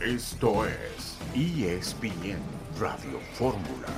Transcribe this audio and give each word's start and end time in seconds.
Esto 0.00 0.64
es 0.64 1.18
ESPN 1.34 2.38
Radio 2.80 3.20
Fórmula. 3.34 3.88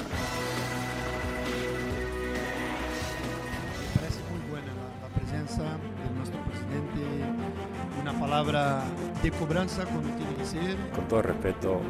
Me 3.79 4.01
parece 4.01 4.19
muy 4.29 4.51
buena 4.51 4.67
la, 4.75 5.09
la 5.09 5.15
presencia 5.15 5.63
de 5.63 6.15
nuestro 6.17 6.41
presidente, 6.43 7.03
una 8.01 8.19
palabra 8.19 8.83
de 9.23 9.31
cobranza 9.31 9.85
cuando 9.85 10.09
tiene 10.17 10.35
que 10.35 10.45
ser. 10.45 10.77
Con 10.91 11.07
todo 11.07 11.23
respeto, 11.23 11.81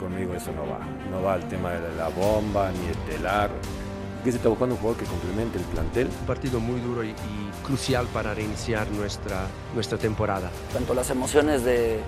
conmigo 0.00 0.34
eso 0.34 0.50
no 0.52 0.62
va. 0.62 0.80
No 1.10 1.22
va 1.22 1.36
el 1.36 1.46
tema 1.46 1.72
de 1.72 1.94
la 1.96 2.08
bomba 2.08 2.72
ni 2.72 2.86
el 2.86 2.96
telar. 3.14 3.50
Que 4.24 4.30
se 4.30 4.38
está 4.38 4.48
buscando 4.48 4.74
un 4.74 4.80
jugador 4.80 5.02
que 5.02 5.06
complemente 5.06 5.58
el 5.58 5.64
plantel. 5.64 6.06
Un 6.06 6.26
partido 6.26 6.60
muy 6.60 6.80
duro 6.80 7.04
y, 7.04 7.10
y 7.10 7.43
crucial 7.64 8.06
para 8.06 8.34
reiniciar 8.34 8.88
nuestra, 8.90 9.46
nuestra 9.74 9.98
temporada. 9.98 10.50
Tanto 10.72 10.94
las 10.94 11.10
emociones 11.10 11.64
de, 11.64 12.00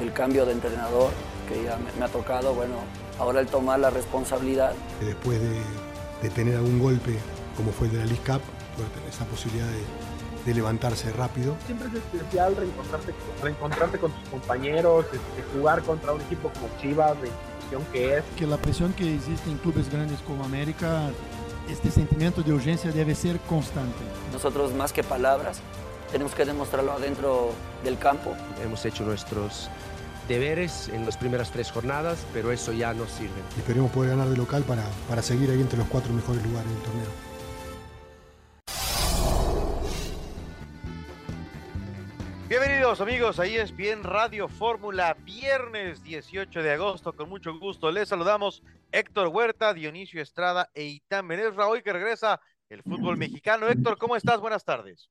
del 0.00 0.12
cambio 0.12 0.44
de 0.44 0.52
entrenador 0.52 1.10
que 1.48 1.62
ya 1.62 1.76
me, 1.76 1.92
me, 1.92 2.04
ha 2.04 2.08
tocado, 2.08 2.54
bueno, 2.54 2.74
ahora 3.18 3.40
el 3.40 3.46
tomar 3.46 3.78
la 3.78 3.90
responsabilidad. 3.90 4.72
Después 5.00 5.40
de, 5.40 5.60
de 6.22 6.30
tener 6.30 6.56
algún 6.56 6.80
golpe, 6.80 7.16
como 7.56 7.70
fue 7.72 7.86
el 7.86 7.92
de 7.92 7.98
la 8.00 8.06
League 8.06 8.22
Cup, 8.24 8.40
poder 8.76 8.90
tener 8.90 9.08
esa 9.08 9.24
posibilidad 9.26 9.66
de, 9.66 9.82
de 10.44 10.54
levantarse 10.54 11.12
rápido. 11.12 11.56
Siempre 11.66 11.88
es 11.88 11.94
especial 11.94 12.56
reencontrarte, 12.56 13.14
reencontrarte 13.42 13.98
con 13.98 14.12
tus 14.12 14.28
compañeros, 14.28 15.04
este, 15.06 15.42
jugar 15.56 15.82
contra 15.82 16.12
un 16.12 16.20
equipo 16.20 16.50
como 16.50 16.68
Chivas, 16.80 17.20
de 17.20 17.28
institución 17.28 17.82
que 17.92 18.18
es. 18.18 18.24
Que 18.36 18.46
la 18.46 18.56
presión 18.56 18.92
que 18.92 19.14
existe 19.14 19.50
en 19.50 19.58
clubes 19.58 19.90
grandes 19.90 20.20
como 20.20 20.44
América, 20.44 21.10
este 21.68 21.90
sentimiento 21.90 22.42
de 22.42 22.52
urgencia 22.52 22.90
debe 22.92 23.14
ser 23.14 23.38
constante. 23.40 23.98
Nosotros 24.32 24.72
más 24.74 24.92
que 24.92 25.02
palabras, 25.02 25.60
tenemos 26.10 26.34
que 26.34 26.44
demostrarlo 26.44 26.92
adentro 26.92 27.52
del 27.84 27.98
campo. 27.98 28.34
Hemos 28.62 28.84
hecho 28.84 29.04
nuestros 29.04 29.70
deberes 30.28 30.88
en 30.88 31.04
las 31.04 31.16
primeras 31.16 31.50
tres 31.50 31.70
jornadas, 31.70 32.18
pero 32.32 32.52
eso 32.52 32.72
ya 32.72 32.94
no 32.94 33.06
sirve. 33.06 33.40
Esperemos 33.56 33.90
poder 33.90 34.10
ganar 34.10 34.28
de 34.28 34.36
local 34.36 34.62
para, 34.62 34.84
para 35.08 35.22
seguir 35.22 35.50
ahí 35.50 35.60
entre 35.60 35.78
los 35.78 35.88
cuatro 35.88 36.12
mejores 36.12 36.42
lugares 36.44 36.70
del 36.70 36.82
torneo. 36.82 37.31
Amigos, 43.00 43.40
ahí 43.40 43.56
es 43.56 43.74
bien 43.74 44.04
Radio 44.04 44.48
Fórmula, 44.48 45.16
viernes 45.24 46.02
18 46.02 46.62
de 46.62 46.72
agosto, 46.72 47.16
con 47.16 47.26
mucho 47.30 47.58
gusto 47.58 47.90
les 47.90 48.10
saludamos 48.10 48.62
Héctor 48.92 49.28
Huerta, 49.28 49.72
Dionisio 49.72 50.20
Estrada 50.20 50.68
e 50.74 50.84
Itán 50.84 51.26
Menezra, 51.26 51.64
que 51.82 51.92
regresa 51.92 52.38
el 52.68 52.82
fútbol 52.82 53.16
mexicano. 53.16 53.66
Héctor, 53.66 53.96
¿cómo 53.96 54.14
estás? 54.14 54.40
Buenas 54.40 54.64
tardes. 54.66 55.10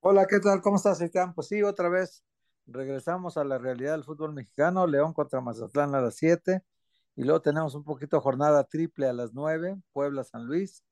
Hola, 0.00 0.26
¿qué 0.26 0.38
tal? 0.38 0.62
¿Cómo 0.62 0.76
estás, 0.76 1.02
Itán? 1.02 1.34
Pues 1.34 1.48
sí, 1.48 1.64
otra 1.64 1.88
vez 1.88 2.22
regresamos 2.66 3.36
a 3.36 3.44
la 3.44 3.58
realidad 3.58 3.92
del 3.92 4.04
fútbol 4.04 4.32
mexicano, 4.32 4.86
León 4.86 5.12
contra 5.12 5.40
Mazatlán 5.40 5.96
a 5.96 6.00
las 6.00 6.14
7, 6.14 6.62
y 7.16 7.24
luego 7.24 7.42
tenemos 7.42 7.74
un 7.74 7.82
poquito 7.82 8.20
jornada 8.20 8.62
triple 8.62 9.08
a 9.08 9.12
las 9.12 9.34
9, 9.34 9.76
Puebla 9.92 10.22
San 10.22 10.44
Luis, 10.44 10.84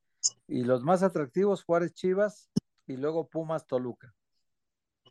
y 0.48 0.64
los 0.64 0.82
más 0.82 1.04
atractivos, 1.04 1.62
Juárez 1.62 1.94
Chivas, 1.94 2.50
y 2.88 2.96
luego 2.96 3.28
Pumas 3.28 3.66
Toluca. 3.66 4.12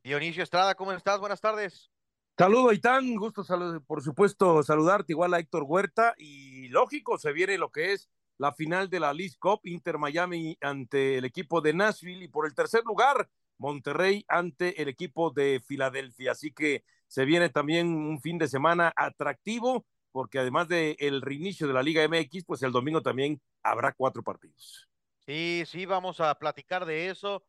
Dionisio 0.06 0.44
Estrada, 0.44 0.76
¿cómo 0.76 0.92
estás? 0.92 1.20
Buenas 1.20 1.42
tardes. 1.42 1.90
Saludo, 2.38 2.72
Itán, 2.72 3.16
gusto 3.16 3.44
salud, 3.44 3.82
por 3.88 4.04
supuesto 4.04 4.62
saludarte 4.62 5.14
igual 5.14 5.34
a 5.34 5.40
Héctor 5.40 5.64
Huerta 5.64 6.14
y 6.20 6.68
lógico, 6.68 7.18
se 7.18 7.34
viene 7.34 7.58
lo 7.58 7.72
que 7.72 7.94
es 7.94 8.08
la 8.38 8.54
final 8.54 8.88
de 8.92 9.00
la 9.00 9.16
League 9.16 9.34
Cup, 9.40 9.62
Inter 9.64 9.98
Miami 9.98 10.60
ante 10.62 11.18
el 11.18 11.26
equipo 11.26 11.60
de 11.60 11.74
Nashville 11.74 12.24
y 12.24 12.28
por 12.28 12.46
el 12.46 12.54
tercer 12.54 12.84
lugar, 12.86 13.28
Monterrey 13.58 14.24
ante 14.28 14.80
el 14.80 14.90
equipo 14.90 15.32
de 15.32 15.60
Filadelfia. 15.66 16.34
Así 16.34 16.52
que 16.52 16.84
se 17.08 17.26
viene 17.26 17.50
también 17.50 17.88
un 17.88 18.22
fin 18.22 18.38
de 18.38 18.48
semana 18.48 18.94
atractivo 18.96 19.88
porque 20.12 20.38
además 20.38 20.68
del 20.68 20.96
el 21.00 21.24
reinicio 21.24 21.66
de 21.66 21.74
la 21.74 21.82
Liga 21.82 22.04
MX, 22.04 22.46
pues 22.46 22.62
el 22.62 22.72
domingo 22.72 23.02
también 23.02 23.42
habrá 23.64 23.92
cuatro 23.92 24.22
partidos. 24.22 24.88
Sí, 25.26 25.64
sí, 25.66 25.88
vamos 25.88 26.20
a 26.20 26.36
platicar 26.36 26.86
de 26.86 27.10
eso. 27.10 27.44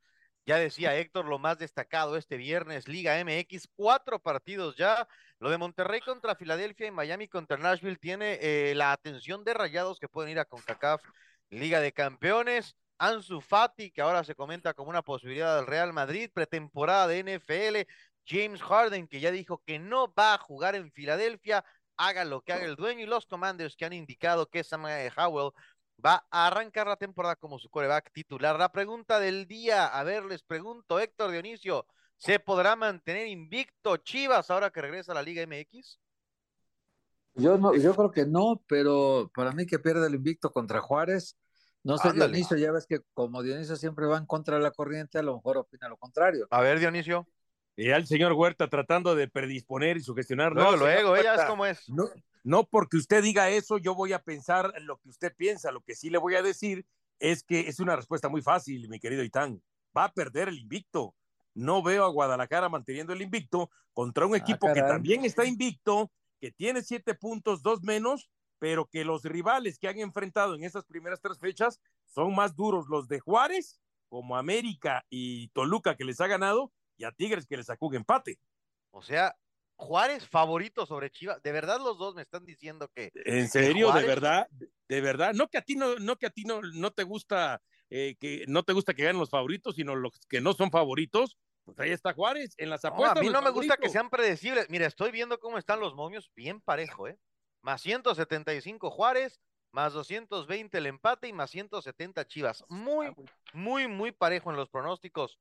Ya 0.47 0.59
decía 0.59 0.97
Héctor, 0.97 1.27
lo 1.27 1.41
más 1.41 1.59
destacado 1.59 2.17
este 2.17 2.37
viernes, 2.37 2.87
Liga 2.87 3.19
MX, 3.19 3.69
cuatro 3.75 4.21
partidos 4.21 4.77
ya. 4.77 5.09
Lo 5.41 5.51
de 5.51 5.59
Monterrey 5.59 6.01
contra 6.01 6.37
Filadelfia 6.37 6.87
y 6.87 6.93
Miami 6.93 7.27
contra 7.27 7.57
Nashville 7.57 7.97
tiene 7.97 8.39
eh, 8.41 8.75
la 8.77 8.93
atención 8.93 9.43
de 9.43 9.55
rayados 9.55 9.99
que 9.99 10.09
pueden 10.09 10.31
ir 10.31 10.39
a 10.39 10.45
CONCACAF 10.45 11.03
Liga 11.51 11.81
de 11.81 11.93
Campeones. 11.93 12.77
Ansu 12.99 13.41
Fati, 13.41 13.91
que 13.91 14.01
ahora 14.01 14.23
se 14.23 14.37
comenta 14.37 14.73
como 14.73 14.89
una 14.89 15.03
posibilidad 15.03 15.57
del 15.57 15.67
Real 15.67 15.93
Madrid, 15.93 16.31
pretemporada 16.33 17.09
de 17.09 17.19
NFL. 17.25 17.91
James 18.25 18.63
Harden, 18.63 19.09
que 19.09 19.19
ya 19.19 19.33
dijo 19.33 19.63
que 19.67 19.81
no 19.81 20.15
va 20.15 20.35
a 20.35 20.39
jugar 20.39 20.77
en 20.77 20.93
Filadelfia, 20.93 21.65
haga 21.97 22.25
lo 22.25 22.43
que 22.43 22.53
haga 22.53 22.67
el 22.67 22.77
dueño. 22.77 23.03
Y 23.03 23.07
los 23.07 23.27
Commanders 23.27 23.75
que 23.77 23.85
han 23.85 23.93
indicado 23.93 24.49
que 24.49 24.63
Samuel 24.63 25.13
Howell 25.17 25.53
va 26.05 26.27
a 26.31 26.47
arrancar 26.47 26.87
la 26.87 26.97
temporada 26.97 27.37
como 27.37 27.59
su 27.59 27.69
coreback 27.69 28.13
titular. 28.13 28.59
La 28.59 28.71
pregunta 28.71 29.19
del 29.19 29.47
día, 29.47 29.87
a 29.87 30.05
ver, 30.05 30.25
les 30.25 30.43
pregunto, 30.43 30.99
Héctor 31.01 31.31
Dionisio, 31.31 31.87
¿se 32.17 32.39
podrá 32.39 32.77
mantener 32.77 33.27
invicto 33.27 33.97
Chivas 33.99 34.51
ahora 34.51 34.71
que 34.71 34.83
regresa 34.83 35.13
a 35.13 35.15
la 35.17 35.23
Liga 35.23 35.43
MX? 35.43 35.99
Yo 37.35 37.59
no, 37.59 37.75
yo 37.75 37.95
creo 37.95 38.11
que 38.11 38.25
no, 38.25 38.63
pero 38.67 39.31
para 39.35 39.53
mí 39.53 39.67
que 39.67 39.79
pierde 39.79 40.07
el 40.07 40.15
invicto 40.15 40.51
contra 40.51 40.81
Juárez, 40.81 41.37
no 41.83 41.99
sé, 41.99 42.09
Ándale. 42.09 42.33
Dionisio, 42.33 42.57
ya 42.57 42.73
ves 42.73 42.87
que 42.87 43.01
como 43.13 43.43
Dionisio 43.43 43.77
siempre 43.77 44.07
va 44.07 44.17
en 44.17 44.27
contra 44.27 44.57
de 44.57 44.63
la 44.63 44.71
corriente, 44.71 45.19
a 45.19 45.23
lo 45.23 45.37
mejor 45.37 45.59
opina 45.59 45.89
lo 45.89 45.97
contrario. 45.99 46.47
A 46.51 46.61
ver, 46.61 46.79
Dionisio. 46.79 47.29
Y 47.77 47.91
al 47.91 48.07
señor 48.07 48.33
Huerta 48.33 48.69
tratando 48.69 49.15
de 49.15 49.29
predisponer 49.29 49.99
y 49.99 50.01
sugestionar. 50.01 50.53
Luego, 50.53 50.73
no, 50.73 50.77
luego, 50.79 51.17
ella 51.17 51.35
es 51.35 51.45
como 51.45 51.67
es. 51.67 51.89
No, 51.89 52.09
no 52.43 52.65
porque 52.65 52.97
usted 52.97 53.23
diga 53.23 53.51
eso, 53.51 53.77
yo 53.77 53.95
voy 53.95 54.15
a 54.15 54.23
pensar 54.23 54.73
lo 54.81 54.97
que 54.99 55.11
usted 55.11 55.35
piensa. 55.37 55.71
Lo 55.71 55.83
que 55.83 55.95
sí 55.95 56.09
le 56.09 56.17
voy 56.19 56.37
a 56.37 56.43
decir 56.43 56.87
es 57.19 57.43
que 57.43 57.69
es 57.69 57.79
una 57.79 57.95
respuesta 57.95 58.29
muy 58.31 58.41
fácil, 58.41 58.89
mi 58.89 58.99
querido 58.99 59.23
Itán. 59.23 59.63
Va 59.97 60.05
a 60.05 60.13
perder 60.13 60.49
el 60.49 60.59
invicto. 60.59 61.15
No 61.55 61.83
veo 61.83 62.05
a 62.05 62.09
Guadalajara 62.09 62.69
manteniendo 62.69 63.13
el 63.13 63.23
invicto 63.23 63.71
contra 63.93 64.27
un 64.27 64.37
equipo 64.37 64.69
ah, 64.69 64.73
que 64.73 64.83
también 64.83 65.25
está 65.25 65.45
invicto, 65.45 66.11
que 66.41 66.51
tiene 66.53 66.83
siete 66.83 67.15
puntos, 67.15 67.63
dos 67.63 67.83
menos, 67.83 68.31
pero 68.59 68.87
que 68.87 69.05
los 69.05 69.25
rivales 69.25 69.79
que 69.79 69.89
han 69.89 69.99
enfrentado 69.99 70.55
en 70.55 70.65
esas 70.65 70.85
primeras 70.85 71.21
tres 71.21 71.39
fechas 71.39 71.81
son 72.05 72.35
más 72.35 72.57
duros 72.57 72.89
los 72.89 73.09
de 73.09 73.21
Juárez, 73.21 73.81
como 74.09 74.37
América 74.37 75.05
y 75.11 75.49
Toluca 75.49 75.97
que 75.97 76.05
les 76.05 76.21
ha 76.21 76.27
ganado, 76.27 76.73
y 76.97 77.05
a 77.05 77.13
Tigres 77.13 77.47
que 77.47 77.57
le 77.57 77.65
sacó 77.65 77.87
un 77.87 77.97
empate. 77.97 78.39
O 78.91 79.03
sea, 79.03 79.37
Juárez 79.77 80.27
favorito 80.27 80.87
sobre 80.87 81.11
Chivas. 81.11 81.43
De 81.43 81.53
verdad 81.53 81.79
los 81.79 81.99
dos 81.99 82.15
me 82.15 82.23
están 82.23 82.45
diciendo 82.45 82.89
que. 82.95 83.11
¿En 83.25 83.49
serio? 83.49 83.93
¿De 83.93 84.05
verdad? 84.05 84.49
¿De 84.89 85.01
verdad? 85.01 85.35
No 85.35 85.49
que 85.49 85.59
a 85.59 85.63
ti 85.63 85.77
no, 85.77 85.97
no 85.97 86.17
que 86.17 86.27
a 86.27 86.31
ti 86.31 86.45
no, 86.45 86.63
no 86.63 86.91
te 86.93 87.03
gusta 87.03 87.61
eh, 87.91 88.17
que 88.19 88.45
no 88.49 88.63
te 88.63 88.73
gusta 88.73 88.95
que 88.95 89.05
ganen 89.05 89.21
los 89.21 89.31
favoritos, 89.31 89.77
sino 89.77 89.95
los 89.95 90.19
que 90.29 90.41
no 90.41 90.55
son 90.55 90.71
favoritos. 90.71 91.37
Pues 91.65 91.79
ahí 91.81 91.91
está 91.91 92.15
Juárez 92.15 92.55
en 92.59 92.71
las 92.71 92.85
apuestas. 92.85 93.17
No, 93.17 93.21
a 93.21 93.25
mí 93.25 93.31
no 93.31 93.43
me 93.43 93.51
gusta 93.51 93.77
que 93.77 93.89
sean 93.89 94.09
predecibles. 94.09 94.71
Mira, 94.71 94.87
estoy 94.87 95.11
viendo 95.11 95.39
cómo 95.39 95.59
están 95.59 95.81
los 95.81 95.95
momios 95.95 96.31
bien 96.35 96.61
parejo, 96.61 97.09
¿eh? 97.09 97.19
Más 97.61 97.83
175 97.83 98.91
Juárez, 98.91 99.41
más 99.73 99.93
220 99.93 100.79
el 100.79 100.87
empate 100.87 101.29
y 101.29 101.33
más 101.33 101.51
170 101.51 102.27
Chivas. 102.27 102.65
Muy, 102.69 103.13
muy, 103.53 103.89
muy 103.89 104.13
parejo 104.13 104.51
en 104.51 104.57
los 104.57 104.71
pronósticos 104.71 105.41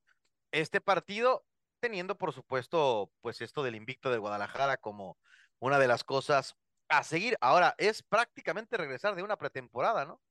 este 0.56 0.80
partido, 0.80 1.46
teniendo 1.82 2.18
por 2.18 2.32
supuesto, 2.32 3.12
pues 3.22 3.42
esto 3.42 3.62
del 3.62 3.76
invicto 3.76 4.10
de 4.10 4.18
Guadalajara 4.18 4.78
como 4.78 5.18
una 5.60 5.80
de 5.80 5.88
las 5.88 6.06
cosas 6.06 6.56
a 6.88 7.04
seguir. 7.04 7.36
Ahora, 7.42 7.76
es 7.78 8.02
prácticamente 8.04 8.78
regresar 8.78 9.16
de 9.16 9.24
una 9.24 9.38
pretemporada, 9.38 10.06
¿no? 10.06 10.22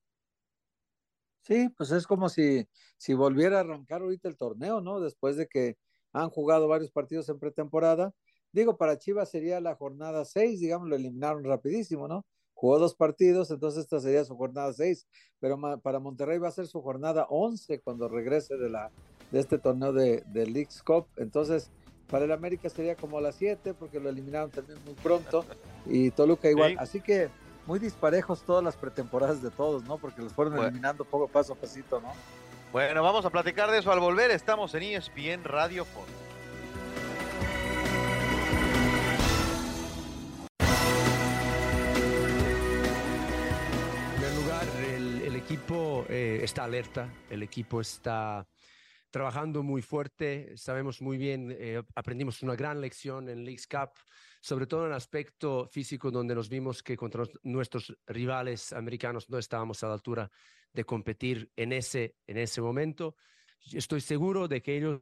Sí, 1.43 1.69
pues 1.77 1.91
es 1.91 2.07
como 2.07 2.31
si, 2.31 2.67
si 2.97 3.13
volviera 3.13 3.59
a 3.59 3.61
arrancar 3.61 4.01
ahorita 4.01 4.29
el 4.29 4.39
torneo, 4.39 4.81
¿no? 4.81 4.99
Después 4.99 5.37
de 5.37 5.47
que 5.47 5.77
han 6.13 6.31
jugado 6.31 6.69
varios 6.69 6.91
partidos 6.91 7.29
en 7.29 7.39
pretemporada. 7.39 8.15
Digo, 8.51 8.79
para 8.79 8.99
Chivas 8.99 9.31
sería 9.31 9.61
la 9.61 9.75
jornada 9.75 10.25
6, 10.25 10.61
digamos, 10.61 10.89
lo 10.89 10.97
eliminaron 10.97 11.45
rapidísimo, 11.45 12.09
¿no? 12.09 12.25
Jugó 12.55 12.79
dos 12.79 12.95
partidos, 12.95 13.51
entonces 13.51 13.83
esta 13.83 14.01
sería 14.01 14.25
su 14.25 14.37
jornada 14.37 14.73
6, 14.73 15.07
pero 15.39 15.61
para 15.83 15.99
Monterrey 15.99 16.39
va 16.39 16.49
a 16.49 16.53
ser 16.53 16.67
su 16.67 16.81
jornada 16.81 17.27
11 17.29 17.83
cuando 17.83 18.09
regrese 18.09 18.57
de 18.57 18.71
la, 18.71 18.91
de 19.35 19.41
este 19.41 19.59
torneo 19.59 19.93
de, 19.93 20.23
de 20.27 20.47
League's 20.47 20.81
Cup. 20.85 21.07
Entonces, 21.17 21.73
para 22.09 22.25
el 22.25 22.31
América 22.31 22.69
sería 22.69 22.95
como 22.95 23.21
las 23.21 23.35
7 23.35 23.75
porque 23.75 23.99
lo 23.99 24.09
eliminaron 24.09 24.51
también 24.51 24.79
muy 24.85 24.95
pronto 24.95 25.45
y 25.87 26.13
Toluca 26.13 26.49
igual. 26.49 26.71
Sí. 26.71 26.77
Así 26.79 27.01
que 27.01 27.29
muy 27.67 27.81
disparejos 27.81 28.43
todas 28.43 28.63
las 28.63 28.77
pretemporadas 28.77 29.43
de 29.43 29.51
todos, 29.51 29.83
¿no? 29.85 29.99
Porque 29.99 30.23
los 30.23 30.33
fueron 30.33 30.55
bueno. 30.55 30.69
eliminando 30.69 31.05
poco 31.05 31.27
paso 31.27 31.55
a 31.55 31.57
pasito, 31.57 32.01
¿no? 32.01 32.13
Bueno, 32.73 33.03
vamos 33.03 33.25
a 33.25 33.31
platicar 33.31 33.71
de 33.73 33.79
eso 33.79 33.91
al 33.91 33.99
volver. 33.99 34.31
Estamos 34.31 34.73
en 34.77 34.85
ESPN 34.85 35.43
Radio 35.43 35.85
Ford. 35.85 36.07
En 44.05 44.13
primer 44.13 44.35
lugar, 44.37 44.65
el, 44.95 45.23
el 45.23 45.35
equipo 45.35 46.05
eh, 46.09 46.41
está 46.45 46.63
alerta, 46.63 47.09
el 47.31 47.43
equipo 47.43 47.81
está 47.81 48.47
trabajando 49.15 49.63
muy 49.63 49.81
fuerte, 49.81 50.57
sabemos 50.57 51.01
muy 51.01 51.17
bien, 51.17 51.57
eh, 51.57 51.81
aprendimos 51.95 52.43
una 52.43 52.57
gran 52.57 52.81
lección 52.81 53.29
en 53.29 53.45
Leagues 53.45 53.69
Cup, 53.69 53.91
sobre 54.41 54.67
todo 54.67 54.87
en 54.87 54.91
el 54.91 54.97
aspecto 54.97 55.69
físico, 55.69 56.11
donde 56.11 56.35
nos 56.35 56.49
vimos 56.49 56.83
que 56.83 56.97
contra 56.97 57.23
nuestros 57.45 57.97
rivales 58.09 58.73
americanos 58.73 59.31
no 59.31 59.39
estábamos 59.39 59.85
a 59.85 59.87
la 59.87 59.93
altura 59.93 60.29
de 60.73 60.83
competir 60.83 61.49
en 61.55 61.73
ese, 61.73 62.17
en 62.27 62.39
ese 62.39 62.61
momento. 62.61 63.15
Estoy 63.73 64.01
seguro 64.01 64.49
de 64.49 64.61
que 64.61 64.79
ellos, 64.79 65.01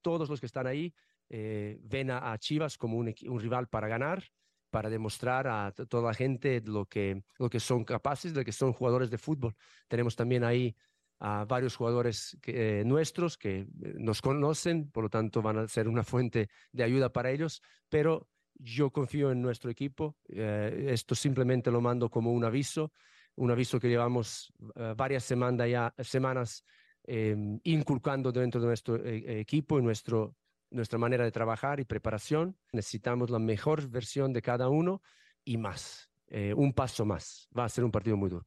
todos 0.00 0.30
los 0.30 0.40
que 0.40 0.46
están 0.46 0.66
ahí, 0.66 0.94
eh, 1.28 1.78
ven 1.82 2.12
a, 2.12 2.34
Chivas 2.38 2.78
como 2.78 2.96
un, 2.96 3.14
un, 3.26 3.40
rival 3.40 3.68
para 3.68 3.88
ganar, 3.88 4.24
para 4.70 4.88
demostrar 4.88 5.46
a 5.46 5.70
toda 5.72 6.08
la 6.08 6.14
gente 6.14 6.62
lo 6.64 6.86
que, 6.86 7.22
lo 7.38 7.50
que 7.50 7.60
son 7.60 7.84
capaces, 7.84 8.32
de 8.32 8.42
que 8.42 8.52
son 8.52 8.72
jugadores 8.72 9.10
de 9.10 9.18
fútbol. 9.18 9.54
Tenemos 9.86 10.16
también 10.16 10.44
ahí 10.44 10.74
a 11.20 11.44
varios 11.44 11.76
jugadores 11.76 12.36
que, 12.40 12.80
eh, 12.80 12.84
nuestros 12.84 13.36
que 13.36 13.60
eh, 13.60 13.66
nos 13.98 14.22
conocen, 14.22 14.90
por 14.90 15.04
lo 15.04 15.10
tanto 15.10 15.42
van 15.42 15.58
a 15.58 15.68
ser 15.68 15.86
una 15.86 16.02
fuente 16.02 16.48
de 16.72 16.82
ayuda 16.82 17.12
para 17.12 17.30
ellos, 17.30 17.62
pero 17.90 18.28
yo 18.54 18.90
confío 18.90 19.30
en 19.30 19.42
nuestro 19.42 19.70
equipo. 19.70 20.16
Eh, 20.28 20.86
esto 20.88 21.14
simplemente 21.14 21.70
lo 21.70 21.82
mando 21.82 22.08
como 22.08 22.32
un 22.32 22.44
aviso, 22.44 22.92
un 23.36 23.50
aviso 23.50 23.78
que 23.78 23.88
llevamos 23.88 24.52
varias 24.96 25.24
semana 25.24 25.66
ya, 25.66 25.94
semanas 26.00 26.64
inculcando 27.64 28.32
dentro 28.32 28.60
de 28.60 28.66
nuestro 28.66 28.96
equipo 29.02 29.78
y 29.78 29.82
nuestro, 29.82 30.36
nuestra 30.70 30.98
manera 30.98 31.24
de 31.24 31.30
trabajar 31.30 31.80
y 31.80 31.84
preparación. 31.84 32.58
Necesitamos 32.72 33.30
la 33.30 33.38
mejor 33.38 33.88
versión 33.88 34.34
de 34.34 34.42
cada 34.42 34.68
uno 34.68 35.00
y 35.42 35.56
más, 35.56 36.10
un 36.54 36.74
paso 36.74 37.06
más. 37.06 37.48
Va 37.56 37.64
a 37.64 37.68
ser 37.70 37.84
un 37.84 37.90
partido 37.90 38.16
muy 38.18 38.28
duro. 38.28 38.46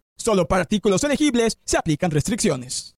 Solo 0.21 0.45
para 0.45 0.61
artículos 0.61 1.03
elegibles 1.03 1.57
se 1.65 1.79
aplican 1.79 2.11
restricciones. 2.11 2.93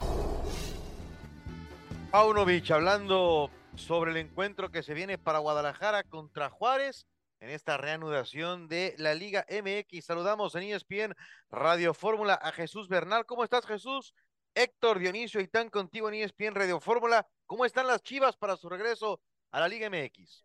Paunovic 2.11 2.69
hablando 2.71 3.49
sobre 3.77 4.11
el 4.11 4.17
encuentro 4.17 4.69
que 4.71 4.83
se 4.83 4.93
viene 4.93 5.17
para 5.17 5.39
Guadalajara 5.39 6.03
contra 6.03 6.49
Juárez 6.49 7.07
en 7.39 7.49
esta 7.49 7.77
reanudación 7.77 8.67
de 8.67 8.93
la 8.97 9.13
Liga 9.13 9.45
MX. 9.49 10.03
Saludamos 10.03 10.53
en 10.55 10.63
ESPN 10.63 11.15
Radio 11.49 11.93
Fórmula 11.93 12.33
a 12.33 12.51
Jesús 12.51 12.89
Bernal. 12.89 13.25
¿Cómo 13.25 13.45
estás, 13.45 13.65
Jesús? 13.65 14.13
Héctor 14.53 14.99
Dionisio 14.99 15.39
y 15.39 15.47
tan 15.47 15.69
contigo 15.69 16.09
en 16.09 16.15
ESPN 16.15 16.55
Radio 16.55 16.81
Fórmula. 16.81 17.25
¿Cómo 17.45 17.63
están 17.63 17.87
las 17.87 18.03
Chivas 18.03 18.35
para 18.35 18.57
su 18.57 18.67
regreso 18.67 19.21
a 19.51 19.61
la 19.61 19.69
Liga 19.69 19.89
MX? 19.89 20.43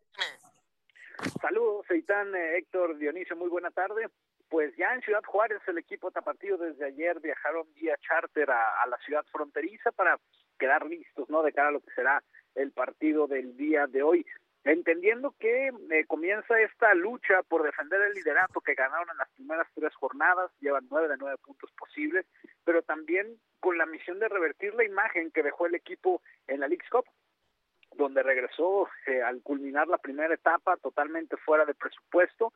Saludos, 1.40 1.90
Eitan, 1.90 2.32
eh, 2.36 2.58
Héctor 2.58 2.96
Dionisio, 2.98 3.34
muy 3.34 3.48
buena 3.48 3.72
tarde 3.72 4.06
pues 4.48 4.74
ya 4.76 4.94
en 4.94 5.02
Ciudad 5.02 5.22
Juárez 5.24 5.60
el 5.66 5.78
equipo 5.78 6.10
tapatío 6.10 6.56
desde 6.56 6.86
ayer 6.86 7.20
viajaron 7.20 7.66
vía 7.74 7.96
charter 7.98 8.50
a, 8.50 8.86
la 8.88 8.96
ciudad 8.98 9.24
fronteriza 9.30 9.92
para 9.92 10.18
quedar 10.58 10.86
listos, 10.86 11.28
¿no? 11.28 11.42
De 11.42 11.52
cara 11.52 11.68
a 11.68 11.72
lo 11.72 11.80
que 11.80 11.94
será 11.94 12.22
el 12.54 12.72
partido 12.72 13.26
del 13.26 13.56
día 13.56 13.86
de 13.86 14.02
hoy. 14.02 14.26
Entendiendo 14.64 15.34
que 15.38 15.68
eh, 15.68 16.04
comienza 16.06 16.60
esta 16.60 16.92
lucha 16.94 17.42
por 17.48 17.62
defender 17.62 18.00
el 18.02 18.14
liderato 18.14 18.60
que 18.60 18.74
ganaron 18.74 19.08
en 19.10 19.18
las 19.18 19.30
primeras 19.30 19.68
tres 19.74 19.94
jornadas, 19.94 20.50
llevan 20.60 20.86
nueve 20.90 21.08
de 21.08 21.16
nueve 21.16 21.36
puntos 21.44 21.70
posibles, 21.72 22.26
pero 22.64 22.82
también 22.82 23.38
con 23.60 23.78
la 23.78 23.86
misión 23.86 24.18
de 24.18 24.28
revertir 24.28 24.74
la 24.74 24.84
imagen 24.84 25.30
que 25.30 25.42
dejó 25.42 25.66
el 25.66 25.74
equipo 25.74 26.22
en 26.48 26.60
la 26.60 26.68
League's 26.68 26.90
Cup, 26.90 27.04
donde 27.96 28.22
regresó 28.22 28.88
eh, 29.06 29.22
al 29.22 29.42
culminar 29.42 29.88
la 29.88 29.98
primera 29.98 30.34
etapa 30.34 30.76
totalmente 30.76 31.36
fuera 31.36 31.64
de 31.64 31.74
presupuesto 31.74 32.52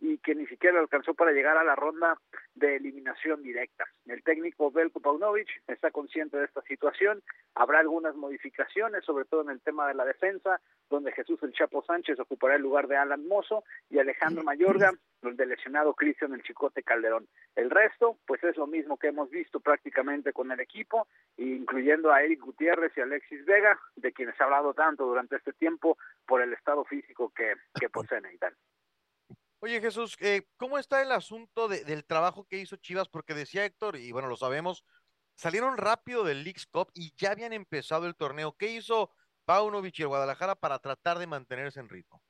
y 0.00 0.18
que 0.18 0.34
ni 0.34 0.46
siquiera 0.46 0.78
alcanzó 0.78 1.14
para 1.14 1.32
llegar 1.32 1.56
a 1.56 1.64
la 1.64 1.74
ronda 1.74 2.18
de 2.54 2.76
eliminación 2.76 3.42
directa. 3.42 3.84
El 4.06 4.22
técnico 4.22 4.70
Belko 4.70 5.00
Paunovic 5.00 5.48
está 5.66 5.90
consciente 5.90 6.36
de 6.36 6.44
esta 6.44 6.62
situación, 6.62 7.22
habrá 7.54 7.80
algunas 7.80 8.14
modificaciones, 8.16 9.04
sobre 9.04 9.24
todo 9.24 9.42
en 9.42 9.50
el 9.50 9.60
tema 9.60 9.88
de 9.88 9.94
la 9.94 10.04
defensa, 10.04 10.60
donde 10.90 11.12
Jesús 11.12 11.42
el 11.42 11.52
Chapo 11.52 11.82
Sánchez 11.84 12.18
ocupará 12.20 12.56
el 12.56 12.62
lugar 12.62 12.86
de 12.88 12.96
Alan 12.96 13.26
Mozo 13.26 13.64
y 13.90 13.98
Alejandro 13.98 14.44
Mayorga, 14.44 14.92
el 15.22 15.36
de 15.36 15.46
lesionado 15.46 15.94
Cristian 15.94 16.34
el 16.34 16.42
Chicote 16.42 16.82
Calderón. 16.82 17.26
El 17.56 17.70
resto, 17.70 18.18
pues 18.26 18.42
es 18.44 18.56
lo 18.56 18.66
mismo 18.66 18.96
que 18.96 19.08
hemos 19.08 19.30
visto 19.30 19.60
prácticamente 19.60 20.32
con 20.32 20.52
el 20.52 20.60
equipo, 20.60 21.08
incluyendo 21.36 22.12
a 22.12 22.22
Eric 22.22 22.40
Gutiérrez 22.40 22.92
y 22.96 23.00
Alexis 23.00 23.44
Vega, 23.44 23.78
de 23.96 24.12
quienes 24.12 24.40
ha 24.40 24.44
hablado 24.44 24.74
tanto 24.74 25.06
durante 25.06 25.36
este 25.36 25.52
tiempo 25.52 25.98
por 26.26 26.42
el 26.42 26.52
estado 26.52 26.84
físico 26.84 27.32
que, 27.34 27.54
que 27.78 27.88
poseen 27.88 28.26
y 28.32 28.38
tal. 28.38 28.54
Oye 29.60 29.80
Jesús, 29.80 30.16
eh, 30.20 30.42
¿cómo 30.58 30.78
está 30.78 31.00
el 31.02 31.10
asunto 31.12 31.66
del 31.68 32.04
trabajo 32.04 32.46
que 32.46 32.58
hizo 32.58 32.76
Chivas? 32.76 33.08
Porque 33.08 33.34
decía 33.34 33.64
Héctor, 33.64 33.96
y 33.96 34.12
bueno, 34.12 34.28
lo 34.28 34.36
sabemos, 34.36 34.84
salieron 35.34 35.78
rápido 35.78 36.24
del 36.24 36.44
Leagues 36.44 36.66
Cup 36.66 36.90
y 36.94 37.12
ya 37.16 37.32
habían 37.32 37.52
empezado 37.52 38.06
el 38.06 38.16
torneo. 38.16 38.54
¿Qué 38.58 38.68
hizo 38.68 39.10
Paunovic 39.46 39.98
y 39.98 40.02
el 40.02 40.08
Guadalajara 40.08 40.56
para 40.56 40.78
tratar 40.78 41.18
de 41.18 41.26
mantenerse 41.26 41.80
en 41.80 41.88
ritmo? 41.88 42.20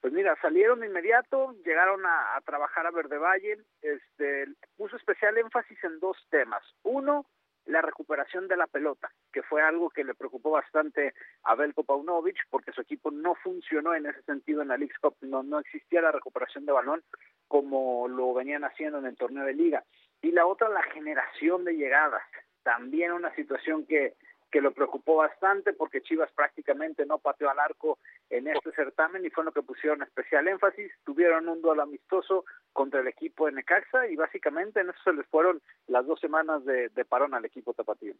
Pues 0.00 0.12
mira, 0.12 0.36
salieron 0.40 0.80
de 0.80 0.86
inmediato, 0.86 1.54
llegaron 1.64 2.04
a, 2.06 2.36
a 2.36 2.40
trabajar 2.40 2.86
a 2.86 2.90
Verde 2.90 3.18
Valle, 3.18 3.58
este, 3.80 4.46
puso 4.76 4.96
especial 4.96 5.38
énfasis 5.38 5.78
en 5.84 5.98
dos 6.00 6.16
temas. 6.30 6.62
Uno, 6.82 7.26
la 7.66 7.80
recuperación 7.80 8.48
de 8.48 8.56
la 8.56 8.66
pelota, 8.66 9.10
que 9.32 9.42
fue 9.42 9.62
algo 9.62 9.90
que 9.90 10.04
le 10.04 10.14
preocupó 10.14 10.50
bastante 10.50 11.14
a 11.44 11.54
Belko 11.54 11.84
Paunovic, 11.84 12.36
porque 12.50 12.72
su 12.72 12.80
equipo 12.80 13.10
no 13.10 13.34
funcionó 13.36 13.94
en 13.94 14.06
ese 14.06 14.22
sentido 14.22 14.62
en 14.62 14.68
la 14.68 14.76
League 14.76 14.94
Cup, 15.00 15.16
no, 15.20 15.42
no 15.42 15.60
existía 15.60 16.00
la 16.00 16.12
recuperación 16.12 16.66
de 16.66 16.72
balón 16.72 17.02
como 17.48 18.08
lo 18.08 18.34
venían 18.34 18.64
haciendo 18.64 18.98
en 18.98 19.06
el 19.06 19.16
torneo 19.16 19.44
de 19.44 19.54
liga. 19.54 19.84
Y 20.22 20.32
la 20.32 20.46
otra, 20.46 20.68
la 20.68 20.82
generación 20.84 21.64
de 21.64 21.74
llegadas, 21.74 22.22
también 22.62 23.12
una 23.12 23.34
situación 23.34 23.86
que, 23.86 24.14
que 24.52 24.60
lo 24.60 24.74
preocupó 24.74 25.16
bastante 25.16 25.72
porque 25.72 26.02
Chivas 26.02 26.30
prácticamente 26.32 27.06
no 27.06 27.18
pateó 27.18 27.48
al 27.48 27.58
arco 27.58 27.98
en 28.28 28.46
este 28.48 28.70
certamen 28.72 29.24
y 29.24 29.30
fue 29.30 29.44
lo 29.44 29.52
que 29.52 29.62
pusieron 29.62 30.02
especial 30.02 30.46
énfasis. 30.46 30.92
Tuvieron 31.04 31.48
un 31.48 31.62
duelo 31.62 31.82
amistoso 31.82 32.44
contra 32.72 33.00
el 33.00 33.08
equipo 33.08 33.46
de 33.46 33.52
Necaxa 33.52 34.06
y 34.08 34.14
básicamente 34.14 34.80
en 34.80 34.90
eso 34.90 34.98
se 35.02 35.14
les 35.14 35.26
fueron 35.28 35.60
las 35.86 36.06
dos 36.06 36.20
semanas 36.20 36.64
de, 36.66 36.90
parón 37.08 37.34
al 37.34 37.46
equipo 37.46 37.72
tapatío. 37.72 38.14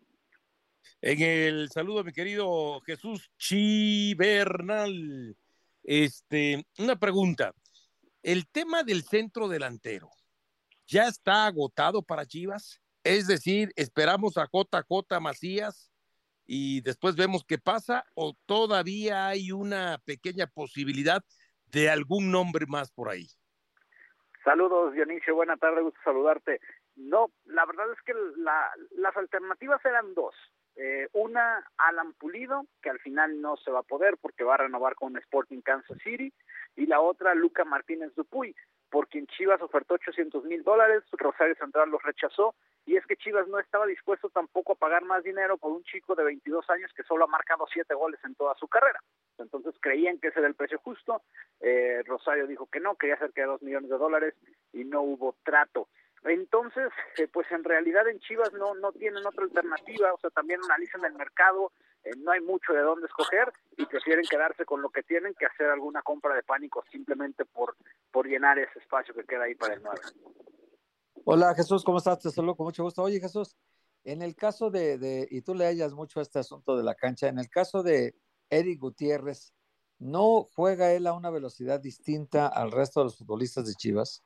En 1.03 1.21
el 1.21 1.71
saludo, 1.71 2.03
mi 2.03 2.13
querido 2.13 2.81
Jesús 2.81 3.31
Chibernal, 3.37 5.37
este, 5.85 6.65
una 6.79 6.97
pregunta. 6.97 7.53
El 8.23 8.49
tema 8.49 8.85
del 8.85 9.03
centro 9.03 9.49
delantero, 9.49 10.09
¿ya 10.87 11.09
está 11.09 11.45
agotado 11.45 12.03
para 12.03 12.25
Chivas? 12.25 12.81
Es 13.05 13.27
decir, 13.27 13.71
esperamos 13.77 14.39
a 14.39 14.49
JJ 14.51 15.21
Macías 15.21 15.92
y 16.47 16.81
después 16.83 17.17
vemos 17.17 17.45
qué 17.45 17.59
pasa 17.59 18.05
o 18.15 18.35
todavía 18.47 19.29
hay 19.29 19.53
una 19.53 19.99
pequeña 20.05 20.47
posibilidad 20.47 21.23
de 21.67 21.91
algún 21.91 22.31
nombre 22.31 22.67
más 22.67 22.91
por 22.91 23.09
ahí. 23.09 23.27
Saludos 24.45 24.93
Dionisio, 24.93 25.35
buena 25.35 25.57
tarde, 25.57 25.83
gusto 25.83 26.01
saludarte. 26.05 26.61
No, 26.97 27.31
la 27.47 27.65
verdad 27.65 27.87
es 27.93 28.03
que 28.03 28.13
las 28.97 29.17
alternativas 29.17 29.83
eran 29.85 30.15
dos. 30.15 30.35
Eh, 30.75 31.09
una, 31.13 31.65
Alan 31.77 32.13
Pulido, 32.15 32.67
que 32.83 32.91
al 32.91 32.99
final 33.01 33.41
no 33.41 33.57
se 33.59 33.71
va 33.71 33.81
a 33.81 33.85
poder 33.85 34.17
porque 34.21 34.45
va 34.45 34.55
a 34.55 34.59
renovar 34.59 34.95
con 34.95 35.17
Sporting 35.17 35.61
Kansas 35.61 35.99
City, 36.03 36.33
y 36.77 36.87
la 36.87 37.01
otra, 37.01 37.35
Luca 37.35 37.65
Martínez 37.65 38.15
Dupuy. 38.15 38.55
Por 38.93 39.09
quien 39.09 39.27
Chivas 39.27 39.61
ofertó 39.63 39.95
800 39.95 40.45
mil 40.45 40.63
dólares, 40.63 41.03
Rosario 41.13 41.55
Central 41.55 41.89
los 41.89 42.03
rechazó, 42.03 42.55
y 42.85 42.97
es 42.97 43.07
que 43.07 43.17
Chivas 43.17 43.49
no 43.49 43.59
estaba 43.59 43.87
dispuesto 43.87 44.29
tampoco 44.29 44.75
a 44.75 44.77
pagar 44.77 45.03
más 45.05 45.25
dinero 45.25 45.57
por 45.57 45.73
un 45.73 45.83
chico 45.83 46.15
de 46.15 46.25
22 46.25 46.69
años 46.69 46.93
que 46.95 47.03
solo 47.03 47.25
ha 47.25 47.27
marcado 47.27 47.65
siete 47.73 47.95
goles 47.95 48.21
en 48.23 48.35
toda 48.35 48.55
su 48.57 48.69
carrera. 48.69 49.01
Entonces 49.39 49.75
creían 49.81 50.19
que 50.19 50.29
ese 50.29 50.41
era 50.41 50.49
el 50.49 50.55
precio 50.55 50.79
justo, 50.85 51.23
eh, 51.61 52.03
Rosario 52.05 52.47
dijo 52.47 52.67
que 52.67 52.81
no, 52.81 52.97
quería 52.97 53.17
cerca 53.17 53.41
de 53.41 53.47
dos 53.47 53.63
millones 53.63 53.89
de 53.89 53.97
dólares 53.97 54.35
y 54.75 54.85
no 54.85 55.01
hubo 55.01 55.37
trato. 55.43 55.89
Entonces, 56.25 56.89
eh, 57.19 57.27
pues 57.33 57.51
en 57.51 57.65
realidad 57.65 58.09
en 58.09 58.21
Chivas 58.21 58.53
no, 58.53 58.75
no 58.75 58.93
tienen 58.93 59.27
otra 59.27 59.45
alternativa, 59.45 60.13
o 60.15 60.19
sea, 60.19 60.31
también 60.31 60.61
analizan 60.65 61.05
el 61.05 61.15
mercado, 61.15 61.73
eh, 62.05 62.11
no 62.19 62.31
hay 62.31 62.41
mucho 62.41 62.73
de 62.73 62.81
dónde 62.81 63.07
escoger 63.07 63.53
y 63.77 63.87
prefieren 63.87 64.25
quedarse 64.31 64.65
con 64.65 64.83
lo 64.83 64.91
que 64.91 65.03
tienen 65.03 65.35
que 65.35 65.47
hacer 65.47 65.67
alguna 65.67 66.03
compra 66.03 66.35
de 66.35 66.45
pánico 66.45 66.85
simplemente 66.93 67.45
por, 67.45 67.77
por 68.13 68.29
llenar 68.29 68.59
ese 68.59 68.79
espacio 68.79 69.15
que 69.15 69.25
queda 69.25 69.45
ahí 69.45 69.57
para 69.57 69.75
el 69.75 69.83
9. 69.83 70.01
Hola 71.25 71.55
Jesús, 71.57 71.83
¿cómo 71.85 71.99
estás? 71.99 72.21
Te 72.21 72.31
saludo 72.31 72.57
con 72.57 72.67
mucho 72.67 72.85
gusto. 72.85 73.03
Oye 73.03 73.21
Jesús, 73.21 73.57
en 74.05 74.23
el 74.23 74.37
caso 74.37 74.71
de, 74.71 74.99
de, 74.99 75.27
y 75.29 75.43
tú 75.43 75.55
le 75.55 75.67
hallas 75.67 75.93
mucho 75.93 76.21
este 76.21 76.39
asunto 76.39 76.77
de 76.77 76.85
la 76.85 76.95
cancha, 76.95 77.29
en 77.29 77.39
el 77.39 77.49
caso 77.49 77.83
de 77.83 78.15
Eric 78.49 78.81
Gutiérrez, 78.81 79.55
¿no 79.99 80.45
juega 80.55 80.93
él 80.93 81.07
a 81.09 81.15
una 81.15 81.31
velocidad 81.31 81.81
distinta 81.81 82.47
al 82.47 82.71
resto 82.71 83.01
de 83.01 83.05
los 83.05 83.19
futbolistas 83.19 83.67
de 83.67 83.75
Chivas? 83.75 84.25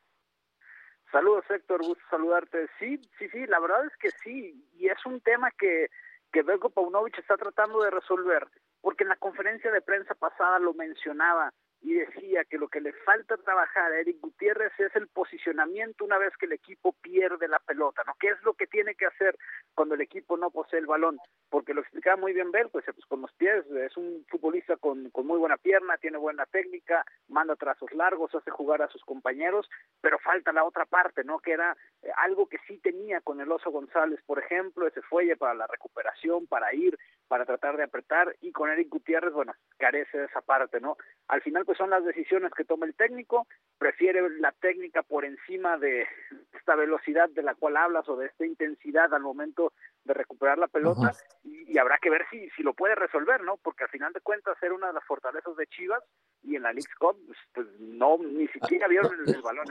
Saludos, 1.10 1.44
Héctor, 1.48 1.82
gusto 1.82 2.02
saludarte. 2.10 2.68
Sí, 2.78 3.00
sí, 3.18 3.28
sí, 3.28 3.46
la 3.46 3.60
verdad 3.60 3.84
es 3.86 3.96
que 3.98 4.10
sí, 4.22 4.68
y 4.74 4.88
es 4.88 5.06
un 5.06 5.20
tema 5.20 5.50
que, 5.52 5.88
que 6.32 6.42
Belko 6.42 6.72
está 7.16 7.36
tratando 7.36 7.82
de 7.82 7.90
resolver, 7.90 8.46
porque 8.80 9.04
en 9.04 9.10
la 9.10 9.16
conferencia 9.16 9.70
de 9.70 9.80
prensa 9.80 10.14
pasada 10.14 10.58
lo 10.58 10.74
mencionaba 10.74 11.52
y 11.86 11.94
decía 11.94 12.44
que 12.44 12.58
lo 12.58 12.66
que 12.66 12.80
le 12.80 12.92
falta 12.92 13.36
trabajar 13.36 13.92
a 13.92 14.00
Eric 14.00 14.18
Gutiérrez 14.20 14.72
es 14.80 14.96
el 14.96 15.06
posicionamiento 15.06 16.04
una 16.04 16.18
vez 16.18 16.36
que 16.36 16.46
el 16.46 16.52
equipo 16.52 16.92
pierde 17.00 17.46
la 17.46 17.60
pelota, 17.60 18.02
¿no? 18.04 18.14
¿Qué 18.18 18.30
es 18.30 18.42
lo 18.42 18.54
que 18.54 18.66
tiene 18.66 18.96
que 18.96 19.06
hacer 19.06 19.38
cuando 19.72 19.94
el 19.94 20.00
equipo 20.00 20.36
no 20.36 20.50
posee 20.50 20.80
el 20.80 20.86
balón? 20.86 21.20
Porque 21.48 21.74
lo 21.74 21.82
explicaba 21.82 22.16
muy 22.16 22.32
bien 22.32 22.50
Bel, 22.50 22.70
pues, 22.70 22.84
pues 22.86 23.06
con 23.06 23.20
los 23.20 23.32
pies, 23.34 23.64
es 23.70 23.96
un 23.96 24.26
futbolista 24.28 24.76
con, 24.78 25.10
con 25.10 25.28
muy 25.28 25.38
buena 25.38 25.58
pierna, 25.58 25.96
tiene 25.98 26.18
buena 26.18 26.44
técnica, 26.46 27.04
manda 27.28 27.54
trazos 27.54 27.92
largos, 27.92 28.34
hace 28.34 28.50
jugar 28.50 28.82
a 28.82 28.88
sus 28.88 29.04
compañeros, 29.04 29.70
pero 30.00 30.18
falta 30.18 30.52
la 30.52 30.64
otra 30.64 30.86
parte, 30.86 31.22
¿no? 31.22 31.38
Que 31.38 31.52
era 31.52 31.76
eh, 32.02 32.10
algo 32.16 32.48
que 32.48 32.58
sí 32.66 32.78
tenía 32.78 33.20
con 33.20 33.40
el 33.40 33.52
Oso 33.52 33.70
González, 33.70 34.18
por 34.26 34.40
ejemplo, 34.40 34.88
ese 34.88 35.02
fuelle 35.02 35.36
para 35.36 35.54
la 35.54 35.68
recuperación, 35.68 36.48
para 36.48 36.74
ir, 36.74 36.98
para 37.28 37.44
tratar 37.44 37.76
de 37.76 37.84
apretar, 37.84 38.34
y 38.40 38.50
con 38.50 38.70
Eric 38.70 38.88
Gutiérrez, 38.88 39.32
bueno, 39.32 39.54
carece 39.78 40.18
de 40.18 40.24
esa 40.24 40.40
parte, 40.40 40.80
¿no? 40.80 40.96
Al 41.28 41.42
final, 41.42 41.64
pues 41.64 41.75
son 41.76 41.90
las 41.90 42.04
decisiones 42.04 42.52
que 42.52 42.64
toma 42.64 42.86
el 42.86 42.94
técnico, 42.94 43.46
prefiere 43.78 44.28
la 44.40 44.52
técnica 44.52 45.02
por 45.02 45.24
encima 45.24 45.78
de 45.78 46.06
esta 46.52 46.74
velocidad 46.74 47.28
de 47.30 47.42
la 47.42 47.54
cual 47.54 47.76
hablas 47.76 48.08
o 48.08 48.16
de 48.16 48.26
esta 48.26 48.46
intensidad 48.46 49.12
al 49.14 49.22
momento 49.22 49.72
de 50.04 50.14
recuperar 50.14 50.58
la 50.58 50.68
pelota 50.68 51.12
y, 51.44 51.72
y, 51.72 51.78
habrá 51.78 51.98
que 51.98 52.10
ver 52.10 52.26
si, 52.30 52.48
si 52.50 52.62
lo 52.62 52.74
puede 52.74 52.94
resolver, 52.94 53.42
¿no? 53.42 53.56
Porque 53.58 53.84
al 53.84 53.90
final 53.90 54.12
de 54.12 54.20
cuentas 54.20 54.56
era 54.62 54.74
una 54.74 54.88
de 54.88 54.94
las 54.94 55.04
fortalezas 55.04 55.56
de 55.56 55.66
Chivas 55.66 56.02
y 56.42 56.56
en 56.56 56.62
la 56.62 56.72
League 56.72 56.92
Cup 56.98 57.16
pues, 57.26 57.38
pues 57.54 57.66
no, 57.80 58.18
ni 58.18 58.48
siquiera 58.48 58.88
vieron 58.88 59.12
el, 59.26 59.34
el 59.34 59.42
balón. 59.42 59.66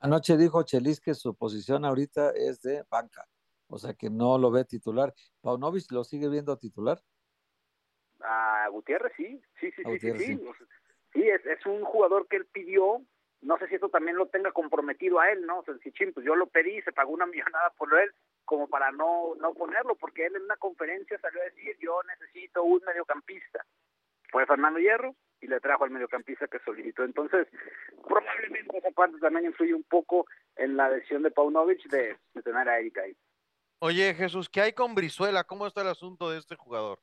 Anoche 0.00 0.36
dijo 0.36 0.62
Chelis 0.64 1.00
que 1.00 1.14
su 1.14 1.36
posición 1.36 1.84
ahorita 1.84 2.30
es 2.30 2.60
de 2.62 2.84
banca, 2.90 3.24
o 3.68 3.78
sea 3.78 3.94
que 3.94 4.10
no 4.10 4.36
lo 4.38 4.50
ve 4.50 4.64
titular. 4.64 5.14
¿Paunovic 5.40 5.90
lo 5.92 6.02
sigue 6.02 6.28
viendo 6.28 6.58
titular? 6.58 7.00
A 8.20 8.68
Gutiérrez 8.70 9.12
sí, 9.16 9.40
sí, 9.60 9.70
sí, 9.72 9.82
sí, 10.00 10.18
sí, 10.18 10.40
sí, 11.12 11.28
es, 11.28 11.44
es 11.46 11.64
un 11.66 11.84
jugador 11.84 12.26
que 12.28 12.36
él 12.36 12.46
pidió, 12.46 13.02
no 13.42 13.58
sé 13.58 13.68
si 13.68 13.74
esto 13.74 13.88
también 13.88 14.16
lo 14.16 14.26
tenga 14.26 14.52
comprometido 14.52 15.20
a 15.20 15.30
él, 15.30 15.44
¿no? 15.46 15.58
O 15.58 15.64
sea, 15.64 15.74
si 15.82 15.92
ching, 15.92 16.12
pues 16.12 16.24
yo 16.24 16.36
lo 16.36 16.46
pedí, 16.46 16.80
se 16.82 16.92
pagó 16.92 17.12
una 17.12 17.26
millonada 17.26 17.70
por 17.70 17.92
él, 17.98 18.10
como 18.44 18.68
para 18.68 18.90
no, 18.92 19.34
no 19.40 19.54
ponerlo, 19.54 19.94
porque 19.96 20.26
él 20.26 20.36
en 20.36 20.42
una 20.42 20.56
conferencia 20.56 21.18
salió 21.18 21.40
a 21.40 21.44
decir, 21.44 21.76
yo 21.80 22.00
necesito 22.04 22.62
un 22.62 22.80
mediocampista. 22.86 23.64
Fue 24.30 24.46
Fernando 24.46 24.78
Hierro 24.78 25.14
y 25.40 25.46
le 25.46 25.60
trajo 25.60 25.84
al 25.84 25.90
mediocampista 25.90 26.46
que 26.46 26.58
solicitó. 26.60 27.04
Entonces, 27.04 27.48
probablemente 28.06 28.78
esa 28.78 28.90
parte 28.92 29.18
también 29.18 29.46
influye 29.46 29.74
un 29.74 29.82
poco 29.82 30.26
en 30.56 30.76
la 30.76 30.88
decisión 30.88 31.22
de 31.22 31.30
Paunovic 31.30 31.82
de, 31.90 32.16
de 32.32 32.42
tener 32.42 32.68
a 32.68 32.78
Erika 32.78 33.02
ahí. 33.02 33.16
Oye, 33.80 34.14
Jesús, 34.14 34.48
¿qué 34.48 34.60
hay 34.60 34.72
con 34.72 34.94
Brizuela? 34.94 35.44
¿Cómo 35.44 35.66
está 35.66 35.82
el 35.82 35.88
asunto 35.88 36.30
de 36.30 36.38
este 36.38 36.54
jugador? 36.54 37.00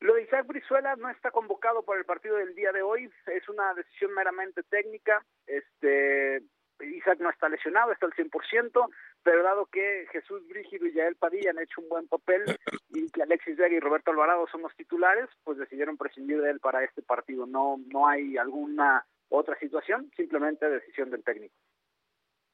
Lo 0.00 0.14
de 0.14 0.22
Isaac 0.22 0.46
Brizuela 0.46 0.96
no 0.96 1.10
está 1.10 1.30
convocado 1.30 1.82
para 1.82 1.98
el 1.98 2.06
partido 2.06 2.36
del 2.36 2.54
día 2.54 2.72
de 2.72 2.82
hoy, 2.82 3.10
es 3.26 3.48
una 3.48 3.74
decisión 3.74 4.14
meramente 4.14 4.62
técnica. 4.62 5.24
Este 5.46 6.42
Isaac 6.80 7.18
no 7.20 7.30
está 7.30 7.48
lesionado, 7.48 7.92
está 7.92 8.06
al 8.06 8.14
100%, 8.14 8.88
pero 9.22 9.42
dado 9.42 9.66
que 9.66 10.06
Jesús 10.10 10.46
Brígido 10.48 10.86
y 10.86 10.94
Yael 10.94 11.16
Padilla 11.16 11.50
han 11.50 11.58
hecho 11.58 11.82
un 11.82 11.88
buen 11.90 12.08
papel 12.08 12.44
y 12.88 13.10
que 13.10 13.22
Alexis 13.22 13.56
Vega 13.56 13.74
y 13.74 13.80
Roberto 13.80 14.10
Alvarado 14.10 14.46
son 14.50 14.62
los 14.62 14.74
titulares, 14.74 15.28
pues 15.44 15.58
decidieron 15.58 15.98
prescindir 15.98 16.40
de 16.40 16.50
él 16.50 16.60
para 16.60 16.82
este 16.82 17.02
partido. 17.02 17.46
No, 17.46 17.76
no 17.88 18.08
hay 18.08 18.38
alguna 18.38 19.04
otra 19.28 19.58
situación, 19.58 20.10
simplemente 20.16 20.68
decisión 20.68 21.10
del 21.10 21.22
técnico. 21.22 21.54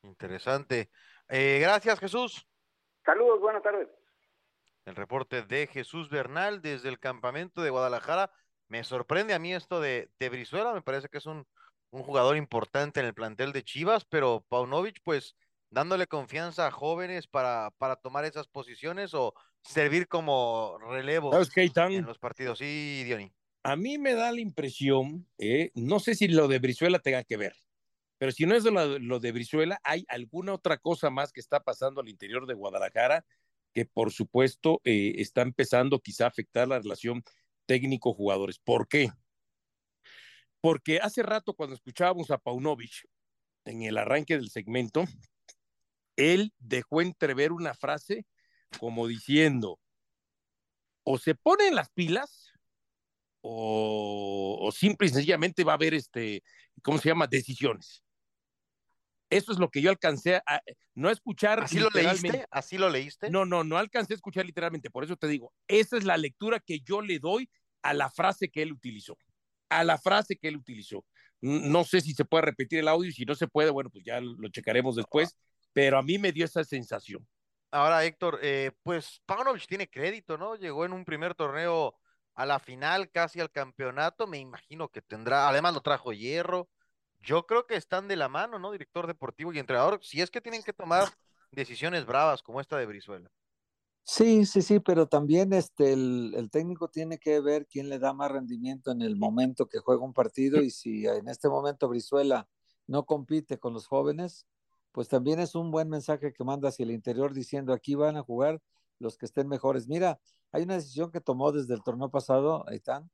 Interesante. 0.02 0.88
Eh, 1.28 1.58
gracias, 1.60 1.98
Jesús. 2.00 2.46
Saludos, 3.04 3.40
buenas 3.40 3.62
tardes. 3.62 3.88
El 4.86 4.94
reporte 4.94 5.42
de 5.42 5.66
Jesús 5.66 6.08
Bernal 6.08 6.62
desde 6.62 6.88
el 6.88 6.98
campamento 6.98 7.60
de 7.60 7.70
Guadalajara. 7.70 8.30
Me 8.68 8.84
sorprende 8.84 9.34
a 9.34 9.38
mí 9.38 9.52
esto 9.52 9.80
de, 9.80 10.10
de 10.18 10.28
Brizuela, 10.28 10.72
me 10.72 10.82
parece 10.82 11.08
que 11.08 11.18
es 11.18 11.26
un, 11.26 11.46
un 11.90 12.02
jugador 12.02 12.36
importante 12.36 13.00
en 13.00 13.06
el 13.06 13.14
plantel 13.14 13.52
de 13.52 13.62
Chivas, 13.64 14.04
pero 14.04 14.44
Paunovic, 14.48 15.00
pues 15.02 15.36
dándole 15.70 16.06
confianza 16.06 16.66
a 16.66 16.70
jóvenes 16.70 17.26
para, 17.26 17.70
para 17.78 17.96
tomar 17.96 18.24
esas 18.24 18.48
posiciones 18.48 19.14
o 19.14 19.34
servir 19.62 20.08
como 20.08 20.78
relevo 20.78 21.32
en 21.34 22.06
los 22.06 22.18
partidos. 22.18 22.58
Sí, 22.58 23.02
Diony. 23.04 23.32
A 23.64 23.74
mí 23.74 23.98
me 23.98 24.14
da 24.14 24.30
la 24.30 24.40
impresión, 24.40 25.26
eh, 25.38 25.72
no 25.74 25.98
sé 25.98 26.14
si 26.14 26.28
lo 26.28 26.46
de 26.46 26.60
Brizuela 26.60 27.00
tenga 27.00 27.24
que 27.24 27.36
ver, 27.36 27.56
pero 28.18 28.30
si 28.30 28.46
no 28.46 28.54
es 28.54 28.64
lo, 28.64 28.98
lo 29.00 29.18
de 29.18 29.32
Brizuela, 29.32 29.80
hay 29.82 30.04
alguna 30.08 30.54
otra 30.54 30.78
cosa 30.78 31.10
más 31.10 31.32
que 31.32 31.40
está 31.40 31.64
pasando 31.64 32.00
al 32.00 32.08
interior 32.08 32.46
de 32.46 32.54
Guadalajara 32.54 33.24
que 33.76 33.84
por 33.84 34.10
supuesto 34.10 34.80
eh, 34.84 35.16
está 35.18 35.42
empezando 35.42 36.00
quizá 36.00 36.24
a 36.24 36.28
afectar 36.28 36.66
la 36.66 36.78
relación 36.78 37.22
técnico-jugadores. 37.66 38.58
¿Por 38.58 38.88
qué? 38.88 39.10
Porque 40.62 40.98
hace 40.98 41.22
rato 41.22 41.52
cuando 41.52 41.74
escuchábamos 41.74 42.30
a 42.30 42.38
Paunovic 42.38 43.06
en 43.66 43.82
el 43.82 43.98
arranque 43.98 44.38
del 44.38 44.48
segmento, 44.48 45.04
él 46.16 46.54
dejó 46.58 47.02
entrever 47.02 47.52
una 47.52 47.74
frase 47.74 48.24
como 48.78 49.06
diciendo, 49.06 49.78
o 51.04 51.18
se 51.18 51.34
ponen 51.34 51.74
las 51.74 51.90
pilas, 51.90 52.54
o, 53.42 54.56
o 54.58 54.72
simple 54.72 55.08
y 55.08 55.10
sencillamente 55.10 55.64
va 55.64 55.72
a 55.72 55.74
haber, 55.74 55.92
este, 55.92 56.42
¿cómo 56.82 56.96
se 56.96 57.10
llama?, 57.10 57.26
decisiones. 57.26 58.05
Eso 59.28 59.52
es 59.52 59.58
lo 59.58 59.70
que 59.70 59.80
yo 59.82 59.90
alcancé 59.90 60.36
a 60.46 60.60
no 60.94 61.10
escuchar. 61.10 61.60
¿Así 61.60 61.80
lo 61.80 61.90
leíste? 61.90 62.46
¿Así 62.50 62.78
lo 62.78 62.88
leíste? 62.88 63.30
No, 63.30 63.44
no, 63.44 63.64
no 63.64 63.76
alcancé 63.76 64.14
a 64.14 64.16
escuchar 64.16 64.46
literalmente. 64.46 64.90
Por 64.90 65.04
eso 65.04 65.16
te 65.16 65.26
digo, 65.26 65.52
esa 65.66 65.96
es 65.96 66.04
la 66.04 66.16
lectura 66.16 66.60
que 66.60 66.80
yo 66.80 67.00
le 67.00 67.18
doy 67.18 67.50
a 67.82 67.92
la 67.92 68.10
frase 68.10 68.48
que 68.48 68.62
él 68.62 68.72
utilizó. 68.72 69.18
A 69.68 69.82
la 69.82 69.98
frase 69.98 70.36
que 70.36 70.48
él 70.48 70.56
utilizó. 70.56 71.04
No 71.40 71.84
sé 71.84 72.00
si 72.00 72.14
se 72.14 72.24
puede 72.24 72.42
repetir 72.42 72.78
el 72.78 72.88
audio 72.88 73.10
si 73.10 73.24
no 73.24 73.34
se 73.34 73.48
puede, 73.48 73.70
bueno, 73.70 73.90
pues 73.90 74.04
ya 74.04 74.20
lo 74.20 74.48
checaremos 74.48 74.94
después. 74.96 75.36
Pero 75.72 75.98
a 75.98 76.02
mí 76.02 76.18
me 76.18 76.32
dio 76.32 76.44
esa 76.44 76.62
sensación. 76.64 77.26
Ahora, 77.72 78.04
Héctor, 78.04 78.38
eh, 78.42 78.70
pues 78.82 79.20
Paunovic 79.26 79.66
tiene 79.66 79.88
crédito, 79.88 80.38
¿no? 80.38 80.54
Llegó 80.54 80.84
en 80.84 80.92
un 80.92 81.04
primer 81.04 81.34
torneo 81.34 81.94
a 82.34 82.46
la 82.46 82.60
final, 82.60 83.10
casi 83.10 83.40
al 83.40 83.50
campeonato. 83.50 84.26
Me 84.26 84.38
imagino 84.38 84.88
que 84.88 85.02
tendrá, 85.02 85.48
además 85.48 85.74
lo 85.74 85.80
trajo 85.80 86.12
hierro 86.12 86.70
yo 87.20 87.46
creo 87.46 87.66
que 87.66 87.76
están 87.76 88.08
de 88.08 88.16
la 88.16 88.28
mano, 88.28 88.58
¿no? 88.58 88.72
Director 88.72 89.06
deportivo 89.06 89.52
y 89.52 89.58
entrenador, 89.58 90.00
si 90.02 90.20
es 90.20 90.30
que 90.30 90.40
tienen 90.40 90.62
que 90.62 90.72
tomar 90.72 91.08
decisiones 91.50 92.06
bravas 92.06 92.42
como 92.42 92.60
esta 92.60 92.76
de 92.76 92.86
Brizuela. 92.86 93.30
Sí, 94.08 94.46
sí, 94.46 94.62
sí, 94.62 94.78
pero 94.78 95.08
también 95.08 95.52
este, 95.52 95.92
el, 95.92 96.48
técnico 96.52 96.88
tiene 96.88 97.18
que 97.18 97.40
ver 97.40 97.66
quién 97.66 97.88
le 97.88 97.98
da 97.98 98.12
más 98.12 98.30
rendimiento 98.30 98.92
en 98.92 99.02
el 99.02 99.16
momento 99.16 99.66
que 99.66 99.80
juega 99.80 100.04
un 100.04 100.12
partido 100.12 100.62
y 100.62 100.70
si 100.70 101.08
en 101.08 101.26
este 101.28 101.48
momento 101.48 101.88
Brizuela 101.88 102.48
no 102.86 103.04
compite 103.04 103.58
con 103.58 103.72
los 103.72 103.88
jóvenes, 103.88 104.46
pues 104.92 105.08
también 105.08 105.40
es 105.40 105.56
un 105.56 105.72
buen 105.72 105.88
mensaje 105.88 106.32
que 106.32 106.44
manda 106.44 106.68
hacia 106.68 106.84
el 106.84 106.92
interior 106.92 107.34
diciendo 107.34 107.72
aquí 107.72 107.96
van 107.96 108.16
a 108.16 108.22
jugar 108.22 108.62
los 109.00 109.18
que 109.18 109.26
estén 109.26 109.48
mejores. 109.48 109.88
Mira, 109.88 110.20
hay 110.52 110.62
una 110.62 110.74
decisión 110.74 111.10
que 111.10 111.20
tomó 111.20 111.50
desde 111.50 111.74
el 111.74 111.82
torneo 111.82 112.08
pasado, 112.08 112.64
Aitán, 112.68 113.10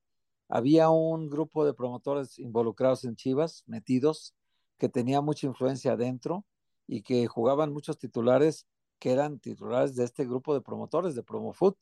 había 0.54 0.90
un 0.90 1.30
grupo 1.30 1.64
de 1.64 1.72
promotores 1.72 2.38
involucrados 2.38 3.04
en 3.04 3.16
Chivas, 3.16 3.64
metidos, 3.66 4.34
que 4.76 4.90
tenía 4.90 5.22
mucha 5.22 5.46
influencia 5.46 5.92
adentro 5.92 6.44
y 6.86 7.00
que 7.00 7.26
jugaban 7.26 7.72
muchos 7.72 7.96
titulares 7.96 8.66
que 8.98 9.12
eran 9.12 9.38
titulares 9.38 9.96
de 9.96 10.04
este 10.04 10.26
grupo 10.26 10.52
de 10.52 10.60
promotores 10.60 11.14
de 11.14 11.22
Promofoot. 11.22 11.78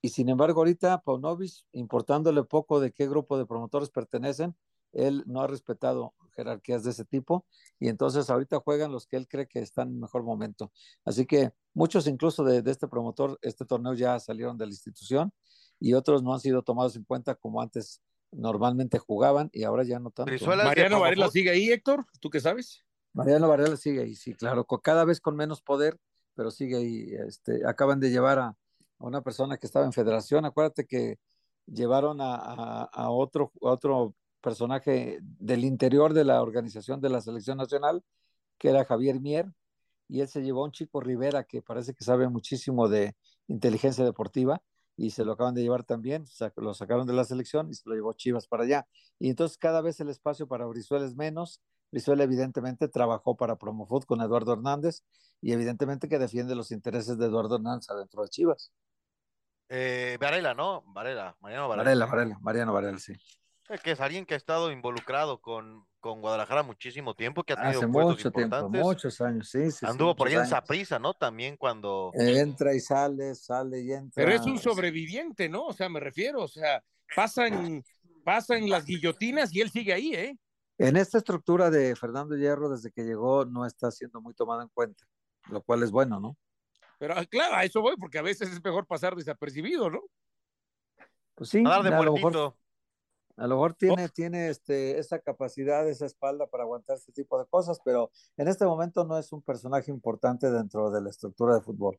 Y 0.00 0.08
sin 0.08 0.30
embargo, 0.30 0.60
ahorita 0.62 1.02
Paunovic, 1.02 1.52
importándole 1.72 2.42
poco 2.44 2.80
de 2.80 2.92
qué 2.92 3.06
grupo 3.06 3.36
de 3.36 3.44
promotores 3.44 3.90
pertenecen, 3.90 4.56
él 4.92 5.22
no 5.26 5.42
ha 5.42 5.46
respetado 5.46 6.14
jerarquías 6.34 6.84
de 6.84 6.92
ese 6.92 7.04
tipo, 7.04 7.44
y 7.78 7.88
entonces 7.88 8.30
ahorita 8.30 8.58
juegan 8.60 8.90
los 8.90 9.06
que 9.06 9.18
él 9.18 9.28
cree 9.28 9.46
que 9.46 9.58
están 9.58 9.88
en 9.88 10.00
mejor 10.00 10.22
momento. 10.22 10.72
Así 11.04 11.26
que 11.26 11.52
muchos 11.74 12.06
incluso 12.06 12.42
de, 12.42 12.62
de 12.62 12.70
este 12.70 12.88
promotor, 12.88 13.38
este 13.42 13.66
torneo 13.66 13.92
ya 13.92 14.18
salieron 14.18 14.56
de 14.56 14.64
la 14.64 14.72
institución 14.72 15.30
y 15.80 15.94
otros 15.94 16.22
no 16.22 16.34
han 16.34 16.40
sido 16.40 16.62
tomados 16.62 16.96
en 16.96 17.04
cuenta 17.04 17.34
como 17.34 17.60
antes 17.60 18.00
normalmente 18.30 18.98
jugaban 18.98 19.48
y 19.52 19.64
ahora 19.64 19.84
ya 19.84 19.98
no 19.98 20.10
tanto. 20.10 20.30
Mariano 20.64 21.00
Varela 21.00 21.28
sigue 21.30 21.50
ahí, 21.50 21.70
Héctor, 21.70 22.04
¿tú 22.20 22.30
qué 22.30 22.40
sabes? 22.40 22.84
Mariano 23.12 23.48
Varela 23.48 23.76
sigue 23.76 24.02
ahí, 24.02 24.14
sí, 24.14 24.34
claro, 24.34 24.64
cada 24.64 25.04
vez 25.04 25.20
con 25.20 25.34
menos 25.34 25.62
poder, 25.62 25.98
pero 26.34 26.50
sigue 26.50 26.76
ahí. 26.76 27.14
Este, 27.26 27.66
acaban 27.66 28.00
de 28.00 28.10
llevar 28.10 28.38
a, 28.38 28.46
a 28.48 28.56
una 28.98 29.22
persona 29.22 29.56
que 29.56 29.66
estaba 29.66 29.86
en 29.86 29.92
federación, 29.92 30.44
acuérdate 30.44 30.86
que 30.86 31.18
llevaron 31.66 32.20
a, 32.20 32.34
a, 32.34 32.84
a 32.84 33.10
otro, 33.10 33.52
otro 33.60 34.14
personaje 34.40 35.18
del 35.22 35.64
interior 35.64 36.14
de 36.14 36.24
la 36.24 36.42
organización 36.42 37.00
de 37.00 37.10
la 37.10 37.20
selección 37.20 37.58
nacional, 37.58 38.04
que 38.58 38.68
era 38.68 38.84
Javier 38.84 39.20
Mier, 39.20 39.52
y 40.08 40.20
él 40.20 40.28
se 40.28 40.42
llevó 40.42 40.62
a 40.62 40.66
un 40.66 40.72
chico 40.72 41.00
Rivera 41.00 41.44
que 41.44 41.60
parece 41.60 41.94
que 41.94 42.04
sabe 42.04 42.28
muchísimo 42.28 42.88
de 42.88 43.14
inteligencia 43.46 44.04
deportiva, 44.04 44.62
y 44.98 45.10
se 45.10 45.24
lo 45.24 45.32
acaban 45.32 45.54
de 45.54 45.62
llevar 45.62 45.84
también, 45.84 46.24
lo 46.56 46.74
sacaron 46.74 47.06
de 47.06 47.12
la 47.12 47.22
selección 47.22 47.70
y 47.70 47.74
se 47.74 47.88
lo 47.88 47.94
llevó 47.94 48.12
Chivas 48.14 48.48
para 48.48 48.64
allá. 48.64 48.88
Y 49.20 49.30
entonces 49.30 49.56
cada 49.56 49.80
vez 49.80 50.00
el 50.00 50.08
espacio 50.08 50.48
para 50.48 50.66
Brizuela 50.66 51.06
es 51.06 51.14
menos. 51.14 51.62
Brizuela 51.92 52.24
evidentemente 52.24 52.88
trabajó 52.88 53.36
para 53.36 53.56
Promofood 53.56 54.04
con 54.04 54.20
Eduardo 54.20 54.52
Hernández 54.52 55.04
y 55.40 55.52
evidentemente 55.52 56.08
que 56.08 56.18
defiende 56.18 56.56
los 56.56 56.72
intereses 56.72 57.16
de 57.16 57.26
Eduardo 57.26 57.54
Hernández 57.54 57.88
adentro 57.90 58.22
de 58.22 58.28
Chivas. 58.28 58.72
Eh, 59.68 60.18
Varela, 60.20 60.52
¿no? 60.54 60.82
Varela, 60.88 61.36
Mariano 61.40 61.68
Varela. 61.68 61.84
Varela, 61.84 62.06
Varela, 62.06 62.38
Mariano 62.40 62.72
Varela, 62.72 62.98
sí. 62.98 63.12
Que 63.82 63.90
es 63.90 64.00
alguien 64.00 64.24
que 64.24 64.34
ha 64.34 64.36
estado 64.36 64.72
involucrado 64.72 65.42
con, 65.42 65.84
con 66.00 66.22
Guadalajara 66.22 66.62
muchísimo 66.62 67.14
tiempo, 67.14 67.44
que 67.44 67.52
ha 67.52 67.56
tenido 67.56 67.80
Hace 67.80 67.86
mucho 67.86 68.32
tiempo, 68.32 68.68
muchos 68.70 69.20
años, 69.20 69.50
sí. 69.50 69.70
sí 69.70 69.84
Anduvo 69.84 70.12
sí, 70.12 70.16
por 70.16 70.28
allá 70.28 70.40
en. 70.40 70.46
Saprisa, 70.46 70.98
¿no? 70.98 71.12
También 71.12 71.56
cuando. 71.56 72.10
Entra 72.14 72.74
y 72.74 72.80
sale, 72.80 73.34
sale 73.34 73.80
y 73.80 73.92
entra. 73.92 74.24
Pero 74.24 74.32
es 74.32 74.46
un 74.46 74.58
sobreviviente, 74.58 75.48
¿no? 75.48 75.66
O 75.66 75.72
sea, 75.74 75.88
me 75.90 76.00
refiero, 76.00 76.42
o 76.42 76.48
sea, 76.48 76.82
pasan, 77.14 77.84
pasan 78.24 78.70
las 78.70 78.86
guillotinas 78.86 79.54
y 79.54 79.60
él 79.60 79.70
sigue 79.70 79.92
ahí, 79.92 80.14
¿eh? 80.14 80.38
En 80.78 80.96
esta 80.96 81.18
estructura 81.18 81.70
de 81.70 81.94
Fernando 81.96 82.36
Hierro, 82.36 82.70
desde 82.70 82.90
que 82.92 83.02
llegó, 83.02 83.44
no 83.44 83.66
está 83.66 83.90
siendo 83.90 84.20
muy 84.20 84.32
tomado 84.32 84.62
en 84.62 84.68
cuenta, 84.68 85.04
lo 85.50 85.60
cual 85.60 85.82
es 85.82 85.90
bueno, 85.90 86.20
¿no? 86.20 86.36
Pero 86.98 87.14
ah, 87.16 87.24
claro, 87.26 87.54
a 87.54 87.64
eso 87.64 87.80
voy, 87.80 87.96
porque 87.96 88.18
a 88.18 88.22
veces 88.22 88.50
es 88.50 88.62
mejor 88.62 88.86
pasar 88.86 89.14
desapercibido, 89.14 89.90
¿no? 89.90 90.02
Pues 91.34 91.50
sí, 91.50 91.62
A 91.66 91.70
dar 91.70 91.82
de 91.82 91.94
a 91.94 92.02
lo 92.02 92.14
mejor. 92.14 92.54
A 93.38 93.46
lo 93.46 93.54
mejor 93.54 93.74
tiene, 93.74 94.08
tiene 94.08 94.48
este, 94.48 94.98
esa 94.98 95.20
capacidad, 95.20 95.88
esa 95.88 96.06
espalda 96.06 96.46
para 96.46 96.64
aguantar 96.64 96.96
este 96.96 97.12
tipo 97.12 97.38
de 97.38 97.46
cosas, 97.46 97.80
pero 97.84 98.10
en 98.36 98.48
este 98.48 98.64
momento 98.66 99.04
no 99.04 99.16
es 99.16 99.32
un 99.32 99.42
personaje 99.42 99.90
importante 99.90 100.50
dentro 100.50 100.90
de 100.90 101.00
la 101.00 101.10
estructura 101.10 101.54
de 101.54 101.60
fútbol. 101.60 101.98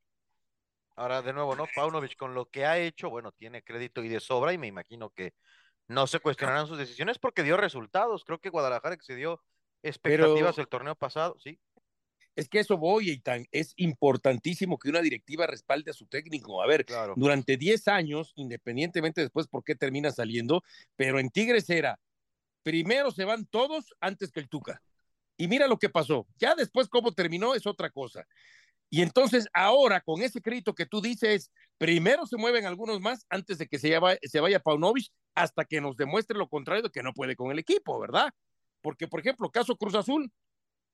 Ahora, 0.97 1.21
de 1.21 1.31
nuevo, 1.31 1.55
¿no? 1.55 1.65
Paunovic, 1.73 2.17
con 2.17 2.33
lo 2.33 2.49
que 2.49 2.65
ha 2.65 2.77
hecho, 2.77 3.09
bueno, 3.09 3.31
tiene 3.31 3.63
crédito 3.63 4.03
y 4.03 4.09
de 4.09 4.19
sobra, 4.19 4.51
y 4.51 4.57
me 4.57 4.67
imagino 4.67 5.11
que 5.11 5.33
no 5.87 6.07
se 6.07 6.19
cuestionarán 6.19 6.67
sus 6.67 6.77
decisiones 6.77 7.17
porque 7.19 7.41
dio 7.41 7.55
resultados. 7.55 8.25
Creo 8.25 8.39
que 8.39 8.49
Guadalajara 8.49 8.95
excedió 8.95 9.41
expectativas 9.81 10.57
el 10.57 10.67
torneo 10.67 10.95
pasado, 10.95 11.37
sí. 11.39 11.57
Es 12.35 12.47
que 12.47 12.59
eso 12.59 12.77
voy, 12.77 13.09
Eitan. 13.09 13.45
Es 13.51 13.73
importantísimo 13.75 14.77
que 14.79 14.89
una 14.89 15.01
directiva 15.01 15.45
respalde 15.45 15.91
a 15.91 15.93
su 15.93 16.05
técnico. 16.05 16.61
A 16.61 16.67
ver, 16.67 16.85
Claro. 16.85 17.13
durante 17.17 17.57
10 17.57 17.87
años, 17.87 18.31
independientemente 18.35 19.21
después 19.21 19.47
por 19.47 19.63
qué 19.63 19.75
termina 19.75 20.11
saliendo, 20.11 20.63
pero 20.95 21.19
en 21.19 21.29
Tigres 21.29 21.69
era, 21.69 21.99
primero 22.63 23.11
se 23.11 23.25
van 23.25 23.45
todos 23.45 23.93
antes 23.99 24.31
que 24.31 24.39
el 24.39 24.47
Tuca. 24.49 24.81
Y 25.37 25.47
mira 25.47 25.67
lo 25.67 25.77
que 25.77 25.89
pasó. 25.89 26.27
Ya 26.37 26.55
después 26.55 26.87
cómo 26.87 27.11
terminó 27.13 27.55
es 27.55 27.65
otra 27.65 27.89
cosa. 27.89 28.25
Y 28.89 29.01
entonces 29.01 29.47
ahora, 29.53 30.01
con 30.01 30.21
ese 30.21 30.41
crédito 30.41 30.73
que 30.73 30.85
tú 30.85 30.99
dices, 31.01 31.51
primero 31.77 32.25
se 32.25 32.37
mueven 32.37 32.65
algunos 32.65 32.99
más 33.01 33.25
antes 33.29 33.57
de 33.57 33.67
que 33.67 33.77
se, 33.79 33.89
llama- 33.89 34.15
se 34.21 34.39
vaya 34.39 34.59
Paunovic 34.59 35.11
hasta 35.35 35.63
que 35.65 35.79
nos 35.79 35.95
demuestre 35.95 36.37
lo 36.37 36.49
contrario 36.49 36.83
de 36.83 36.89
que 36.89 37.03
no 37.03 37.13
puede 37.13 37.35
con 37.35 37.51
el 37.51 37.59
equipo, 37.59 37.99
¿verdad? 37.99 38.31
Porque, 38.81 39.07
por 39.07 39.19
ejemplo, 39.19 39.49
caso 39.51 39.75
Cruz 39.77 39.93
Azul, 39.95 40.31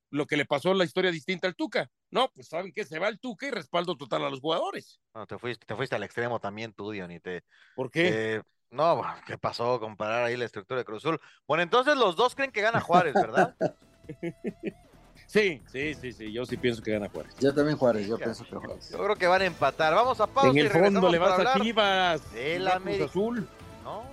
lo 0.10 0.26
que 0.26 0.38
le 0.38 0.46
pasó 0.46 0.74
la 0.74 0.84
historia 0.86 1.12
distinta 1.12 1.48
al 1.48 1.56
Tuca. 1.56 1.90
No, 2.12 2.30
pues 2.34 2.48
saben 2.48 2.72
que 2.72 2.86
se 2.86 3.00
va 3.00 3.08
el 3.08 3.20
Tuca 3.20 3.48
y 3.48 3.52
respaldo 3.52 3.96
total 3.98 4.24
a 4.26 4.30
los 4.30 4.40
jugadores. 4.40 5.00
No, 5.14 5.26
te 5.28 5.38
fuiste, 5.38 5.66
te 5.66 5.76
fuiste 5.76 5.96
al 5.96 6.04
extremo 6.04 6.40
también 6.40 6.74
tú, 6.74 6.92
Diony. 6.92 7.20
Te, 7.20 7.44
¿Por 7.76 7.92
qué? 7.92 8.36
eh, 8.36 8.42
no, 8.70 9.02
¿qué 9.26 9.38
pasó? 9.38 9.80
Comparar 9.80 10.24
ahí 10.26 10.36
la 10.38 10.46
estructura 10.46 10.80
de 10.80 10.86
Cruz 10.86 11.06
Azul. 11.06 11.20
Bueno, 11.48 11.64
entonces 11.64 11.96
los 11.96 12.16
dos 12.16 12.36
creen 12.36 12.52
que 12.52 12.62
gana 12.62 12.82
Juárez, 12.82 13.14
¿verdad? 13.14 13.56
Sí, 15.28 15.62
sí, 15.72 15.96
sí, 15.96 16.14
sí, 16.14 16.32
yo 16.32 16.46
sí 16.46 16.56
pienso 16.56 16.84
que 16.84 16.92
gana 16.92 17.10
Juárez. 17.10 17.34
Yo 17.40 17.54
también 17.54 17.78
Juárez, 17.78 18.08
yo 18.08 18.18
pienso 18.18 18.44
que 18.46 18.56
Juárez. 18.56 18.92
Yo 18.92 19.04
creo 19.04 19.16
que 19.16 19.28
van 19.28 19.42
a 19.42 19.46
empatar. 19.46 19.94
Vamos 19.96 20.22
a 20.22 20.28
pausa 20.28 20.50
En 20.52 20.58
y 20.58 20.60
el 20.60 20.70
fondo 20.70 20.84
regresamos 20.84 21.12
le 21.12 21.18
vas 21.18 21.30
para 21.30 21.36
a 21.50 21.54
hablar 21.54 21.62
Chivas. 21.66 22.22
no 22.22 22.30
Cruz 22.62 22.68
América. 22.76 23.06
Azul. 23.06 23.48
¿no? 23.84 24.04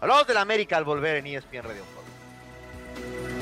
Hablamos 0.00 0.26
del 0.26 0.36
América 0.38 0.76
al 0.78 0.84
volver 0.84 1.16
en 1.16 1.26
ESPN 1.26 1.62
Radio. 1.62 1.82
le 2.94 3.39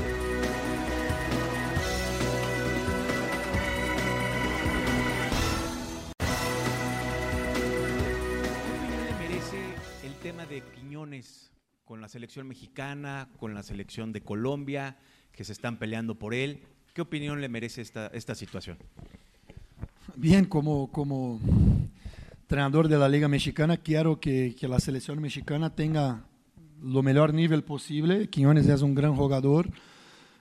de 10.99 11.11
Quiñones 11.11 11.53
con 11.85 12.01
la 12.01 12.09
selección 12.09 12.49
mexicana, 12.49 13.29
con 13.39 13.55
la 13.55 13.63
selección 13.63 14.13
de 14.13 14.21
Colombia, 14.21 14.97
que 15.33 15.45
se 15.45 15.53
están 15.53 15.79
peleando 15.79 16.19
por 16.19 16.35
él? 16.35 16.61
¿Qué 16.93 17.03
opinión 17.03 17.41
le 17.41 17.49
merece 17.49 17.83
esta, 17.83 18.09
esta 18.09 18.35
situación? 18.35 18.79
Bien, 20.17 20.45
como, 20.45 20.91
como 20.91 21.41
entrenador 22.43 22.89
de 22.89 22.99
la 22.99 23.09
Liga 23.09 23.29
Mexicana, 23.29 23.77
quiero 23.77 24.19
que, 24.19 24.57
que 24.59 24.67
la 24.67 24.81
selección 24.81 25.21
mexicana 25.21 25.75
tenga 25.75 26.25
lo 26.83 27.03
mejor 27.03 27.33
nivel 27.33 27.63
posible. 27.63 28.29
Quiñones 28.29 28.67
es 28.67 28.83
un 28.83 28.95
gran 28.95 29.15
jugador 29.15 29.71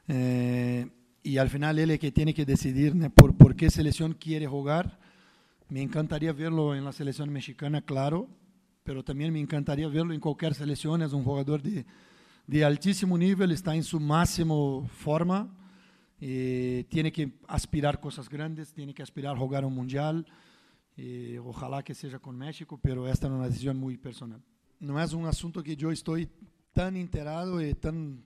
eh, 0.07 0.87
y 1.21 1.37
al 1.37 1.49
final 1.49 1.77
él 1.77 1.91
es 1.91 1.99
que 1.99 2.11
tiene 2.11 2.33
que 2.33 2.45
decidir 2.45 2.95
por, 3.11 3.37
por 3.37 3.55
qué 3.55 3.69
selección 3.69 4.13
quiere 4.13 4.47
jugar. 4.47 4.99
Me 5.69 5.83
encantaría 5.83 6.33
verlo 6.33 6.73
en 6.73 6.83
la 6.83 6.93
selección 6.93 7.31
mexicana, 7.31 7.81
claro, 7.81 8.27
pero 8.87 9.03
también 9.03 9.33
me 9.33 9.41
encantaría 9.41 9.85
verlo 9.89 10.13
en 10.13 10.21
cualquier 10.21 10.53
selección. 10.53 11.01
Es 11.01 11.11
un 11.11 11.25
jugador 11.25 11.61
de, 11.61 11.85
de 12.47 12.63
altísimo 12.63 13.17
nivel, 13.17 13.51
está 13.51 13.75
en 13.75 13.83
su 13.83 13.99
máximo 13.99 14.87
forma. 14.87 15.53
Eh, 16.21 16.85
tiene 16.87 17.11
que 17.11 17.33
aspirar 17.49 17.99
cosas 17.99 18.29
grandes, 18.29 18.73
tiene 18.73 18.93
que 18.93 19.03
aspirar 19.03 19.35
a 19.35 19.37
jugar 19.37 19.65
un 19.65 19.75
mundial. 19.75 20.25
Eh, 20.95 21.37
ojalá 21.43 21.83
que 21.83 21.93
sea 21.93 22.17
con 22.17 22.37
México, 22.37 22.79
pero 22.81 23.09
esta 23.09 23.27
es 23.27 23.33
una 23.33 23.47
decisión 23.47 23.77
muy 23.77 23.97
personal. 23.97 24.41
No 24.79 25.03
es 25.03 25.11
un 25.11 25.25
asunto 25.25 25.61
que 25.61 25.75
yo 25.75 25.91
estoy 25.91 26.29
tan 26.71 26.95
enterado 26.95 27.61
y 27.61 27.73
tan 27.73 28.23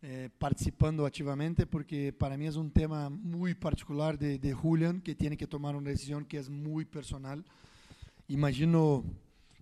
eh, 0.00 0.30
participando 0.38 1.06
activamente, 1.06 1.66
porque 1.66 2.12
para 2.12 2.36
mí 2.36 2.46
es 2.46 2.54
un 2.54 2.70
tema 2.70 3.10
muy 3.10 3.54
particular 3.54 4.16
de, 4.16 4.38
de 4.38 4.54
Julian, 4.54 5.00
que 5.00 5.16
tiene 5.16 5.36
que 5.36 5.48
tomar 5.48 5.74
una 5.74 5.90
decisión 5.90 6.24
que 6.24 6.38
es 6.38 6.48
muy 6.48 6.84
personal. 6.84 7.44
Imagino 8.28 9.02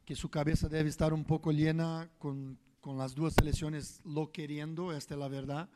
que 0.07 0.15
su 0.15 0.31
cabeza 0.31 0.69
debe 0.69 0.89
estar 0.89 1.13
un 1.13 1.25
poco 1.25 1.51
llena 1.51 2.09
con, 2.19 2.59
con 2.81 2.97
las 2.97 3.17
dos 3.17 3.35
selecciones 3.35 4.01
lo 4.05 4.31
queriendo, 4.31 4.93
esta 4.93 5.15
es 5.15 5.21
la 5.21 5.29
verdad. 5.29 5.69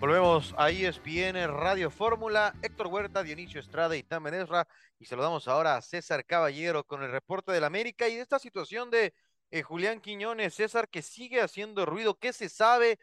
Volvemos 0.00 0.54
a 0.56 0.70
ESPN 0.70 1.36
Radio 1.48 1.90
Fórmula. 1.90 2.54
Héctor 2.62 2.86
Huerta, 2.86 3.22
Dionisio 3.22 3.60
Estrada 3.60 3.96
y 3.96 4.02
Tam 4.02 4.26
Ezra. 4.28 4.66
Y 4.98 5.04
saludamos 5.04 5.46
ahora 5.46 5.76
a 5.76 5.82
César 5.82 6.24
Caballero 6.24 6.84
con 6.84 7.02
el 7.02 7.10
reporte 7.10 7.52
del 7.52 7.64
América 7.64 8.08
y 8.08 8.14
de 8.14 8.22
esta 8.22 8.38
situación 8.38 8.90
de 8.90 9.12
eh, 9.50 9.62
Julián 9.62 10.00
Quiñones. 10.00 10.54
César, 10.54 10.88
que 10.88 11.02
sigue 11.02 11.42
haciendo 11.42 11.84
ruido. 11.84 12.14
¿Qué 12.14 12.32
se 12.32 12.48
sabe? 12.48 12.98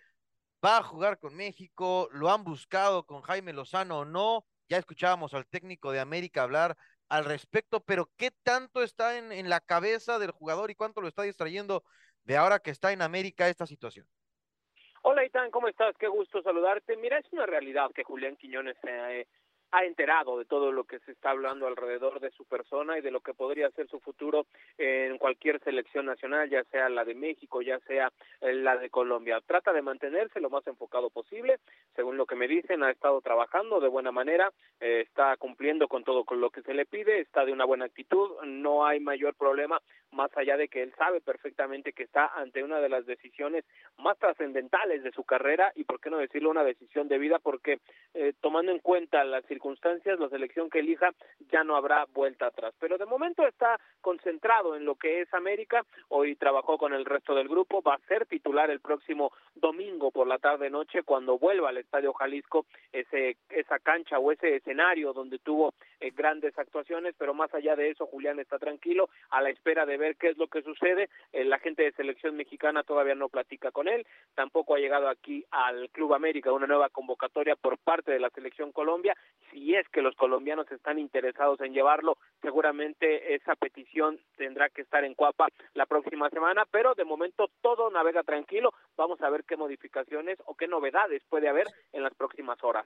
¿Va 0.64 0.78
a 0.78 0.84
jugar 0.84 1.20
con 1.20 1.36
México? 1.36 2.10
¿Lo 2.14 2.32
han 2.32 2.44
buscado 2.44 3.06
con 3.06 3.22
Jaime 3.22 3.54
Lozano 3.54 4.00
o 4.00 4.06
no? 4.06 4.46
Ya 4.68 4.78
escuchábamos 4.78 5.34
al 5.34 5.46
técnico 5.46 5.92
de 5.92 6.00
América 6.00 6.42
hablar 6.42 6.76
al 7.10 7.26
respecto, 7.26 7.80
pero 7.82 8.10
¿qué 8.18 8.32
tanto 8.44 8.84
está 8.84 9.18
en, 9.18 9.32
en 9.32 9.50
la 9.50 9.60
cabeza 9.60 10.20
del 10.20 10.32
jugador 10.32 10.72
y 10.72 10.76
cuánto 10.76 11.02
lo 11.02 11.08
está 11.08 11.24
distrayendo 11.24 11.84
de 12.24 12.38
ahora 12.38 12.60
que 12.60 12.72
está 12.72 12.92
en 12.92 13.02
América 13.02 13.48
esta 13.48 13.66
situación? 13.66 14.08
Hola, 15.08 15.24
Itán, 15.24 15.52
¿cómo 15.52 15.68
estás? 15.68 15.96
Qué 16.00 16.08
gusto 16.08 16.42
saludarte. 16.42 16.98
Mira, 16.98 17.20
es 17.20 17.32
una 17.32 17.46
realidad 17.46 17.92
que 17.94 18.04
Julián 18.04 18.36
Quiñones 18.38 18.76
se 18.82 18.90
ha, 18.90 19.14
eh, 19.14 19.28
ha 19.76 19.84
enterado 19.84 20.38
de 20.38 20.46
todo 20.46 20.72
lo 20.72 20.86
que 20.86 21.00
se 21.00 21.12
está 21.12 21.32
hablando 21.32 21.68
alrededor 21.68 22.22
de 22.22 22.32
su 22.32 22.46
persona 22.46 22.98
y 22.98 23.02
de 23.02 23.12
lo 23.12 23.20
que 23.20 23.34
podría 23.34 23.70
ser 23.72 23.90
su 23.90 24.00
futuro 24.00 24.46
en 24.78 25.18
cualquier 25.18 25.60
selección 25.60 26.06
nacional, 26.06 26.50
ya 26.50 26.64
sea 26.66 26.88
la 26.88 27.04
de 27.04 27.14
México, 27.14 27.62
ya 27.62 27.80
sea 27.80 28.10
eh, 28.40 28.54
la 28.54 28.78
de 28.78 28.90
Colombia. 28.90 29.42
Trata 29.46 29.74
de 29.74 29.82
mantenerse 29.82 30.40
lo 30.40 30.50
más 30.50 30.66
enfocado 30.68 31.10
posible. 31.10 31.60
Según 31.94 32.16
lo 32.16 32.26
que 32.26 32.36
me 32.36 32.48
dicen, 32.48 32.84
ha 32.84 32.92
estado 32.92 33.20
trabajando 33.20 33.82
de 33.82 33.90
buena 33.90 34.14
manera, 34.14 34.50
eh, 34.80 35.04
está 35.06 35.36
cumpliendo 35.36 35.90
con 35.90 36.06
todo 36.06 36.24
con 36.24 36.40
lo 36.40 36.52
que 36.52 36.62
se 36.62 36.74
le 36.74 36.86
pide, 36.86 37.20
está 37.20 37.44
de 37.44 37.52
una 37.52 37.66
buena 37.66 37.86
actitud, 37.86 38.32
no 38.46 38.86
hay 38.86 39.02
mayor 39.02 39.36
problema 39.36 39.82
más 40.16 40.36
allá 40.38 40.58
de 40.58 40.70
que 40.70 40.82
él 40.82 40.94
sabe 40.98 41.22
perfectamente 41.22 41.94
que 41.94 42.04
está 42.04 42.28
ante 42.36 42.64
una 42.64 42.80
de 42.80 42.90
las 42.90 43.06
decisiones 43.06 43.66
más 43.98 44.18
trascendentales 44.18 45.04
de 45.04 45.12
su 45.12 45.24
carrera 45.24 45.72
y 45.76 45.84
por 45.84 46.00
qué 46.00 46.10
no 46.10 46.18
decirlo 46.18 46.50
una 46.50 46.64
decisión 46.64 47.08
de 47.08 47.18
vida 47.18 47.40
porque 47.40 47.80
eh, 48.14 48.34
tomando 48.42 48.72
en 48.72 48.80
cuenta 48.80 49.24
las 49.24 49.46
circunstancias 49.46 50.20
la 50.20 50.30
selección 50.30 50.70
que 50.70 50.80
elija 50.80 51.12
ya 51.52 51.64
no 51.64 51.76
habrá 51.76 52.06
vuelta 52.14 52.48
atrás. 52.48 52.74
Pero 52.80 52.98
de 52.98 53.06
momento 53.06 53.46
está 53.46 53.80
concentrado 54.02 54.76
en 54.76 54.86
lo 54.86 54.96
que 54.96 55.22
es 55.22 55.34
América. 55.34 55.84
Hoy 56.10 56.36
trabajó 56.36 56.78
con 56.78 56.94
el 56.94 57.06
resto 57.06 57.36
del 57.36 57.50
grupo. 57.50 57.82
Va 57.82 57.96
a 57.96 58.08
ser 58.08 58.26
titular 58.26 58.70
el 58.70 58.80
próximo 58.80 59.32
domingo 59.54 60.12
por 60.12 60.28
la 60.28 60.38
tarde 60.38 60.70
noche 60.70 61.04
cuando 61.04 61.38
vuelva 61.38 61.70
al 61.70 61.78
Estadio 61.78 62.14
Jalisco 62.14 62.66
ese 62.92 63.38
esa 63.50 63.80
cancha 63.80 64.20
o 64.20 64.32
ese 64.32 64.56
escenario 64.56 65.14
donde 65.14 65.40
tuvo 65.40 65.74
eh, 66.00 66.12
grandes 66.12 66.58
actuaciones. 66.58 67.16
Pero 67.18 67.34
más 67.34 67.54
allá 67.54 67.76
de 67.76 67.90
eso 67.90 68.06
Julián 68.06 68.40
está 68.40 68.58
tranquilo 68.60 69.10
a 69.30 69.42
la 69.42 69.50
espera 69.50 69.86
de 69.86 69.98
ver 69.98 70.05
qué 70.14 70.30
es 70.30 70.38
lo 70.38 70.48
que 70.48 70.62
sucede. 70.62 71.10
La 71.34 71.60
gente 71.60 71.84
de 71.84 71.92
selección 71.94 72.36
mexicana 72.36 72.84
todavía 72.84 73.16
no 73.16 73.30
platica 73.30 73.72
con 73.72 73.88
él. 73.88 74.06
Tampoco 74.36 74.76
ha 74.76 74.80
llegado 74.80 75.10
aquí 75.10 75.44
al 75.52 75.90
Club 75.90 76.14
América 76.14 76.52
una 76.52 76.68
nueva 76.68 76.90
convocatoria 76.90 77.56
por 77.56 77.78
parte 77.80 78.12
de 78.12 78.20
la 78.20 78.30
selección 78.30 78.72
Colombia. 78.72 79.16
Si 79.52 79.74
es 79.76 79.88
que 79.90 80.02
los 80.02 80.16
colombianos 80.16 80.72
están 80.72 81.00
interesados 81.00 81.60
en 81.62 81.74
llevarlo 81.74 82.18
seguramente 82.42 83.34
esa 83.34 83.56
petición 83.56 84.20
tendrá 84.38 84.70
que 84.70 84.84
estar 84.84 85.04
en 85.04 85.16
Cuapa 85.16 85.48
la 85.74 85.86
próxima 85.86 86.30
semana. 86.30 86.66
Pero 86.70 86.94
de 86.94 87.06
momento 87.06 87.50
todo 87.62 87.90
navega 87.90 88.24
tranquilo. 88.24 88.72
Vamos 88.96 89.22
a 89.22 89.30
ver 89.30 89.44
qué 89.46 89.58
modificaciones 89.58 90.38
o 90.46 90.56
qué 90.56 90.68
novedades 90.68 91.24
puede 91.30 91.50
haber 91.50 91.68
en 91.92 92.04
las 92.04 92.14
próximas 92.14 92.64
horas. 92.64 92.86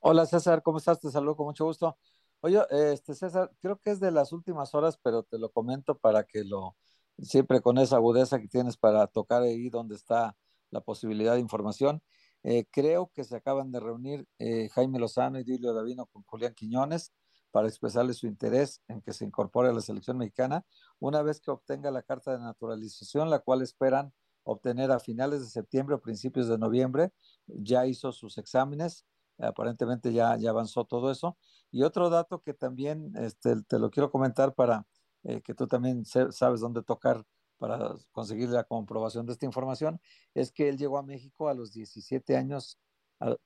Hola 0.00 0.26
César, 0.26 0.62
¿cómo 0.62 0.78
estás? 0.78 1.00
Te 1.00 1.08
saludo 1.08 1.36
con 1.36 1.46
mucho 1.46 1.64
gusto. 1.64 1.96
Oye, 2.46 2.60
este 2.70 3.12
César, 3.16 3.50
creo 3.60 3.76
que 3.80 3.90
es 3.90 3.98
de 3.98 4.12
las 4.12 4.30
últimas 4.30 4.72
horas, 4.72 5.00
pero 5.02 5.24
te 5.24 5.36
lo 5.36 5.50
comento 5.50 5.98
para 5.98 6.22
que 6.22 6.44
lo, 6.44 6.76
siempre 7.18 7.60
con 7.60 7.76
esa 7.76 7.96
agudeza 7.96 8.38
que 8.38 8.46
tienes 8.46 8.76
para 8.76 9.08
tocar 9.08 9.42
ahí 9.42 9.68
donde 9.68 9.96
está 9.96 10.36
la 10.70 10.80
posibilidad 10.80 11.34
de 11.34 11.40
información. 11.40 12.04
Eh, 12.44 12.64
creo 12.70 13.10
que 13.12 13.24
se 13.24 13.34
acaban 13.34 13.72
de 13.72 13.80
reunir 13.80 14.28
eh, 14.38 14.68
Jaime 14.68 15.00
Lozano 15.00 15.40
y 15.40 15.42
Dilio 15.42 15.74
Davino 15.74 16.06
con 16.06 16.22
Julián 16.22 16.54
Quiñones 16.54 17.12
para 17.50 17.66
expresarle 17.66 18.14
su 18.14 18.28
interés 18.28 18.80
en 18.86 19.02
que 19.02 19.12
se 19.12 19.24
incorpore 19.24 19.70
a 19.70 19.72
la 19.72 19.80
selección 19.80 20.16
mexicana 20.16 20.64
una 21.00 21.22
vez 21.22 21.40
que 21.40 21.50
obtenga 21.50 21.90
la 21.90 22.02
carta 22.02 22.30
de 22.30 22.38
naturalización, 22.38 23.28
la 23.28 23.40
cual 23.40 23.62
esperan 23.62 24.12
obtener 24.44 24.92
a 24.92 25.00
finales 25.00 25.40
de 25.40 25.46
septiembre 25.46 25.96
o 25.96 26.00
principios 26.00 26.46
de 26.46 26.58
noviembre. 26.58 27.10
Ya 27.48 27.86
hizo 27.86 28.12
sus 28.12 28.38
exámenes 28.38 29.04
aparentemente 29.38 30.12
ya, 30.12 30.36
ya 30.36 30.50
avanzó 30.50 30.84
todo 30.84 31.10
eso. 31.10 31.36
Y 31.70 31.82
otro 31.82 32.10
dato 32.10 32.40
que 32.42 32.54
también 32.54 33.12
este, 33.16 33.62
te 33.62 33.78
lo 33.78 33.90
quiero 33.90 34.10
comentar 34.10 34.54
para 34.54 34.86
eh, 35.24 35.42
que 35.42 35.54
tú 35.54 35.66
también 35.66 36.04
sabes 36.04 36.60
dónde 36.60 36.82
tocar 36.82 37.24
para 37.58 37.94
conseguir 38.12 38.50
la 38.50 38.64
comprobación 38.64 39.26
de 39.26 39.32
esta 39.32 39.46
información, 39.46 40.00
es 40.34 40.52
que 40.52 40.68
él 40.68 40.76
llegó 40.76 40.98
a 40.98 41.02
México 41.02 41.48
a 41.48 41.54
los 41.54 41.72
17 41.72 42.36
años 42.36 42.78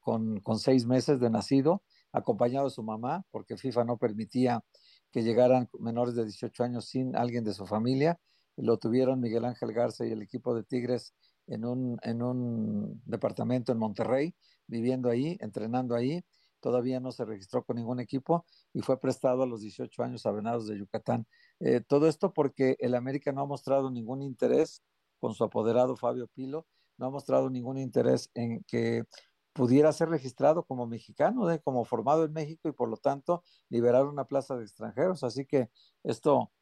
con, 0.00 0.40
con 0.40 0.58
seis 0.58 0.84
meses 0.84 1.20
de 1.20 1.30
nacido, 1.30 1.82
acompañado 2.12 2.66
de 2.66 2.72
su 2.72 2.82
mamá, 2.82 3.24
porque 3.30 3.56
FIFA 3.56 3.84
no 3.84 3.98
permitía 3.98 4.64
que 5.12 5.22
llegaran 5.22 5.68
menores 5.78 6.14
de 6.14 6.24
18 6.24 6.64
años 6.64 6.86
sin 6.86 7.16
alguien 7.16 7.44
de 7.44 7.54
su 7.54 7.66
familia. 7.66 8.18
Lo 8.56 8.78
tuvieron 8.78 9.20
Miguel 9.20 9.44
Ángel 9.44 9.72
Garza 9.72 10.06
y 10.06 10.10
el 10.12 10.22
equipo 10.22 10.54
de 10.54 10.64
Tigres 10.64 11.14
en 11.50 11.64
un, 11.64 11.98
en 12.02 12.22
un 12.22 13.02
departamento 13.04 13.72
en 13.72 13.78
Monterrey, 13.78 14.34
viviendo 14.66 15.10
ahí, 15.10 15.36
entrenando 15.40 15.94
ahí. 15.94 16.24
Todavía 16.60 17.00
no 17.00 17.10
se 17.10 17.24
registró 17.24 17.64
con 17.64 17.76
ningún 17.76 18.00
equipo 18.00 18.46
y 18.72 18.80
fue 18.82 19.00
prestado 19.00 19.42
a 19.42 19.46
los 19.46 19.62
18 19.62 20.02
años 20.02 20.26
a 20.26 20.30
Venados 20.30 20.66
de 20.66 20.78
Yucatán. 20.78 21.26
Eh, 21.58 21.80
todo 21.80 22.06
esto 22.06 22.32
porque 22.32 22.76
el 22.78 22.94
América 22.94 23.32
no 23.32 23.42
ha 23.42 23.46
mostrado 23.46 23.90
ningún 23.90 24.22
interés 24.22 24.82
con 25.18 25.34
su 25.34 25.44
apoderado 25.44 25.96
Fabio 25.96 26.28
Pilo, 26.28 26.66
no 26.98 27.06
ha 27.06 27.10
mostrado 27.10 27.50
ningún 27.50 27.78
interés 27.78 28.30
en 28.34 28.62
que 28.64 29.04
pudiera 29.52 29.92
ser 29.92 30.08
registrado 30.10 30.64
como 30.64 30.86
mexicano, 30.86 31.46
como 31.64 31.84
formado 31.84 32.24
en 32.24 32.32
México 32.32 32.68
y 32.68 32.72
por 32.72 32.88
lo 32.88 32.96
tanto 32.96 33.42
liberar 33.68 34.06
una 34.06 34.24
plaza 34.26 34.56
de 34.56 34.62
extranjeros. 34.62 35.24
Así 35.24 35.46
que 35.46 35.70
esto 36.04 36.52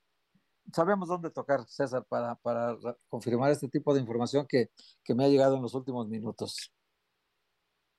sabemos 0.73 1.09
dónde 1.09 1.31
tocar, 1.31 1.61
César, 1.67 2.05
para, 2.09 2.35
para 2.37 2.77
confirmar 3.09 3.51
este 3.51 3.69
tipo 3.69 3.95
de 3.95 4.01
información 4.01 4.47
que, 4.47 4.69
que 5.05 5.15
me 5.15 5.25
ha 5.25 5.29
llegado 5.29 5.57
en 5.57 5.63
los 5.63 5.75
últimos 5.75 6.09
minutos. 6.09 6.73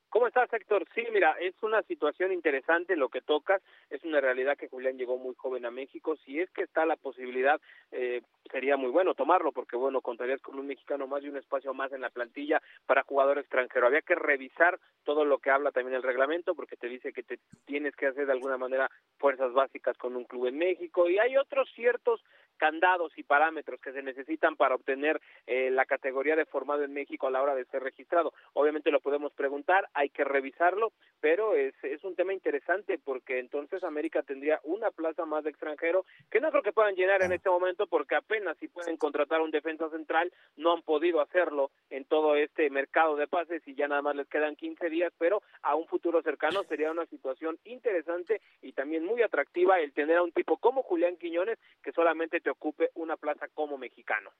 ¿Cómo 0.09 0.25
estás, 0.25 0.51
Héctor? 0.51 0.85
Sí, 0.95 1.03
mira, 1.13 1.35
es 1.39 1.53
una 1.61 1.83
situación 1.83 2.33
interesante 2.33 2.95
lo 2.95 3.09
que 3.09 3.21
tocas. 3.21 3.61
Es 3.91 4.03
una 4.03 4.19
realidad 4.19 4.57
que 4.57 4.67
Julián 4.67 4.97
llegó 4.97 5.19
muy 5.19 5.35
joven 5.35 5.67
a 5.67 5.71
México. 5.71 6.15
Si 6.25 6.39
es 6.39 6.49
que 6.49 6.63
está 6.63 6.83
la 6.87 6.95
posibilidad, 6.95 7.61
eh, 7.91 8.23
sería 8.51 8.75
muy 8.75 8.89
bueno 8.89 9.13
tomarlo, 9.13 9.51
porque 9.51 9.75
bueno, 9.75 10.01
contarías 10.01 10.41
con 10.41 10.57
un 10.57 10.65
mexicano 10.65 11.05
más 11.05 11.23
y 11.23 11.29
un 11.29 11.37
espacio 11.37 11.75
más 11.75 11.91
en 11.93 12.01
la 12.01 12.09
plantilla 12.09 12.59
para 12.87 13.03
jugador 13.03 13.37
extranjero. 13.37 13.85
Había 13.85 14.01
que 14.01 14.15
revisar 14.15 14.79
todo 15.03 15.25
lo 15.25 15.37
que 15.37 15.51
habla 15.51 15.71
también 15.71 15.95
el 15.95 16.03
reglamento, 16.03 16.55
porque 16.55 16.75
te 16.75 16.87
dice 16.87 17.13
que 17.13 17.21
te 17.21 17.39
tienes 17.65 17.95
que 17.95 18.07
hacer 18.07 18.25
de 18.25 18.33
alguna 18.33 18.57
manera 18.57 18.89
fuerzas 19.19 19.53
básicas 19.53 19.95
con 19.99 20.15
un 20.15 20.23
club 20.23 20.47
en 20.47 20.57
México. 20.57 21.07
Y 21.07 21.19
hay 21.19 21.37
otros 21.37 21.69
ciertos 21.75 22.19
candados 22.59 23.11
y 23.17 23.23
parámetros 23.23 23.79
que 23.81 23.93
se 23.93 24.03
necesitan 24.03 24.55
para 24.55 24.75
obtener 24.75 25.19
eh, 25.47 25.71
la 25.71 25.85
categoría 25.85 26.35
de 26.35 26.45
formado 26.45 26.83
en 26.83 26.93
México 26.93 27.25
a 27.25 27.31
la 27.31 27.41
hora 27.41 27.55
de 27.55 27.65
ser 27.65 27.81
registrado. 27.81 28.33
Obviamente 28.53 28.91
lo 28.91 28.99
podemos 28.99 29.33
preguntar, 29.33 29.89
hay 29.93 30.09
que 30.09 30.23
revisarlo, 30.23 30.91
pero 31.19 31.55
es, 31.55 31.73
es 31.83 32.03
un 32.03 32.15
tema 32.15 32.33
interesante 32.33 32.99
porque 32.99 33.39
entonces 33.39 33.83
América 33.83 34.21
tendría 34.21 34.59
una 34.63 34.91
plaza 34.91 35.25
más 35.25 35.43
de 35.43 35.49
extranjero 35.49 36.05
que 36.29 36.39
no 36.39 36.51
creo 36.51 36.61
que 36.61 36.73
puedan 36.73 36.95
llenar 36.95 37.23
en 37.23 37.31
este 37.31 37.49
momento 37.49 37.87
porque 37.87 38.15
apenas 38.15 38.57
si 38.57 38.67
pueden 38.67 38.97
contratar 38.97 39.41
un 39.41 39.51
defensa 39.51 39.89
central, 39.89 40.31
no 40.57 40.73
han 40.73 40.81
podido 40.81 41.21
hacerlo 41.21 41.71
en 41.89 42.05
todo 42.05 42.35
este 42.35 42.69
mercado 42.69 43.15
de 43.15 43.27
pases 43.27 43.65
y 43.65 43.75
ya 43.75 43.87
nada 43.87 44.01
más 44.01 44.15
les 44.15 44.27
quedan 44.27 44.55
15 44.55 44.89
días, 44.89 45.13
pero 45.17 45.41
a 45.61 45.75
un 45.75 45.87
futuro 45.87 46.21
cercano 46.21 46.63
sería 46.63 46.91
una 46.91 47.05
situación 47.05 47.57
interesante 47.63 48.41
y 48.61 48.73
también 48.73 49.05
muy 49.05 49.21
atractiva 49.21 49.79
el 49.79 49.93
tener 49.93 50.17
a 50.17 50.23
un 50.23 50.31
tipo 50.31 50.57
como 50.57 50.83
Julián 50.83 51.17
Quiñones 51.17 51.57
que 51.81 51.91
solamente 51.93 52.41
te 52.41 52.48
ocupe 52.49 52.91
una 52.95 53.17
plaza 53.17 53.47
como 53.53 53.77
mexicano. 53.77 54.31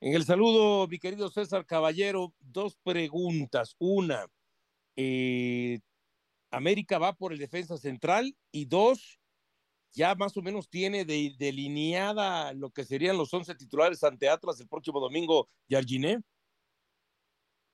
En 0.00 0.14
el 0.14 0.24
saludo, 0.24 0.86
mi 0.86 0.98
querido 0.98 1.28
César 1.28 1.66
Caballero, 1.66 2.32
dos 2.38 2.76
preguntas. 2.84 3.74
Una, 3.78 4.26
eh, 4.94 5.80
América 6.50 6.98
va 6.98 7.12
por 7.12 7.32
el 7.32 7.38
defensa 7.38 7.76
central 7.76 8.36
y 8.52 8.66
dos, 8.66 9.18
ya 9.92 10.14
más 10.14 10.36
o 10.36 10.42
menos 10.42 10.68
tiene 10.68 11.04
delineada 11.04 12.52
lo 12.52 12.70
que 12.70 12.84
serían 12.84 13.16
los 13.16 13.32
once 13.34 13.54
titulares 13.54 14.04
ante 14.04 14.28
Atlas 14.28 14.60
el 14.60 14.68
próximo 14.68 15.00
domingo, 15.00 15.48
Yarginé. 15.68 16.20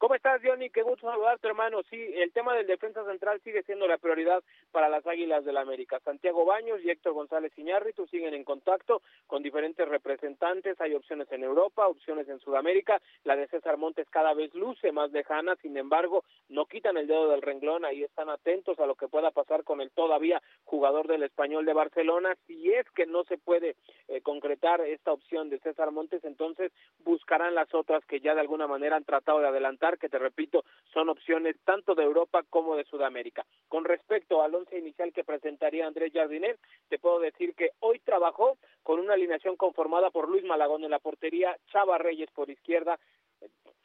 ¿Cómo 0.05 0.17
estás, 0.17 0.43
Johnny? 0.45 0.69
Qué 0.69 0.83
gusto 0.83 1.11
saludarte, 1.11 1.49
hermano. 1.49 1.83
Sí, 1.89 1.97
el 1.97 2.31
tema 2.31 2.55
del 2.55 2.67
defensa 2.67 3.03
central 3.07 3.41
sigue 3.43 3.63
siendo 3.63 3.87
la 3.87 3.97
prioridad 3.97 4.45
para 4.71 4.91
las 4.91 5.07
Águilas 5.07 5.47
del 5.47 5.55
la 5.55 5.63
América. 5.63 5.99
Santiago 6.05 6.45
Baños 6.45 6.79
y 6.85 6.91
Héctor 6.91 7.15
González 7.15 7.57
Iñárritu 7.57 8.07
siguen 8.09 8.35
en 8.35 8.45
contacto 8.45 9.01
con 9.27 9.43
diferentes 9.43 9.89
representantes. 9.89 10.79
Hay 10.79 10.93
opciones 10.93 11.33
en 11.33 11.43
Europa, 11.43 11.89
opciones 11.89 12.29
en 12.29 12.39
Sudamérica. 12.41 13.01
La 13.23 13.35
de 13.35 13.47
César 13.47 13.79
Montes 13.79 14.07
cada 14.11 14.35
vez 14.35 14.53
luce 14.53 14.93
más 14.93 15.11
lejana, 15.11 15.57
sin 15.63 15.75
embargo, 15.79 16.23
no 16.51 16.67
quitan 16.67 16.99
el 16.99 17.07
dedo 17.07 17.31
del 17.31 17.41
renglón. 17.41 17.87
Ahí 17.87 18.03
están 18.03 18.29
atentos 18.29 18.79
a 18.81 18.87
lo 18.87 18.97
que 18.97 19.09
pueda 19.09 19.31
pasar 19.31 19.65
con 19.65 19.81
el 19.81 19.91
todavía 19.91 20.43
jugador 20.65 21.09
del 21.09 21.23
Español 21.23 21.65
de 21.65 21.73
Barcelona. 21.73 22.37
Si 22.47 22.71
es 22.71 22.85
que 22.91 23.07
no 23.07 23.25
se 23.25 23.39
puede 23.39 23.77
eh, 24.09 24.21
concretar 24.21 24.83
esta 24.83 25.13
opción 25.13 25.49
de 25.49 25.61
César 25.61 25.93
Montes, 25.93 26.23
entonces 26.25 26.73
buscarán 27.45 27.55
las 27.55 27.75
otras 27.75 28.05
que 28.07 28.21
ya 28.21 28.35
de 28.35 28.41
alguna 28.41 28.67
manera 28.67 28.97
han 28.97 29.05
tratado 29.05 29.41
de 29.41 29.49
adelantar 29.49 29.99
que 29.99 30.09
te 30.09 30.19
repito, 30.19 30.65
son 30.93 31.09
opciones 31.09 31.57
tanto 31.65 31.95
de 31.95 32.03
Europa 32.03 32.43
como 32.49 32.77
de 32.77 32.85
Sudamérica. 32.85 33.45
Con 33.69 33.85
respecto 33.85 34.43
al 34.43 34.55
once 34.55 34.79
inicial 34.79 35.13
que 35.13 35.25
presentaría 35.25 35.87
Andrés 35.87 36.13
Jardiner, 36.13 36.57
te 36.89 36.99
puedo 36.99 37.21
decir 37.21 37.55
que 37.55 37.71
hoy 37.81 37.99
trabajó 38.01 38.57
con 38.83 38.99
una 38.99 39.15
alineación 39.15 39.57
conformada 39.57 40.11
por 40.11 40.29
Luis 40.29 40.45
Malagón 40.45 40.85
en 40.85 40.91
la 40.91 40.99
portería, 40.99 41.57
Chava 41.71 41.99
Reyes 41.99 42.31
por 42.33 42.49
izquierda, 42.49 42.99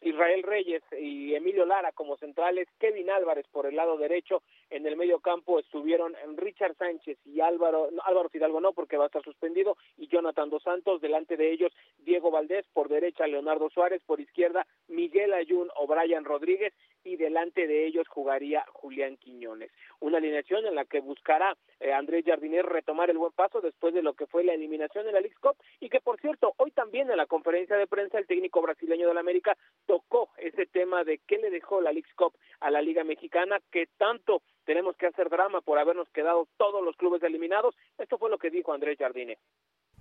Israel 0.01 0.43
Reyes 0.43 0.81
y 0.97 1.35
Emilio 1.35 1.65
Lara 1.65 1.91
como 1.91 2.15
centrales, 2.17 2.67
Kevin 2.79 3.09
Álvarez 3.09 3.45
por 3.51 3.65
el 3.65 3.75
lado 3.75 3.97
derecho, 3.97 4.41
en 4.69 4.85
el 4.85 4.95
medio 4.95 5.19
campo 5.19 5.59
estuvieron 5.59 6.15
Richard 6.37 6.75
Sánchez 6.77 7.17
y 7.25 7.41
Álvaro, 7.41 7.89
Álvaro 8.05 8.29
Fidalgo 8.29 8.61
no 8.61 8.73
porque 8.73 8.97
va 8.97 9.05
a 9.05 9.07
estar 9.07 9.23
suspendido, 9.23 9.77
y 9.97 10.07
Jonathan 10.07 10.49
Dos 10.49 10.63
Santos, 10.63 11.01
delante 11.01 11.37
de 11.37 11.51
ellos 11.51 11.73
Diego 11.97 12.31
Valdés, 12.31 12.65
por 12.73 12.87
derecha 12.87 13.27
Leonardo 13.27 13.69
Suárez, 13.69 14.01
por 14.05 14.21
izquierda 14.21 14.65
Miguel 14.87 15.33
Ayun 15.33 15.69
o 15.75 15.87
Brian 15.87 16.23
Rodríguez, 16.23 16.73
y 17.03 17.15
delante 17.15 17.65
de 17.65 17.85
ellos 17.85 18.07
jugaría 18.07 18.65
Julián 18.73 19.17
Quiñones. 19.17 19.71
Una 19.99 20.17
alineación 20.17 20.65
en 20.65 20.75
la 20.75 20.85
que 20.85 20.99
buscará 20.99 21.55
eh, 21.79 21.93
Andrés 21.93 22.25
Jardiner 22.25 22.65
retomar 22.65 23.09
el 23.09 23.17
buen 23.17 23.31
paso 23.31 23.61
después 23.61 23.93
de 23.93 24.03
lo 24.03 24.13
que 24.13 24.27
fue 24.27 24.43
la 24.43 24.53
eliminación 24.53 25.07
en 25.07 25.13
la 25.13 25.21
League 25.21 25.35
Cup, 25.41 25.55
y 25.79 25.89
que 25.89 26.01
por 26.01 26.19
cierto, 26.19 26.53
hoy 26.57 26.71
también 26.71 27.09
en 27.09 27.17
la 27.17 27.25
conferencia 27.25 27.77
de 27.77 27.87
prensa 27.87 28.17
el 28.17 28.27
técnico 28.27 28.61
brasileño 28.61 29.07
del 29.07 29.17
América 29.17 29.48
tocó 29.85 30.29
ese 30.37 30.67
tema 30.67 31.03
de 31.03 31.19
qué 31.25 31.37
le 31.39 31.49
dejó 31.49 31.81
la 31.81 31.91
League 31.91 32.09
Cup 32.15 32.33
a 32.59 32.69
la 32.69 32.81
Liga 32.81 33.03
Mexicana, 33.03 33.59
que 33.71 33.87
tanto 33.97 34.43
tenemos 34.63 34.95
que 34.95 35.07
hacer 35.07 35.29
drama 35.29 35.61
por 35.61 35.79
habernos 35.79 36.07
quedado 36.09 36.47
todos 36.57 36.83
los 36.83 36.95
clubes 36.95 37.23
eliminados. 37.23 37.75
Esto 37.97 38.19
fue 38.19 38.29
lo 38.29 38.37
que 38.37 38.51
dijo 38.51 38.71
Andrés 38.71 38.99
Jardine. 38.99 39.39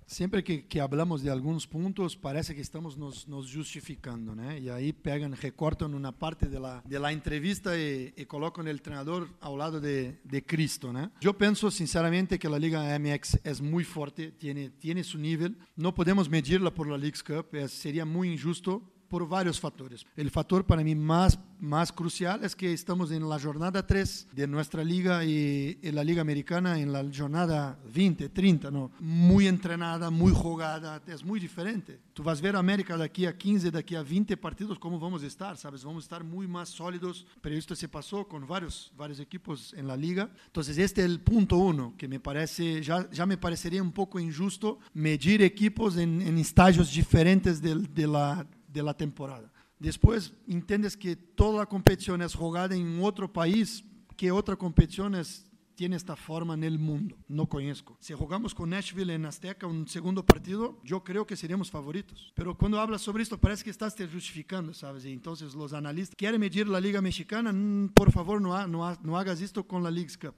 Siempre 0.05 0.43
que, 0.43 0.67
que, 0.67 0.81
hablamos 0.81 1.23
de 1.23 1.31
algunos 1.31 1.67
puntos, 1.67 2.17
parece 2.17 2.55
que 2.55 2.61
estamos 2.61 2.97
nos, 2.97 3.27
nos 3.27 3.53
justificando, 3.53 4.35
¿no? 4.35 4.57
Y 4.57 4.69
ahí 4.69 4.91
pegan, 4.91 5.35
recortan 5.35 5.93
una 5.93 6.11
parte 6.11 6.47
de 6.47 6.59
la, 6.59 6.81
de 6.83 6.99
la 6.99 7.11
entrevista 7.11 7.77
y, 7.77 8.13
y 8.15 8.25
colocan 8.25 8.67
el 8.67 8.77
entrenador 8.77 9.27
al 9.39 9.57
lado 9.57 9.79
de, 9.79 10.19
de, 10.23 10.45
Cristo, 10.45 10.91
¿no? 10.91 11.11
Yo 11.21 11.33
pienso 11.37 11.69
sinceramente 11.69 12.39
que 12.39 12.49
la 12.49 12.57
Liga 12.57 12.97
MX 12.97 13.45
es 13.45 13.61
muy 13.61 13.83
fuerte, 13.83 14.31
tiene, 14.31 14.71
tiene 14.71 15.03
su 15.03 15.19
nivel. 15.19 15.57
No 15.75 15.93
podemos 15.93 16.27
medirla 16.27 16.71
por 16.71 16.87
la 16.87 16.97
Leagues 16.97 17.23
Cup, 17.23 17.47
es, 17.53 17.71
sería 17.71 18.03
muy 18.03 18.31
injusto 18.31 18.81
por 19.09 19.27
varios 19.27 19.59
factores. 19.59 20.05
El 20.15 20.29
factor 20.29 20.65
para 20.65 20.83
mí 20.83 20.95
más, 20.95 21.39
más 21.59 21.91
crucial 21.91 22.43
es 22.43 22.55
que 22.55 22.71
estamos 22.71 23.11
en 23.11 23.27
la 23.27 23.39
jornada 23.39 23.85
3 23.85 24.27
de 24.31 24.47
nuestra 24.47 24.83
liga 24.83 25.25
y 25.25 25.77
en 25.81 25.95
la 25.95 26.03
liga 26.03 26.21
americana 26.21 26.79
en 26.79 26.93
la 26.93 27.03
jornada 27.15 27.77
20, 27.93 28.29
30, 28.29 28.71
¿no? 28.71 28.91
Muy 28.99 29.47
entrenada, 29.47 30.09
muy 30.09 30.31
jugada, 30.31 31.01
es 31.07 31.23
muy 31.23 31.39
diferente. 31.39 31.99
Tú 32.13 32.23
vas 32.23 32.39
a 32.39 32.41
ver 32.41 32.55
América 32.55 32.97
de 32.97 33.03
aquí 33.03 33.25
a 33.25 33.37
15, 33.37 33.71
de 33.71 33.79
aquí 33.79 33.95
a 33.95 34.03
20 34.03 34.37
partidos, 34.37 34.77
cómo 34.77 34.99
vamos 34.99 35.23
estar, 35.23 35.57
¿sabes? 35.57 35.83
Vamos 35.83 36.03
estar 36.03 36.23
muy 36.23 36.47
más 36.47 36.69
sólidos, 36.69 37.25
pero 37.41 37.55
esto 37.55 37.75
se 37.75 37.87
pasó 37.87 38.27
con 38.27 38.45
varios, 38.47 38.91
varios 38.95 39.19
equipos 39.19 39.73
en 39.73 39.87
la 39.87 39.97
liga. 39.97 40.29
Entonces, 40.45 40.77
este 40.77 41.01
es 41.01 41.07
el 41.07 41.19
punto 41.19 41.57
uno, 41.57 41.93
que 41.97 42.07
me 42.07 42.19
parece, 42.19 42.81
ya, 42.81 43.09
ya 43.09 43.25
me 43.25 43.37
parecería 43.37 43.81
un 43.81 43.91
poco 43.91 44.19
injusto 44.19 44.79
medir 44.93 45.41
equipos 45.41 45.97
en 45.97 46.37
estágios 46.37 46.93
diferentes 46.93 47.61
de, 47.61 47.75
de 47.75 48.07
la 48.07 48.45
de 48.71 48.83
la 48.83 48.93
temporada. 48.93 49.51
Después 49.79 50.33
entiendes 50.47 50.97
que 50.97 51.15
toda 51.15 51.59
la 51.59 51.65
competición 51.65 52.21
es 52.21 52.35
jugada 52.35 52.75
en 52.75 53.01
otro 53.01 53.31
país, 53.31 53.83
que 54.17 54.31
otra 54.31 54.57
competición 54.57 55.15
es, 55.15 55.49
tiene 55.73 55.95
esta 55.95 56.17
forma 56.17 56.53
en 56.53 56.65
el 56.65 56.77
mundo. 56.77 57.15
No 57.29 57.47
conozco. 57.47 57.95
Si 58.01 58.13
jugamos 58.13 58.53
con 58.53 58.71
Nashville 58.71 59.13
en 59.13 59.25
Azteca 59.25 59.65
un 59.65 59.87
segundo 59.87 60.25
partido, 60.25 60.77
yo 60.83 61.01
creo 61.01 61.25
que 61.25 61.37
seríamos 61.37 61.71
favoritos. 61.71 62.33
Pero 62.35 62.57
cuando 62.57 62.81
hablas 62.81 63.01
sobre 63.01 63.23
esto 63.23 63.37
parece 63.37 63.63
que 63.63 63.69
estás 63.69 63.95
te 63.95 64.05
justificando, 64.05 64.73
¿sabes? 64.73 65.05
Entonces 65.05 65.55
los 65.55 65.71
analistas 65.71 66.17
quieren 66.17 66.41
medir 66.41 66.67
la 66.67 66.81
Liga 66.81 67.01
Mexicana, 67.01 67.53
por 67.93 68.11
favor 68.11 68.41
no 68.41 69.17
hagas 69.17 69.39
esto 69.39 69.65
con 69.65 69.81
la 69.81 69.89
Leagues 69.89 70.17
Cup. 70.17 70.35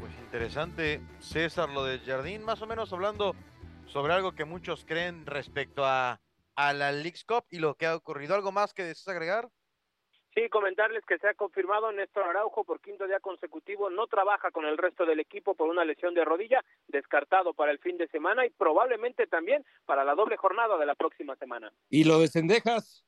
Pues 0.00 0.12
interesante, 0.24 1.00
César, 1.20 1.68
lo 1.68 1.84
de 1.84 2.00
Jardín, 2.00 2.42
más 2.42 2.60
o 2.60 2.66
menos 2.66 2.92
hablando 2.92 3.36
sobre 3.92 4.14
algo 4.14 4.32
que 4.32 4.46
muchos 4.46 4.86
creen 4.86 5.26
respecto 5.26 5.84
a, 5.84 6.18
a 6.56 6.72
la 6.72 6.92
Leagues 6.92 7.24
Cup 7.24 7.44
y 7.50 7.58
lo 7.58 7.74
que 7.74 7.84
ha 7.84 7.94
ocurrido. 7.94 8.34
¿Algo 8.34 8.50
más 8.50 8.72
que 8.72 8.84
desees 8.84 9.08
agregar? 9.08 9.48
Sí, 10.34 10.48
comentarles 10.48 11.04
que 11.04 11.18
se 11.18 11.28
ha 11.28 11.34
confirmado 11.34 11.92
Néstor 11.92 12.24
Araujo 12.24 12.64
por 12.64 12.80
quinto 12.80 13.06
día 13.06 13.20
consecutivo, 13.20 13.90
no 13.90 14.06
trabaja 14.06 14.50
con 14.50 14.64
el 14.64 14.78
resto 14.78 15.04
del 15.04 15.20
equipo 15.20 15.54
por 15.54 15.68
una 15.68 15.84
lesión 15.84 16.14
de 16.14 16.24
rodilla, 16.24 16.64
descartado 16.88 17.52
para 17.52 17.70
el 17.70 17.78
fin 17.80 17.98
de 17.98 18.08
semana 18.08 18.46
y 18.46 18.50
probablemente 18.50 19.26
también 19.26 19.62
para 19.84 20.04
la 20.04 20.14
doble 20.14 20.38
jornada 20.38 20.78
de 20.78 20.86
la 20.86 20.94
próxima 20.94 21.36
semana. 21.36 21.70
¿Y 21.90 22.04
lo 22.04 22.18
de 22.18 22.28
Cendejas? 22.28 23.04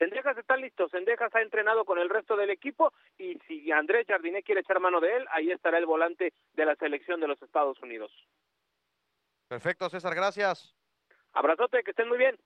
Cendejas 0.00 0.36
está 0.36 0.56
listo, 0.56 0.88
Cendejas 0.88 1.32
ha 1.32 1.42
entrenado 1.42 1.84
con 1.84 2.00
el 2.00 2.10
resto 2.10 2.36
del 2.36 2.50
equipo 2.50 2.92
y 3.18 3.38
si 3.46 3.70
Andrés 3.70 4.08
Jardiné 4.08 4.42
quiere 4.42 4.62
echar 4.62 4.80
mano 4.80 5.00
de 5.00 5.18
él, 5.18 5.26
ahí 5.30 5.52
estará 5.52 5.78
el 5.78 5.86
volante 5.86 6.32
de 6.54 6.66
la 6.66 6.74
selección 6.74 7.20
de 7.20 7.28
los 7.28 7.40
Estados 7.40 7.80
Unidos. 7.80 8.10
Perfecto, 9.48 9.88
César, 9.88 10.14
gracias. 10.14 10.74
Abrazote, 11.32 11.82
que 11.84 11.90
estén 11.90 12.08
muy 12.08 12.18
bien. 12.18 12.36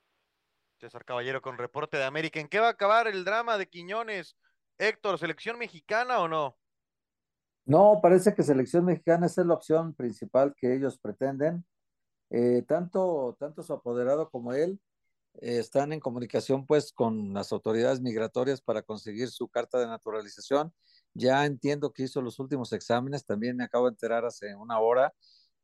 César 0.78 1.04
Caballero 1.04 1.40
con 1.42 1.58
reporte 1.58 1.96
de 1.96 2.04
América. 2.04 2.40
¿En 2.40 2.48
qué 2.48 2.58
va 2.58 2.68
a 2.68 2.70
acabar 2.70 3.06
el 3.06 3.24
drama 3.24 3.58
de 3.58 3.68
Quiñones? 3.68 4.36
Héctor, 4.78 5.18
¿selección 5.18 5.58
mexicana 5.58 6.20
o 6.20 6.28
no? 6.28 6.58
No, 7.66 8.00
parece 8.02 8.34
que 8.34 8.42
selección 8.42 8.84
mexicana 8.84 9.26
es 9.26 9.36
la 9.36 9.54
opción 9.54 9.94
principal 9.94 10.54
que 10.56 10.74
ellos 10.74 10.98
pretenden. 10.98 11.64
Eh, 12.30 12.62
tanto, 12.66 13.36
tanto 13.38 13.62
su 13.62 13.72
apoderado 13.72 14.30
como 14.30 14.52
él 14.52 14.80
eh, 15.34 15.58
están 15.58 15.92
en 15.92 16.00
comunicación 16.00 16.64
pues 16.64 16.92
con 16.92 17.34
las 17.34 17.52
autoridades 17.52 18.00
migratorias 18.00 18.62
para 18.62 18.82
conseguir 18.82 19.28
su 19.28 19.48
carta 19.48 19.78
de 19.78 19.86
naturalización. 19.86 20.72
Ya 21.14 21.44
entiendo 21.44 21.92
que 21.92 22.04
hizo 22.04 22.22
los 22.22 22.38
últimos 22.38 22.72
exámenes, 22.72 23.24
también 23.24 23.56
me 23.56 23.64
acabo 23.64 23.86
de 23.86 23.92
enterar 23.92 24.24
hace 24.24 24.54
una 24.54 24.78
hora 24.80 25.12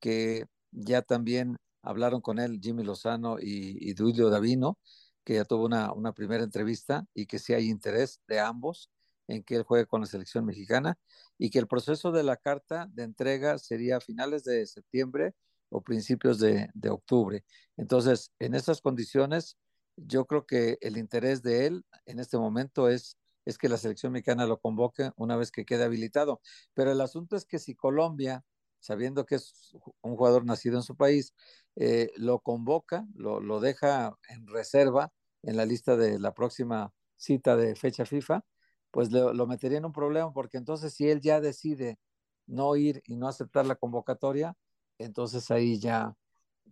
que 0.00 0.44
ya 0.76 1.02
también 1.02 1.56
hablaron 1.82 2.20
con 2.20 2.38
él 2.38 2.60
Jimmy 2.62 2.84
Lozano 2.84 3.38
y, 3.40 3.78
y 3.80 3.94
Duilio 3.94 4.30
Davino, 4.30 4.78
que 5.24 5.34
ya 5.34 5.44
tuvo 5.44 5.64
una, 5.64 5.92
una, 5.92 6.12
primera 6.12 6.44
entrevista 6.44 7.06
y 7.14 7.26
que 7.26 7.38
sí 7.38 7.54
hay 7.54 7.68
interés 7.68 8.20
de 8.28 8.40
ambos 8.40 8.90
en 9.28 9.42
que 9.42 9.56
él 9.56 9.62
juegue 9.64 9.86
con 9.86 10.02
la 10.02 10.06
selección 10.06 10.44
mexicana 10.44 10.98
y 11.38 11.50
que 11.50 11.58
el 11.58 11.66
proceso 11.66 12.12
de 12.12 12.22
la 12.22 12.36
carta 12.36 12.88
de 12.92 13.04
entrega 13.04 13.58
sería 13.58 13.96
a 13.96 14.00
finales 14.00 14.44
de 14.44 14.66
septiembre 14.66 15.34
o 15.68 15.80
principios 15.80 16.38
de, 16.38 16.68
de 16.74 16.90
octubre. 16.90 17.44
Entonces, 17.76 18.30
en 18.38 18.54
esas 18.54 18.80
condiciones, 18.80 19.56
yo 19.96 20.26
creo 20.26 20.46
que 20.46 20.78
el 20.80 20.96
interés 20.96 21.42
de 21.42 21.66
él 21.66 21.84
en 22.04 22.20
este 22.20 22.38
momento 22.38 22.88
es, 22.88 23.16
es 23.44 23.58
que 23.58 23.68
la 23.68 23.78
selección 23.78 24.12
mexicana 24.12 24.46
lo 24.46 24.60
convoque 24.60 25.10
una 25.16 25.36
vez 25.36 25.50
que 25.50 25.64
quede 25.64 25.84
habilitado. 25.84 26.40
Pero 26.74 26.92
el 26.92 27.00
asunto 27.00 27.36
es 27.36 27.44
que 27.46 27.58
si 27.58 27.74
Colombia 27.74 28.44
sabiendo 28.86 29.26
que 29.26 29.34
es 29.34 29.76
un 30.00 30.16
jugador 30.16 30.44
nacido 30.44 30.76
en 30.76 30.84
su 30.84 30.94
país, 30.96 31.34
eh, 31.74 32.12
lo 32.16 32.38
convoca, 32.38 33.04
lo, 33.14 33.40
lo, 33.40 33.58
deja 33.58 34.16
en 34.28 34.46
reserva 34.46 35.12
en 35.42 35.56
la 35.56 35.66
lista 35.66 35.96
de 35.96 36.20
la 36.20 36.32
próxima 36.32 36.92
cita 37.16 37.56
de 37.56 37.74
fecha 37.74 38.06
FIFA, 38.06 38.44
pues 38.92 39.10
lo, 39.10 39.32
lo, 39.32 39.48
metería 39.48 39.78
en 39.78 39.86
un 39.86 39.92
problema, 39.92 40.32
porque 40.32 40.56
entonces 40.56 40.94
si 40.94 41.08
él 41.08 41.20
ya 41.20 41.40
decide 41.40 41.98
no 42.46 42.76
ir 42.76 43.02
y 43.06 43.16
no 43.16 43.26
aceptar 43.26 43.66
la 43.66 43.74
convocatoria, 43.74 44.56
entonces 44.98 45.50
ahí 45.50 45.80
ya, 45.80 46.14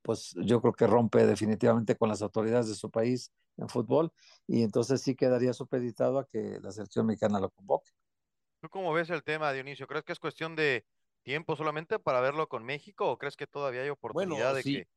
pues 0.02 0.34
yo 0.44 0.60
creo 0.60 0.72
que 0.72 0.86
rompe 0.86 1.26
definitivamente 1.26 1.96
con 1.96 2.08
las 2.08 2.22
autoridades 2.22 2.68
de 2.68 2.76
su 2.76 2.90
país 2.90 3.32
en 3.56 3.68
fútbol 3.68 4.12
y 4.46 4.62
entonces 4.62 5.02
sí 5.02 5.16
quedaría 5.16 5.52
supeditado 5.52 6.20
a 6.20 6.28
que 6.28 6.60
la 6.62 6.70
selección 6.70 7.06
mexicana 7.06 7.40
lo 7.40 7.50
convoque. 7.50 7.90
¿Tú 8.60 8.68
cómo 8.68 8.92
ves 8.92 9.10
el 9.10 9.24
tema, 9.24 9.52
Dionisio? 9.52 9.88
¿Crees 9.88 10.04
que 10.04 10.12
es 10.12 10.20
cuestión 10.20 10.54
de 10.54 10.86
tiempo 11.24 11.56
solamente 11.56 11.98
para 11.98 12.20
verlo 12.20 12.48
con 12.48 12.64
México 12.64 13.10
o 13.10 13.18
crees 13.18 13.36
que 13.36 13.48
todavía 13.48 13.82
hay 13.82 13.88
oportunidad 13.88 14.52
bueno, 14.52 14.54
de 14.54 14.62
sí. 14.62 14.74
que 14.74 14.88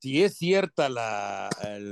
si 0.00 0.22
es 0.22 0.36
cierta 0.36 0.88
la, 0.88 1.48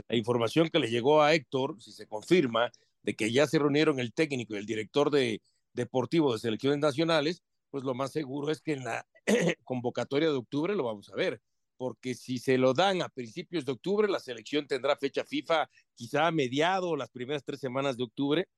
la, 0.08 0.16
información 0.16 0.68
que 0.68 0.78
le 0.78 0.90
llegó 0.90 1.22
a 1.22 1.34
Héctor, 1.34 1.80
si 1.80 1.92
se 1.92 2.06
confirma 2.06 2.70
de 3.02 3.14
que 3.14 3.32
ya 3.32 3.46
se 3.46 3.58
reunieron 3.58 4.00
el 4.00 4.12
técnico 4.12 4.54
y 4.54 4.58
el 4.58 4.66
director 4.66 5.10
de 5.10 5.40
deportivo 5.72 6.32
de 6.32 6.38
selecciones 6.38 6.78
nacionales, 6.78 7.42
pues 7.70 7.84
lo 7.84 7.94
más 7.94 8.12
seguro 8.12 8.50
es 8.50 8.60
que 8.60 8.72
en 8.72 8.84
la 8.84 9.06
convocatoria 9.64 10.28
de 10.28 10.36
octubre 10.36 10.74
lo 10.74 10.84
vamos 10.84 11.08
a 11.10 11.16
ver, 11.16 11.40
porque 11.76 12.14
si 12.14 12.38
se 12.38 12.58
lo 12.58 12.72
dan 12.72 13.02
a 13.02 13.08
principios 13.08 13.64
de 13.64 13.72
octubre, 13.72 14.08
la 14.08 14.20
selección 14.20 14.66
tendrá 14.66 14.96
fecha 14.96 15.24
FIFA 15.24 15.68
quizá 15.94 16.26
a 16.26 16.32
mediados, 16.32 16.96
las 16.96 17.10
primeras 17.10 17.44
tres 17.44 17.60
semanas 17.60 17.96
de 17.96 18.04
octubre, 18.04 18.48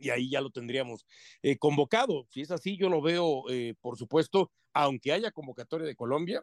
y 0.00 0.10
ahí 0.10 0.30
ya 0.30 0.40
lo 0.40 0.50
tendríamos 0.50 1.06
eh, 1.42 1.58
convocado. 1.58 2.26
Si 2.30 2.40
es 2.40 2.50
así, 2.50 2.76
yo 2.76 2.88
lo 2.88 3.02
veo, 3.02 3.48
eh, 3.50 3.74
por 3.80 3.96
supuesto, 3.96 4.50
aunque 4.72 5.12
haya 5.12 5.30
convocatoria 5.30 5.86
de 5.86 5.96
Colombia, 5.96 6.42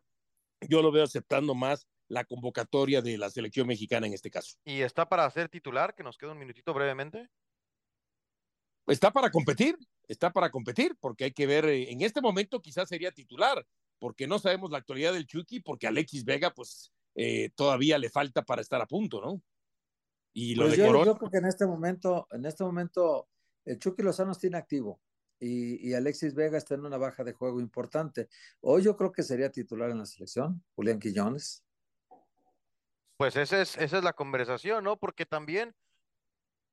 yo 0.62 0.82
lo 0.82 0.92
veo 0.92 1.04
aceptando 1.04 1.56
más 1.56 1.88
la 2.08 2.26
convocatoria 2.26 3.02
de 3.02 3.18
la 3.18 3.30
selección 3.30 3.68
mexicana 3.68 4.08
en 4.08 4.14
este 4.14 4.32
caso. 4.32 4.58
¿Y 4.66 4.82
está 4.82 5.08
para 5.08 5.30
ser 5.30 5.48
titular? 5.50 5.94
Que 5.96 6.04
nos 6.04 6.18
queda 6.18 6.32
un 6.32 6.40
minutito 6.40 6.74
brevemente. 6.74 7.30
Está 8.88 9.12
para 9.12 9.30
competir, 9.30 9.78
está 10.08 10.32
para 10.32 10.50
competir, 10.50 10.96
porque 11.00 11.26
hay 11.26 11.32
que 11.32 11.46
ver, 11.46 11.66
eh, 11.66 11.92
en 11.92 12.02
este 12.02 12.22
momento 12.22 12.60
quizás 12.60 12.90
sería 12.90 13.12
titular, 13.12 13.66
porque 14.00 14.26
no 14.26 14.40
sabemos 14.40 14.72
la 14.72 14.80
actualidad 14.80 15.14
del 15.14 15.28
Chucky, 15.28 15.60
porque 15.60 15.86
Alexis 15.86 16.26
Vega, 16.26 16.52
pues 16.52 16.92
eh, 17.16 17.52
todavía 17.56 18.00
le 18.00 18.10
falta 18.10 18.42
para 18.42 18.62
estar 18.62 18.82
a 18.82 18.88
punto, 18.88 19.22
¿no? 19.22 19.42
Y 20.34 20.56
lo 20.56 20.64
pues 20.64 20.78
de 20.78 20.84
yo, 20.84 20.88
Corona... 20.88 21.06
yo 21.06 21.18
creo 21.18 21.32
que 21.32 21.38
en 21.38 21.46
este 21.46 21.68
momento, 21.68 22.28
en 22.32 22.46
este 22.46 22.64
momento, 22.64 23.28
el 23.70 23.78
Chucky 23.78 24.02
Lozano 24.02 24.34
tiene 24.34 24.58
activo 24.58 25.00
y, 25.40 25.94
Alexis 25.94 26.34
Vega 26.34 26.58
está 26.58 26.76
en 26.76 26.86
una 26.86 26.98
baja 26.98 27.24
de 27.24 27.34
juego 27.34 27.62
importante. 27.62 28.28
Hoy 28.60 28.84
yo 28.84 28.98
creo 28.98 29.12
que 29.12 29.24
sería 29.24 29.50
titular 29.50 29.90
en 29.90 30.00
la 30.00 30.06
selección, 30.06 30.62
Julián 30.76 31.00
Quillones. 31.00 31.64
Pues 33.16 33.36
esa 33.36 33.62
es, 33.62 33.78
esa 33.78 33.98
es 34.00 34.04
la 34.04 34.14
conversación, 34.14 34.84
¿no? 34.84 34.98
Porque 34.98 35.26
también 35.26 35.74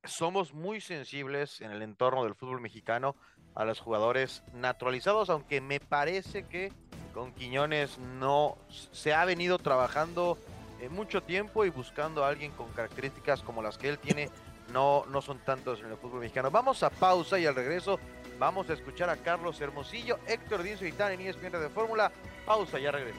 somos 0.05 0.55
muy 0.55 0.81
sensibles 0.81 1.61
en 1.61 1.71
el 1.71 1.83
entorno 1.83 2.25
del 2.25 2.35
fútbol 2.35 2.61
mexicano 2.61 3.15
a 3.55 3.65
los 3.65 3.79
jugadores 3.79 4.43
naturalizados, 4.55 5.31
aunque 5.31 5.61
me 5.61 5.79
parece 5.79 6.45
que 6.45 6.73
con 7.13 7.33
Quiñones 7.35 7.99
no 7.99 8.57
se 8.69 9.13
ha 9.13 9.25
venido 9.25 9.59
trabajando 9.59 10.39
eh, 10.81 10.89
mucho 10.89 11.23
tiempo 11.23 11.65
y 11.65 11.71
buscando 11.71 12.25
a 12.25 12.29
alguien 12.29 12.53
con 12.53 12.71
características 12.73 13.43
como 13.43 13.63
las 13.63 13.79
que 13.79 13.89
él 13.89 13.99
tiene, 13.99 14.31
no, 14.73 15.05
no 15.07 15.21
son 15.23 15.39
tantos 15.39 15.81
en 15.81 15.91
el 15.91 15.97
fútbol 15.97 16.21
mexicano. 16.21 16.51
Vamos 16.51 16.83
a 16.83 16.91
pausa 16.91 17.39
y 17.39 17.47
al 17.47 17.55
regreso 17.55 17.99
vamos 18.39 18.69
a 18.71 18.75
escuchar 18.75 19.09
a 19.11 19.17
Carlos 19.17 19.61
Hermosillo, 19.61 20.19
Héctor 20.27 20.63
Díaz 20.63 20.83
y 20.83 20.93
Tan 20.93 21.13
en 21.13 21.21
ESPN 21.21 21.53
de 21.53 21.69
Fórmula. 21.69 22.13
Pausa, 22.45 22.79
ya 22.79 22.91
regreso. 22.91 23.19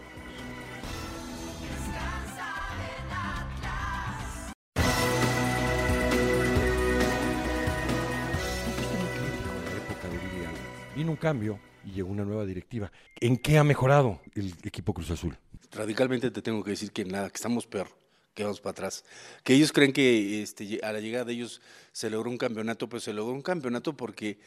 Vino 10.95 11.11
un 11.11 11.17
cambio 11.17 11.59
y 11.85 11.91
llegó 11.91 12.09
una 12.09 12.25
nueva 12.25 12.43
directiva. 12.43 12.91
¿En 13.19 13.37
qué 13.37 13.59
ha 13.59 13.63
mejorado 13.63 14.19
el 14.33 14.55
equipo 14.63 14.95
Cruz 14.95 15.11
Azul? 15.11 15.37
Radicalmente 15.71 16.31
te 16.31 16.41
tengo 16.41 16.63
que 16.63 16.71
decir 16.71 16.91
que 16.91 17.05
nada, 17.05 17.29
que 17.29 17.35
estamos 17.35 17.67
peor, 17.67 17.87
que 18.37 18.43
vamos 18.43 18.61
para 18.61 18.71
atrás. 18.71 19.03
Que 19.43 19.55
ellos 19.55 19.73
creen 19.73 19.91
que 19.91 20.43
este, 20.43 20.79
a 20.83 20.93
la 20.93 20.99
llegada 20.99 21.25
de 21.25 21.33
ellos 21.33 21.59
se 21.91 22.11
logró 22.11 22.29
un 22.29 22.37
campeonato, 22.37 22.87
pues 22.87 23.03
se 23.03 23.11
logró 23.11 23.33
un 23.33 23.41
campeonato 23.41 23.97
porque 23.97 24.37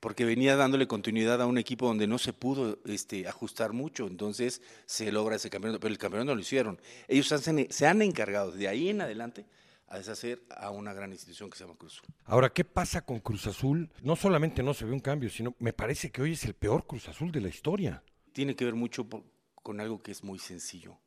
porque 0.00 0.26
venía 0.26 0.54
dándole 0.54 0.86
continuidad 0.86 1.40
a 1.40 1.46
un 1.46 1.56
equipo 1.56 1.86
donde 1.86 2.06
no 2.06 2.18
se 2.18 2.34
pudo 2.34 2.78
este, 2.84 3.26
ajustar 3.26 3.72
mucho, 3.72 4.06
entonces 4.06 4.60
se 4.84 5.10
logra 5.10 5.36
ese 5.36 5.48
campeonato, 5.48 5.80
pero 5.80 5.92
el 5.92 5.98
campeonato 5.98 6.26
no 6.26 6.34
lo 6.34 6.42
hicieron. 6.42 6.78
Ellos 7.08 7.32
se 7.70 7.86
han 7.86 8.02
encargado 8.02 8.50
de 8.52 8.68
ahí 8.68 8.90
en 8.90 9.00
adelante 9.00 9.46
a 9.88 9.96
deshacer 9.96 10.42
a 10.50 10.68
una 10.70 10.92
gran 10.92 11.10
institución 11.10 11.48
que 11.48 11.56
se 11.56 11.64
llama 11.64 11.78
Cruz 11.78 12.00
Azul. 12.00 12.14
Ahora, 12.24 12.50
¿qué 12.50 12.64
pasa 12.64 13.02
con 13.02 13.20
Cruz 13.20 13.46
Azul? 13.46 13.90
No 14.02 14.14
solamente 14.14 14.62
no 14.62 14.74
se 14.74 14.84
ve 14.84 14.92
un 14.92 15.00
cambio, 15.00 15.30
sino 15.30 15.54
me 15.58 15.72
parece 15.72 16.10
que 16.10 16.20
hoy 16.20 16.32
es 16.32 16.44
el 16.44 16.54
peor 16.54 16.86
Cruz 16.86 17.08
Azul 17.08 17.32
de 17.32 17.40
la 17.40 17.48
historia. 17.48 18.02
Tiene 18.34 18.54
que 18.56 18.66
ver 18.66 18.74
mucho 18.74 19.06
con 19.54 19.80
algo 19.80 20.02
que 20.02 20.12
es 20.12 20.22
muy 20.22 20.38
sencillo. 20.38 20.98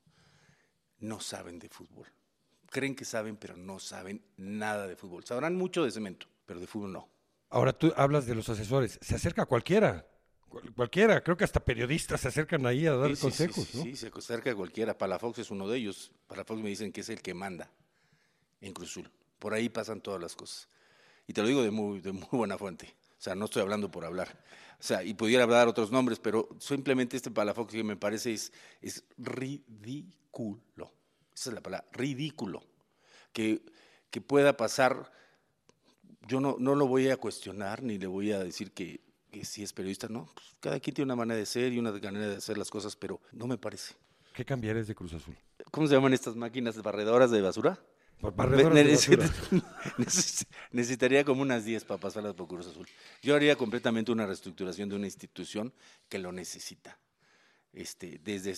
No 0.99 1.19
saben 1.19 1.59
de 1.59 1.69
fútbol. 1.69 2.07
Creen 2.69 2.95
que 2.95 3.05
saben, 3.05 3.37
pero 3.37 3.55
no 3.55 3.79
saben 3.79 4.23
nada 4.37 4.87
de 4.87 4.95
fútbol. 4.95 5.23
Sabrán 5.23 5.55
mucho 5.55 5.83
de 5.83 5.91
cemento, 5.91 6.27
pero 6.45 6.59
de 6.59 6.67
fútbol 6.67 6.93
no. 6.93 7.09
Ahora 7.49 7.73
tú 7.73 7.93
hablas 7.95 8.25
de 8.25 8.35
los 8.35 8.49
asesores, 8.49 8.99
se 9.01 9.15
acerca 9.15 9.45
cualquiera, 9.45 10.05
cualquiera, 10.75 11.23
creo 11.23 11.37
que 11.37 11.45
hasta 11.45 11.63
periodistas 11.63 12.19
se 12.19 12.27
acercan 12.27 12.65
ahí 12.65 12.85
a 12.85 12.93
dar 12.93 13.17
consejos. 13.17 13.65
Sí, 13.65 13.83
sí, 13.83 13.95
se 13.95 14.11
acerca 14.13 14.53
cualquiera, 14.53 14.97
Palafox 14.97 15.39
es 15.39 15.49
uno 15.49 15.67
de 15.69 15.77
ellos, 15.77 16.11
Palafox 16.27 16.61
me 16.61 16.69
dicen 16.69 16.91
que 16.91 17.01
es 17.01 17.09
el 17.09 17.21
que 17.21 17.33
manda 17.33 17.71
en 18.59 18.73
Cruzul, 18.73 19.09
por 19.39 19.53
ahí 19.53 19.69
pasan 19.69 20.01
todas 20.01 20.21
las 20.21 20.35
cosas. 20.35 20.67
Y 21.25 21.33
te 21.33 21.41
lo 21.41 21.47
digo 21.47 21.63
de 21.63 21.71
muy, 21.71 22.01
de 22.01 22.11
muy 22.11 22.27
buena 22.31 22.57
fuente, 22.57 22.93
o 23.11 23.21
sea, 23.21 23.33
no 23.33 23.45
estoy 23.45 23.61
hablando 23.61 23.89
por 23.89 24.03
hablar. 24.03 24.43
O 24.79 24.83
sea, 24.83 25.03
y 25.03 25.13
pudiera 25.13 25.43
hablar 25.43 25.69
otros 25.69 25.89
nombres, 25.89 26.19
pero 26.19 26.49
simplemente 26.59 27.15
este 27.15 27.31
Palafox 27.31 27.71
que 27.71 27.83
me 27.83 27.95
parece 27.95 28.33
es, 28.33 28.51
es 28.81 29.05
ridículo. 29.17 30.91
Esa 31.37 31.51
es 31.51 31.53
la 31.53 31.61
palabra, 31.61 31.87
ridículo. 31.91 32.63
Que, 33.31 33.61
que 34.09 34.21
pueda 34.21 34.57
pasar 34.57 35.11
yo 36.27 36.39
no, 36.39 36.57
no 36.59 36.75
lo 36.75 36.87
voy 36.87 37.09
a 37.09 37.17
cuestionar 37.17 37.81
ni 37.83 37.97
le 37.97 38.07
voy 38.07 38.31
a 38.31 38.43
decir 38.43 38.71
que, 38.71 39.01
si 39.43 39.63
es 39.63 39.73
periodista, 39.73 40.07
no. 40.09 40.29
Pues, 40.33 40.55
cada 40.59 40.79
quien 40.79 40.93
tiene 40.93 41.05
una 41.05 41.15
manera 41.15 41.39
de 41.39 41.45
ser 41.45 41.71
y 41.73 41.79
una 41.79 41.91
manera 41.91 42.27
de 42.27 42.35
hacer 42.35 42.57
las 42.57 42.69
cosas, 42.69 42.95
pero 42.95 43.21
no 43.31 43.47
me 43.47 43.57
parece. 43.57 43.95
¿Qué 44.33 44.43
cambiarías 44.43 44.87
de 44.87 44.95
Cruz 44.95 45.13
Azul? 45.13 45.35
¿Cómo 45.71 45.87
se 45.87 45.93
llaman 45.93 46.13
estas 46.13 46.35
máquinas 46.35 46.81
barredoras 46.81 47.31
de 47.31 47.41
basura? 47.41 47.79
Por 48.19 48.35
barredoras 48.35 49.07
de 49.07 49.15
basura. 49.15 49.29
necesitaría 50.71 51.23
como 51.23 51.41
unas 51.41 51.65
10 51.65 51.85
para 51.85 51.99
pasarlas 51.99 52.33
por 52.33 52.47
Cruz 52.47 52.67
Azul. 52.67 52.87
Yo 53.21 53.35
haría 53.35 53.55
completamente 53.55 54.11
una 54.11 54.25
reestructuración 54.25 54.89
de 54.89 54.95
una 54.95 55.05
institución 55.05 55.73
que 56.09 56.19
lo 56.19 56.31
necesita. 56.31 56.99
Este, 57.73 58.19
desde 58.23 58.55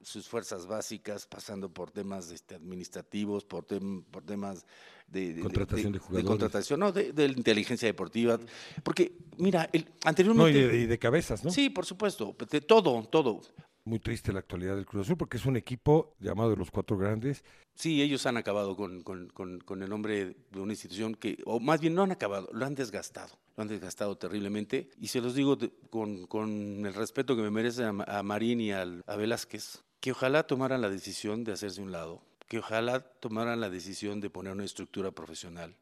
sus 0.00 0.28
fuerzas 0.28 0.66
básicas, 0.66 1.26
pasando 1.26 1.68
por 1.68 1.90
temas 1.90 2.30
este, 2.30 2.54
administrativos, 2.54 3.44
por, 3.44 3.66
por 3.66 4.22
temas 4.24 4.66
de, 5.06 5.40
contratación 5.40 5.92
de, 5.92 5.98
jugadores. 5.98 6.26
contratación, 6.26 6.80
no, 6.80 6.92
de, 6.92 7.24
inteligencia 7.26 7.86
deportiva. 7.86 8.38
Porque, 8.82 9.12
mira, 9.38 9.68
el, 9.72 9.86
anteriormente. 10.04 10.66
No, 10.66 10.74
y 10.74 10.86
de, 10.86 10.98
cabezas, 10.98 11.44
¿no? 11.44 11.50
Sí, 11.50 11.70
por 11.70 11.86
supuesto, 11.86 12.34
de 12.50 12.60
todo, 12.60 13.02
todo. 13.04 13.40
Muy 13.86 14.00
triste 14.00 14.32
la 14.32 14.40
actualidad 14.40 14.74
del 14.74 14.84
Cruz 14.84 15.06
Azul 15.06 15.16
porque 15.16 15.36
es 15.36 15.46
un 15.46 15.56
equipo 15.56 16.16
llamado 16.18 16.50
de 16.50 16.56
los 16.56 16.72
cuatro 16.72 16.98
grandes. 16.98 17.44
Sí, 17.76 18.02
ellos 18.02 18.26
han 18.26 18.36
acabado 18.36 18.74
con, 18.74 19.04
con, 19.04 19.28
con, 19.28 19.80
el 19.80 19.88
nombre 19.88 20.36
de 20.50 20.60
una 20.60 20.72
institución 20.72 21.14
que, 21.14 21.38
o 21.46 21.60
más 21.60 21.80
bien 21.80 21.94
no 21.94 22.02
han 22.02 22.10
acabado, 22.10 22.48
lo 22.52 22.66
han 22.66 22.74
desgastado, 22.74 23.38
lo 23.56 23.62
han 23.62 23.68
desgastado 23.68 24.18
terriblemente. 24.18 24.90
Y 25.00 25.06
se 25.06 25.20
los 25.20 25.36
digo 25.36 25.56
con, 25.88 26.26
con 26.26 26.84
el 26.84 26.94
respeto 26.94 27.36
que 27.36 27.42
me 27.42 27.50
merece 27.52 27.84
a, 27.84 28.22
Marín 28.24 28.60
y 28.60 28.72
a 28.72 28.84
Velázquez, 29.16 29.84
que 30.00 30.10
ojalá 30.10 30.48
tomaran 30.48 30.80
la 30.80 30.90
decisión 30.90 31.44
de 31.44 31.52
hacerse 31.52 31.80
un 31.80 31.92
lado, 31.92 32.24
que 32.48 32.58
ojalá 32.58 32.98
tomaran 32.98 33.60
la 33.60 33.70
decisión 33.70 34.20
de 34.20 34.30
poner 34.30 34.52
una 34.52 34.64
estructura 34.64 35.12
profesional. 35.12 35.76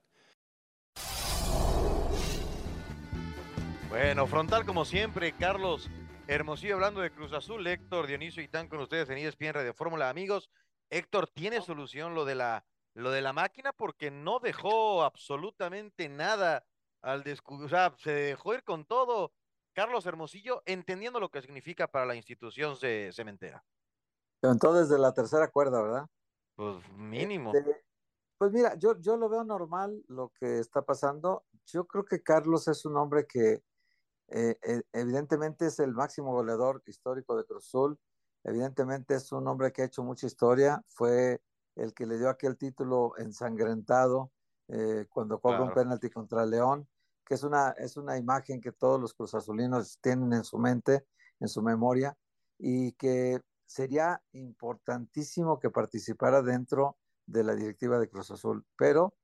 Bueno, 3.89 4.27
frontal 4.27 4.67
como 4.67 4.85
siempre, 4.85 5.33
Carlos 5.33 5.89
Hermosillo 6.27 6.75
hablando 6.75 7.01
de 7.01 7.11
Cruz 7.11 7.35
Azul, 7.35 7.67
Héctor, 7.67 8.07
Dionisio 8.07 8.43
y 8.43 8.49
tan 8.49 8.69
con 8.69 8.81
ustedes 8.81 9.11
en 9.11 9.19
ESPN 9.19 9.63
de 9.63 9.75
Fórmula. 9.75 10.09
Amigos, 10.09 10.49
Héctor, 10.89 11.29
¿tiene 11.29 11.61
solución 11.61 12.15
lo 12.15 12.25
de 12.25 12.35
la 12.35 12.65
lo 12.95 13.11
de 13.11 13.21
la 13.21 13.35
máquina? 13.35 13.73
Porque 13.73 14.11
no 14.11 14.39
dejó 14.39 15.03
absolutamente 15.03 16.09
nada 16.09 16.65
al 17.03 17.25
descubrir, 17.25 17.67
o 17.67 17.69
sea, 17.69 17.95
se 17.99 18.13
dejó 18.13 18.55
ir 18.55 18.65
con 18.65 18.87
todo. 18.87 19.33
Carlos 19.75 20.07
Hermosillo, 20.07 20.63
entendiendo 20.65 21.21
lo 21.21 21.29
que 21.29 21.43
significa 21.43 21.89
para 21.89 22.07
la 22.07 22.15
institución 22.15 22.77
cementera. 22.77 23.63
Entonces 24.41 24.89
desde 24.89 25.03
la 25.03 25.13
tercera 25.13 25.51
cuerda, 25.51 25.83
¿verdad? 25.83 26.07
Pues 26.55 26.89
mínimo. 26.91 27.53
Este, 27.53 27.85
pues 28.39 28.53
mira, 28.53 28.77
yo, 28.77 28.99
yo 29.01 29.17
lo 29.17 29.29
veo 29.29 29.45
normal 29.45 30.03
lo 30.09 30.31
que 30.39 30.61
está 30.61 30.83
pasando. 30.83 31.45
Yo 31.67 31.87
creo 31.87 32.05
que 32.05 32.23
Carlos 32.23 32.69
es 32.69 32.85
un 32.87 32.97
hombre 32.97 33.27
que 33.27 33.63
eh, 34.29 34.57
evidentemente 34.93 35.67
es 35.67 35.79
el 35.79 35.93
máximo 35.93 36.33
goleador 36.33 36.83
histórico 36.87 37.37
de 37.37 37.45
Cruz 37.45 37.67
Azul. 37.67 37.99
Evidentemente 38.43 39.15
es 39.15 39.33
un 39.33 39.47
hombre 39.49 39.73
que 39.73 39.83
ha 39.83 39.87
hecho 39.87 40.03
mucha 40.03 40.27
historia. 40.27 40.83
Fue 40.89 41.41
el 41.77 41.95
que 41.95 42.07
le 42.07 42.19
dio 42.19 42.29
aquel 42.29 42.57
título 42.57 43.15
ensangrentado 43.19 44.31
eh, 44.69 45.07
cuando 45.09 45.41
cobra 45.41 45.63
un 45.63 45.75
penalti 45.75 46.11
contra 46.11 46.47
León, 46.47 46.89
que 47.25 47.35
es 47.35 47.43
una, 47.43 47.71
es 47.71 47.97
una 47.97 48.17
imagen 48.17 48.61
que 48.61 48.73
todos 48.73 49.01
los 49.01 49.15
cruzazulinos 49.15 49.99
tienen 50.01 50.33
en 50.33 50.45
su 50.45 50.59
mente, 50.59 51.07
en 51.41 51.49
su 51.49 51.63
memoria, 51.63 52.17
y 52.59 52.93
que 52.93 53.41
sería 53.67 54.23
importantísimo 54.33 55.59
que 55.59 55.71
participara 55.71 56.43
dentro 56.43 56.97
de 57.27 57.45
la 57.45 57.55
directiva 57.55 57.99
de 57.99 58.09
Cruz 58.09 58.31
Azul, 58.31 58.65
pero 58.77 59.15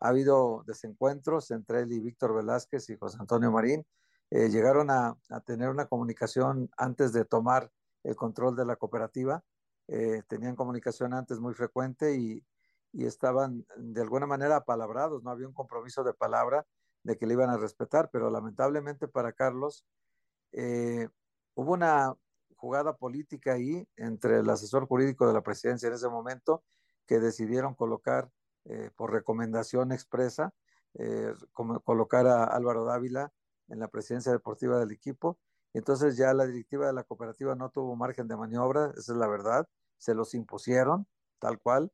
ha 0.00 0.08
habido 0.08 0.64
desencuentros 0.66 1.50
entre 1.50 1.80
él 1.80 1.92
y 1.92 2.00
Víctor 2.00 2.34
Velázquez 2.34 2.88
y 2.88 2.96
José 2.96 3.18
Antonio 3.20 3.50
Marín. 3.50 3.86
Eh, 4.30 4.48
llegaron 4.48 4.90
a, 4.90 5.16
tener 5.44 5.68
una 5.68 5.86
comunicación 5.86 6.70
antes 6.76 7.12
de 7.12 7.24
tomar 7.24 7.70
el 8.04 8.14
control 8.14 8.54
de 8.54 8.64
la 8.64 8.76
cooperativa. 8.76 9.42
Eh, 9.88 10.22
tenían 10.28 10.54
comunicación 10.54 11.14
antes 11.14 11.40
muy 11.40 11.54
frecuente 11.54 12.16
y, 12.16 12.44
estaban 12.92 13.64
de 13.76 14.00
alguna 14.00 14.26
manera 14.26 14.56
apalabrados, 14.56 15.22
no 15.22 15.30
había 15.30 15.46
un 15.46 15.54
compromiso 15.54 16.02
de 16.02 16.12
palabra 16.12 16.66
de 17.04 17.16
que 17.16 17.24
le 17.24 17.34
iban 17.34 17.48
a 17.48 17.56
respetar, 17.56 18.10
pero 18.12 18.30
lamentablemente 18.30 19.06
para 19.06 19.32
Carlos 19.32 19.84
eh, 20.50 21.08
hubo 21.54 21.74
una, 21.74 22.16
jugada 22.56 22.96
política 22.96 23.52
ahí 23.52 23.86
entre 23.96 24.40
el 24.40 24.50
asesor 24.50 24.88
jurídico 24.88 25.24
de 25.28 25.34
la 25.34 25.42
presidencia 25.42 25.86
en 25.86 25.94
ese 25.94 26.08
momento, 26.08 26.64
que 27.06 27.20
decidieron 27.20 27.74
colocar 27.74 28.28
por 28.96 29.12
recomendación 29.12 29.92
expresa, 29.92 30.52
eh, 30.94 31.32
colocar 31.84 32.26
a 32.26 32.44
Álvaro 32.44 32.84
Dávila 32.84 33.32
en 33.70 33.80
la 33.80 33.88
presidencia 33.88 34.32
deportiva 34.32 34.78
del 34.78 34.92
equipo. 34.92 35.38
Entonces 35.72 36.16
ya 36.16 36.34
la 36.34 36.46
directiva 36.46 36.86
de 36.86 36.92
la 36.92 37.04
cooperativa 37.04 37.54
no 37.54 37.70
tuvo 37.70 37.96
margen 37.96 38.28
de 38.28 38.36
maniobra, 38.36 38.92
esa 38.96 39.12
es 39.12 39.18
la 39.18 39.28
verdad, 39.28 39.68
se 39.96 40.14
los 40.14 40.34
impusieron 40.34 41.06
tal 41.38 41.58
cual. 41.58 41.92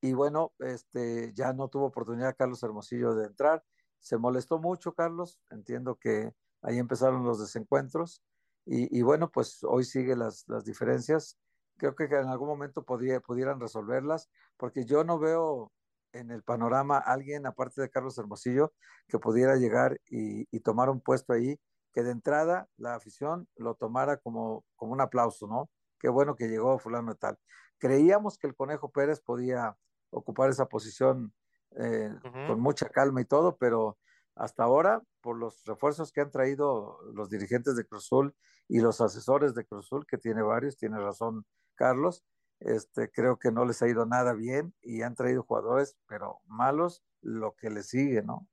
Y 0.00 0.14
bueno, 0.14 0.52
este, 0.60 1.32
ya 1.34 1.52
no 1.52 1.68
tuvo 1.68 1.86
oportunidad 1.86 2.36
Carlos 2.36 2.62
Hermosillo 2.62 3.14
de 3.14 3.26
entrar. 3.26 3.62
Se 3.98 4.16
molestó 4.16 4.58
mucho 4.58 4.94
Carlos, 4.94 5.38
entiendo 5.50 5.96
que 5.96 6.32
ahí 6.62 6.78
empezaron 6.78 7.24
los 7.24 7.38
desencuentros 7.38 8.22
y, 8.66 9.02
bueno, 9.02 9.30
pues 9.30 9.64
hoy 9.64 9.84
sigue 9.84 10.14
las, 10.14 10.44
las, 10.46 10.64
diferencias. 10.64 11.36
Creo 11.76 11.96
que 11.96 12.04
en 12.04 12.28
algún 12.28 12.46
momento 12.46 12.84
podría, 12.84 13.18
pudieran 13.20 13.58
resolverlas, 13.58 14.30
porque 14.56 14.84
yo 14.84 15.02
no 15.02 15.18
veo 15.18 15.72
en 16.12 16.30
el 16.30 16.42
panorama 16.42 16.98
alguien, 16.98 17.46
aparte 17.46 17.80
de 17.80 17.90
Carlos 17.90 18.18
Hermosillo, 18.18 18.72
que 19.08 19.18
pudiera 19.18 19.56
llegar 19.56 20.00
y, 20.06 20.44
tomar 20.60 20.90
un 20.90 21.00
puesto 21.00 21.32
ahí, 21.32 21.58
que 21.92 22.02
de 22.02 22.12
entrada 22.12 22.68
la 22.76 22.94
afición 22.94 23.48
lo 23.56 23.74
tomara 23.74 24.16
como, 24.18 24.64
como 24.76 24.92
un 24.92 25.00
aplauso, 25.00 25.46
¿no? 25.46 25.70
Qué 25.98 26.08
bueno 26.08 26.36
que 26.36 26.48
llegó 26.48 26.78
fulano 26.78 27.12
y 27.12 27.16
tal. 27.16 27.38
Creíamos 27.78 28.38
que 28.38 28.46
el 28.46 28.54
Conejo 28.54 28.90
Pérez 28.90 29.20
podía 29.20 29.76
ocupar 30.10 30.50
esa 30.50 30.66
posición 30.66 31.32
eh, 31.76 32.10
con 32.46 32.60
mucha 32.60 32.88
calma 32.88 33.20
y 33.20 33.24
todo, 33.24 33.56
pero 33.56 33.98
hasta 34.34 34.64
ahora, 34.64 35.02
por 35.20 35.38
los 35.38 35.64
refuerzos 35.64 36.12
que 36.12 36.20
han 36.20 36.30
traído 36.30 36.98
los 37.12 37.30
dirigentes 37.30 37.76
de 37.76 37.84
Cruzul 37.84 38.34
y 38.68 38.80
los 38.80 39.00
asesores 39.00 39.54
de 39.54 39.64
Cruzul, 39.64 40.06
que 40.06 40.18
tiene 40.18 40.42
varios, 40.42 40.76
tiene 40.76 40.98
razón 40.98 41.44
Carlos, 41.74 42.24
este, 42.60 43.10
creo 43.10 43.38
que 43.38 43.50
no 43.50 43.64
les 43.64 43.82
ha 43.82 43.88
ido 43.88 44.06
nada 44.06 44.34
bien 44.34 44.74
y 44.82 45.02
han 45.02 45.14
traído 45.14 45.42
jugadores, 45.42 45.96
pero 46.06 46.40
malos, 46.46 47.02
lo 47.22 47.54
que 47.54 47.70
les 47.70 47.88
sigue, 47.88 48.22
¿no? 48.22 48.48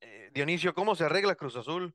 Eh, 0.00 0.30
Dionisio, 0.32 0.74
¿cómo 0.74 0.94
se 0.94 1.04
arregla 1.04 1.34
Cruz 1.34 1.56
Azul? 1.56 1.94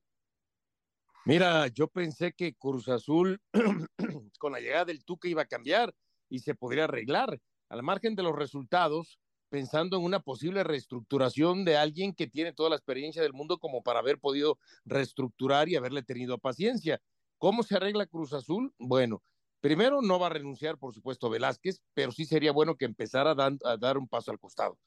Mira, 1.26 1.68
yo 1.68 1.88
pensé 1.88 2.34
que 2.34 2.56
Cruz 2.56 2.90
Azul 2.90 3.40
con 4.40 4.52
la 4.52 4.60
llegada 4.60 4.86
del 4.86 5.06
Tuca 5.06 5.28
iba 5.28 5.44
a 5.44 5.48
cambiar 5.48 5.94
y 6.30 6.40
se 6.40 6.56
podría 6.56 6.86
arreglar. 6.86 7.40
Al 7.70 7.84
margen 7.84 8.16
de 8.16 8.24
los 8.24 8.36
resultados, 8.36 9.20
pensando 9.50 9.98
en 9.98 10.04
una 10.04 10.20
posible 10.20 10.64
reestructuración 10.64 11.64
de 11.64 11.78
alguien 11.78 12.14
que 12.14 12.28
tiene 12.28 12.54
toda 12.54 12.70
la 12.70 12.76
experiencia 12.76 13.22
del 13.22 13.34
mundo 13.34 13.60
como 13.60 13.84
para 13.84 14.00
haber 14.00 14.18
podido 14.18 14.58
reestructurar 14.86 15.70
y 15.70 15.76
haberle 15.76 16.04
tenido 16.04 16.40
paciencia. 16.40 17.00
¿Cómo 17.38 17.62
se 17.64 17.76
arregla 17.76 18.08
Cruz 18.08 18.34
Azul? 18.34 18.74
Bueno, 18.80 19.22
primero 19.62 20.02
no 20.02 20.20
va 20.20 20.28
a 20.28 20.32
renunciar, 20.32 20.78
por 20.78 20.94
supuesto, 20.94 21.30
Velázquez, 21.30 21.82
pero 21.94 22.12
sí 22.12 22.26
sería 22.26 22.52
bueno 22.52 22.76
que 22.76 22.86
empezara 22.86 23.32
a, 23.32 23.78
dar 23.78 23.98
un 23.98 24.08
paso 24.08 24.32
al 24.32 24.40
costado. 24.40 24.78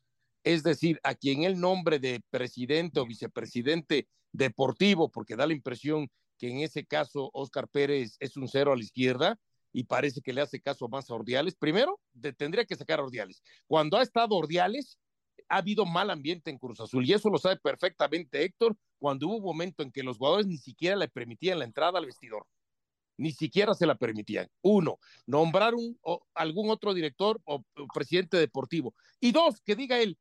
Es 0.43 0.63
decir, 0.63 1.01
a 1.03 1.15
quien 1.15 1.45
el 1.45 1.59
nombre 1.59 1.99
de 1.99 2.21
presidente 2.31 3.01
o 3.01 3.07
vicepresidente 3.07 4.09
deportivo, 4.33 5.11
porque 5.11 5.37
da 5.37 5.47
la 5.47 5.55
impresión 5.55 6.11
que 6.39 6.51
en 6.51 6.59
ese 6.59 6.85
caso 6.85 7.31
Oscar 7.33 7.69
Pérez 7.69 8.17
es 8.19 8.37
un 8.37 8.49
cero 8.49 8.73
a 8.73 8.77
la 8.77 8.83
izquierda 8.83 9.39
y 9.73 9.85
parece 9.85 10.21
que 10.21 10.33
le 10.33 10.43
hace 10.43 10.61
caso 10.61 10.89
más 10.89 11.09
a 11.09 11.15
Ordiales. 11.15 11.55
Primero, 11.57 12.01
de, 12.13 12.33
tendría 12.33 12.65
que 12.67 12.77
sacar 12.77 13.01
a 13.01 13.05
Ordiales. 13.05 13.43
Cuando 13.67 13.97
ha 13.97 14.03
estado 14.03 14.37
Ordiales, 14.37 14.99
ha 15.49 15.59
habido 15.59 15.87
mal 15.87 16.11
ambiente 16.11 16.51
en 16.51 16.59
Cruz 16.59 16.81
Azul 16.81 17.07
y 17.07 17.13
eso 17.13 17.31
lo 17.31 17.39
sabe 17.39 17.57
perfectamente 17.57 18.43
Héctor 18.43 18.77
cuando 18.99 19.29
hubo 19.29 19.37
un 19.37 19.45
momento 19.45 19.83
en 19.83 19.93
que 19.93 20.03
los 20.03 20.19
jugadores 20.19 20.47
ni 20.47 20.59
siquiera 20.59 20.97
le 20.97 21.09
permitían 21.09 21.59
la 21.59 21.65
entrada 21.65 21.99
al 21.99 22.07
vestidor. 22.07 22.47
Ni 23.17 23.33
siquiera 23.33 23.75
se 23.75 23.87
la 23.87 23.95
permitían. 23.95 24.49
Uno, 24.63 24.99
nombrar 25.27 25.75
un, 25.75 25.99
algún 26.35 26.71
otro 26.71 26.95
director 26.95 27.41
o, 27.45 27.65
presidente 27.93 28.37
deportivo. 28.37 28.95
Y 29.21 29.33
dos, 29.33 29.61
que 29.61 29.77
diga 29.77 29.99
él, 29.99 30.19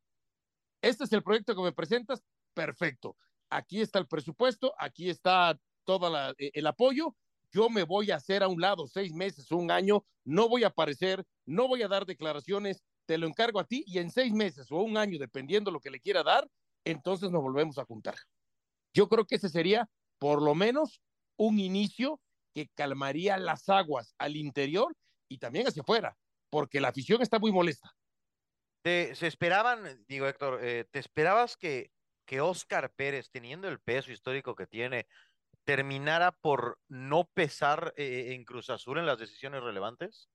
este 0.81 1.05
es 1.05 1.13
el 1.13 1.23
proyecto 1.23 1.55
que 1.55 1.61
me 1.61 1.71
presentas, 1.71 2.23
perfecto. 2.53 3.17
Aquí 3.49 3.81
está 3.81 3.99
el 3.99 4.07
presupuesto, 4.07 4.73
aquí 4.77 5.09
está 5.09 5.59
todo 5.85 6.33
eh, 6.37 6.51
el 6.53 6.67
apoyo. 6.67 7.15
Yo 7.51 7.69
me 7.69 7.83
voy 7.83 8.11
a 8.11 8.15
hacer 8.15 8.43
a 8.43 8.47
un 8.47 8.61
lado 8.61 8.87
seis 8.87 9.13
meses, 9.13 9.51
un 9.51 9.69
año, 9.69 10.03
no 10.23 10.49
voy 10.49 10.63
a 10.63 10.67
aparecer, 10.67 11.23
no 11.45 11.67
voy 11.67 11.83
a 11.83 11.87
dar 11.87 12.05
declaraciones, 12.05 12.83
te 13.05 13.17
lo 13.17 13.27
encargo 13.27 13.59
a 13.59 13.65
ti 13.65 13.83
y 13.85 13.99
en 13.99 14.09
seis 14.09 14.33
meses 14.33 14.71
o 14.71 14.77
un 14.77 14.97
año, 14.97 15.19
dependiendo 15.19 15.71
lo 15.71 15.79
que 15.79 15.91
le 15.91 15.99
quiera 15.99 16.23
dar, 16.23 16.49
entonces 16.83 17.31
nos 17.31 17.41
volvemos 17.41 17.77
a 17.77 17.85
juntar. 17.85 18.15
Yo 18.93 19.07
creo 19.07 19.25
que 19.25 19.35
ese 19.35 19.49
sería 19.49 19.89
por 20.19 20.41
lo 20.41 20.55
menos 20.55 21.01
un 21.37 21.59
inicio 21.59 22.21
que 22.53 22.69
calmaría 22.75 23.37
las 23.37 23.67
aguas 23.69 24.15
al 24.17 24.35
interior 24.35 24.95
y 25.27 25.37
también 25.37 25.67
hacia 25.67 25.81
afuera, 25.81 26.15
porque 26.49 26.79
la 26.79 26.89
afición 26.89 27.21
está 27.21 27.39
muy 27.39 27.51
molesta. 27.51 27.91
Te, 28.81 29.15
se 29.15 29.27
esperaban, 29.27 30.03
digo 30.07 30.27
Héctor, 30.27 30.59
eh, 30.63 30.85
¿te 30.91 30.99
esperabas 30.99 31.57
que, 31.57 31.91
que 32.25 32.41
Oscar 32.41 32.91
Pérez, 32.93 33.29
teniendo 33.31 33.67
el 33.67 33.79
peso 33.79 34.11
histórico 34.11 34.55
que 34.55 34.67
tiene, 34.67 35.07
terminara 35.63 36.31
por 36.31 36.79
no 36.87 37.25
pesar 37.33 37.93
eh, 37.97 38.33
en 38.33 38.43
Cruz 38.43 38.69
Azul 38.69 38.97
en 38.97 39.05
las 39.05 39.17
decisiones 39.17 39.63
relevantes? 39.63 40.29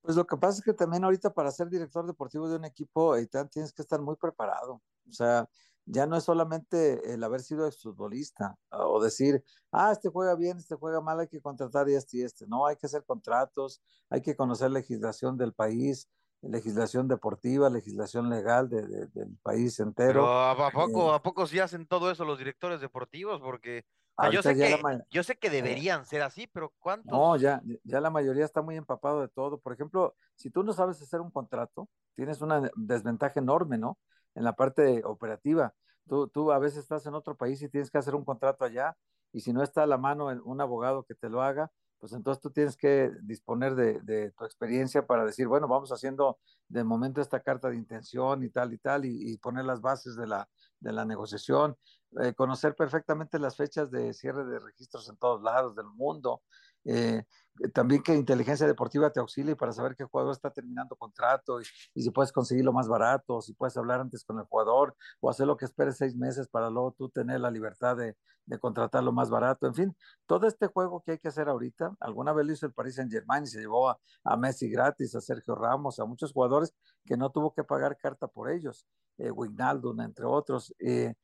Pues 0.00 0.16
lo 0.16 0.26
que 0.26 0.36
pasa 0.36 0.58
es 0.58 0.64
que 0.64 0.72
también 0.72 1.04
ahorita 1.04 1.34
para 1.34 1.50
ser 1.50 1.68
director 1.68 2.06
deportivo 2.06 2.48
de 2.48 2.56
un 2.56 2.64
equipo, 2.64 3.16
Eitan, 3.16 3.48
tienes 3.50 3.72
que 3.72 3.82
estar 3.82 4.00
muy 4.00 4.16
preparado. 4.16 4.80
O 5.08 5.12
sea, 5.12 5.48
ya 5.86 6.06
no 6.06 6.16
es 6.16 6.24
solamente 6.24 7.14
el 7.14 7.22
haber 7.22 7.40
sido 7.40 7.66
exfutbolista 7.66 8.56
o 8.70 9.00
decir, 9.00 9.42
ah, 9.70 9.92
este 9.92 10.08
juega 10.08 10.34
bien, 10.34 10.58
este 10.58 10.74
juega 10.74 11.00
mal, 11.00 11.20
hay 11.20 11.28
que 11.28 11.40
contratar 11.40 11.88
y 11.88 11.94
este 11.94 12.18
y 12.18 12.22
este. 12.22 12.46
No, 12.46 12.66
hay 12.66 12.76
que 12.76 12.86
hacer 12.86 13.04
contratos, 13.04 13.80
hay 14.10 14.20
que 14.20 14.36
conocer 14.36 14.72
legislación 14.72 15.38
del 15.38 15.52
país, 15.52 16.08
legislación 16.42 17.06
deportiva, 17.06 17.70
legislación 17.70 18.28
legal 18.28 18.68
de, 18.68 18.82
de, 18.86 19.06
del 19.06 19.36
país 19.42 19.78
entero. 19.78 20.22
Pero 20.22 20.28
¿a, 20.28 20.70
poco, 20.72 21.12
eh, 21.12 21.14
¿a 21.14 21.22
poco 21.22 21.46
sí 21.46 21.60
hacen 21.60 21.86
todo 21.86 22.10
eso 22.10 22.24
los 22.24 22.38
directores 22.38 22.80
deportivos? 22.80 23.40
Porque 23.40 23.84
o 24.18 24.22
sea, 24.22 24.32
yo, 24.32 24.42
sé 24.42 24.56
que, 24.56 24.80
yo 25.10 25.22
sé 25.22 25.36
que 25.36 25.50
deberían 25.50 26.04
ser 26.06 26.22
así, 26.22 26.46
pero 26.46 26.72
¿cuántos? 26.78 27.12
No, 27.12 27.36
ya, 27.36 27.62
ya 27.84 28.00
la 28.00 28.10
mayoría 28.10 28.44
está 28.44 28.62
muy 28.62 28.76
empapado 28.76 29.20
de 29.20 29.28
todo. 29.28 29.58
Por 29.58 29.72
ejemplo, 29.74 30.16
si 30.34 30.50
tú 30.50 30.62
no 30.62 30.72
sabes 30.72 31.00
hacer 31.02 31.20
un 31.20 31.30
contrato, 31.30 31.88
tienes 32.14 32.40
una 32.40 32.70
desventaja 32.76 33.38
enorme, 33.38 33.76
¿no? 33.76 33.98
En 34.36 34.44
la 34.44 34.54
parte 34.54 35.02
operativa. 35.04 35.74
Tú, 36.06 36.28
tú 36.28 36.52
a 36.52 36.60
veces 36.60 36.78
estás 36.78 37.04
en 37.06 37.14
otro 37.14 37.36
país 37.36 37.60
y 37.62 37.68
tienes 37.68 37.90
que 37.90 37.98
hacer 37.98 38.14
un 38.14 38.24
contrato 38.24 38.64
allá, 38.64 38.96
y 39.32 39.40
si 39.40 39.52
no 39.52 39.62
está 39.62 39.82
a 39.82 39.86
la 39.86 39.98
mano 39.98 40.28
un 40.44 40.60
abogado 40.60 41.02
que 41.02 41.16
te 41.16 41.28
lo 41.28 41.42
haga, 41.42 41.72
pues 41.98 42.12
entonces 42.12 42.40
tú 42.40 42.50
tienes 42.50 42.76
que 42.76 43.10
disponer 43.22 43.74
de, 43.74 44.00
de, 44.02 44.30
tu 44.32 44.44
experiencia 44.44 45.06
para 45.06 45.24
decir, 45.24 45.46
bueno, 45.46 45.66
vamos 45.66 45.90
haciendo 45.90 46.38
de 46.68 46.84
momento 46.84 47.20
esta 47.20 47.40
carta 47.40 47.70
de 47.70 47.76
intención 47.76 48.42
y 48.42 48.50
tal 48.50 48.72
y 48.72 48.78
tal, 48.78 49.04
y, 49.04 49.36
poner 49.38 49.64
las 49.64 49.80
bases 49.80 50.16
de 50.16 50.26
la, 50.26 50.48
de 50.80 50.92
la 50.92 51.04
negociación, 51.04 51.76
eh, 52.22 52.34
conocer 52.34 52.74
perfectamente 52.74 53.38
las 53.38 53.56
fechas 53.56 53.90
de 53.90 54.12
cierre 54.12 54.44
de 54.44 54.58
registros 54.58 55.08
en 55.08 55.16
todos 55.16 55.42
lados 55.42 55.74
del 55.74 55.86
mundo, 55.86 56.42
eh, 56.86 57.24
también 57.72 58.02
que 58.02 58.14
inteligencia 58.14 58.66
deportiva 58.66 59.10
te 59.10 59.20
auxilie 59.20 59.56
para 59.56 59.72
saber 59.72 59.96
qué 59.96 60.04
jugador 60.04 60.32
está 60.32 60.50
terminando 60.50 60.96
contrato 60.96 61.60
y, 61.60 62.02
si 62.02 62.10
puedes 62.10 62.32
conseguirlo 62.32 62.72
más 62.72 62.88
barato, 62.88 63.40
si 63.40 63.54
puedes 63.54 63.76
hablar 63.76 64.00
antes 64.00 64.24
con 64.24 64.38
el 64.38 64.44
jugador 64.44 64.94
o 65.20 65.30
hacer 65.30 65.46
lo 65.46 65.56
que 65.56 65.64
esperes 65.64 65.96
seis 65.96 66.16
meses 66.16 66.48
para 66.48 66.70
luego 66.70 66.92
tú 66.92 67.08
tener 67.08 67.40
la 67.40 67.50
libertad 67.50 67.96
de, 67.96 68.16
de 68.44 68.58
contratarlo 68.58 69.12
más 69.12 69.30
barato. 69.30 69.66
En 69.66 69.74
fin, 69.74 69.96
todo 70.26 70.46
este 70.46 70.66
juego 70.66 71.02
que 71.02 71.12
hay 71.12 71.18
que 71.18 71.28
hacer 71.28 71.48
ahorita, 71.48 71.96
alguna 72.00 72.32
vez 72.32 72.46
lo 72.46 72.52
hizo 72.52 72.66
el 72.66 72.72
Paris 72.72 72.96
Saint 72.96 73.10
Germain 73.10 73.44
y 73.44 73.46
se 73.46 73.60
llevó 73.60 73.90
a, 73.90 73.98
a 74.24 74.36
Messi 74.36 74.68
gratis, 74.68 75.14
a 75.14 75.20
Sergio 75.20 75.54
Ramos, 75.54 75.98
a 75.98 76.04
muchos 76.04 76.32
jugadores 76.32 76.74
que 77.04 77.16
no 77.16 77.30
tuvo 77.30 77.52
que 77.52 77.64
pagar 77.64 77.96
carta 77.96 78.26
por 78.28 78.50
ellos, 78.50 78.86
eh, 79.18 79.30
Wijnaldum, 79.30 80.00
entre 80.00 80.26
otros. 80.26 80.74
Eh, 80.78 81.14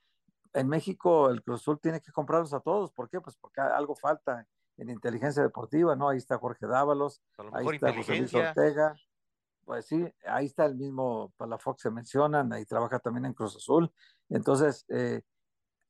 en 0.54 0.68
México 0.68 1.30
el 1.30 1.42
Cruz 1.42 1.60
Azul 1.62 1.80
tiene 1.80 2.00
que 2.00 2.12
comprarlos 2.12 2.52
a 2.52 2.60
todos. 2.60 2.92
¿Por 2.92 3.08
qué? 3.08 3.20
Pues 3.20 3.36
porque 3.36 3.60
algo 3.60 3.94
falta 3.94 4.46
en 4.82 4.90
inteligencia 4.90 5.42
deportiva, 5.42 5.96
¿no? 5.96 6.08
Ahí 6.08 6.18
está 6.18 6.38
Jorge 6.38 6.66
Dávalos, 6.66 7.22
ahí 7.52 7.66
está 7.72 7.94
José 7.94 8.18
Luis 8.18 8.34
Ortega, 8.34 8.96
pues 9.64 9.86
sí, 9.86 10.12
ahí 10.26 10.46
está 10.46 10.66
el 10.66 10.74
mismo 10.74 11.32
Palafox 11.36 11.82
se 11.82 11.90
mencionan, 11.90 12.52
ahí 12.52 12.64
trabaja 12.66 12.98
también 12.98 13.26
en 13.26 13.32
Cruz 13.32 13.56
Azul. 13.56 13.92
Entonces, 14.28 14.84
eh, 14.88 15.22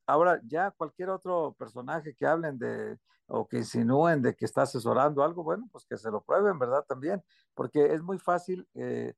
ahora 0.07 0.40
ya 0.45 0.70
cualquier 0.72 1.09
otro 1.09 1.55
personaje 1.59 2.14
que 2.14 2.26
hablen 2.26 2.59
de 2.59 2.99
o 3.26 3.49
que 3.49 3.59
insinúen 3.59 4.20
de 4.20 4.36
que 4.36 4.45
está 4.45 4.62
asesorando 4.62 5.22
algo, 5.22 5.43
bueno, 5.43 5.66
pues 5.72 5.86
que 5.86 5.97
se 5.97 6.11
lo 6.11 6.22
prueben, 6.22 6.59
¿verdad? 6.59 6.84
También, 6.86 7.24
porque 7.55 7.95
es 7.95 8.03
muy 8.03 8.18
fácil. 8.18 8.68
Eh, 8.74 9.14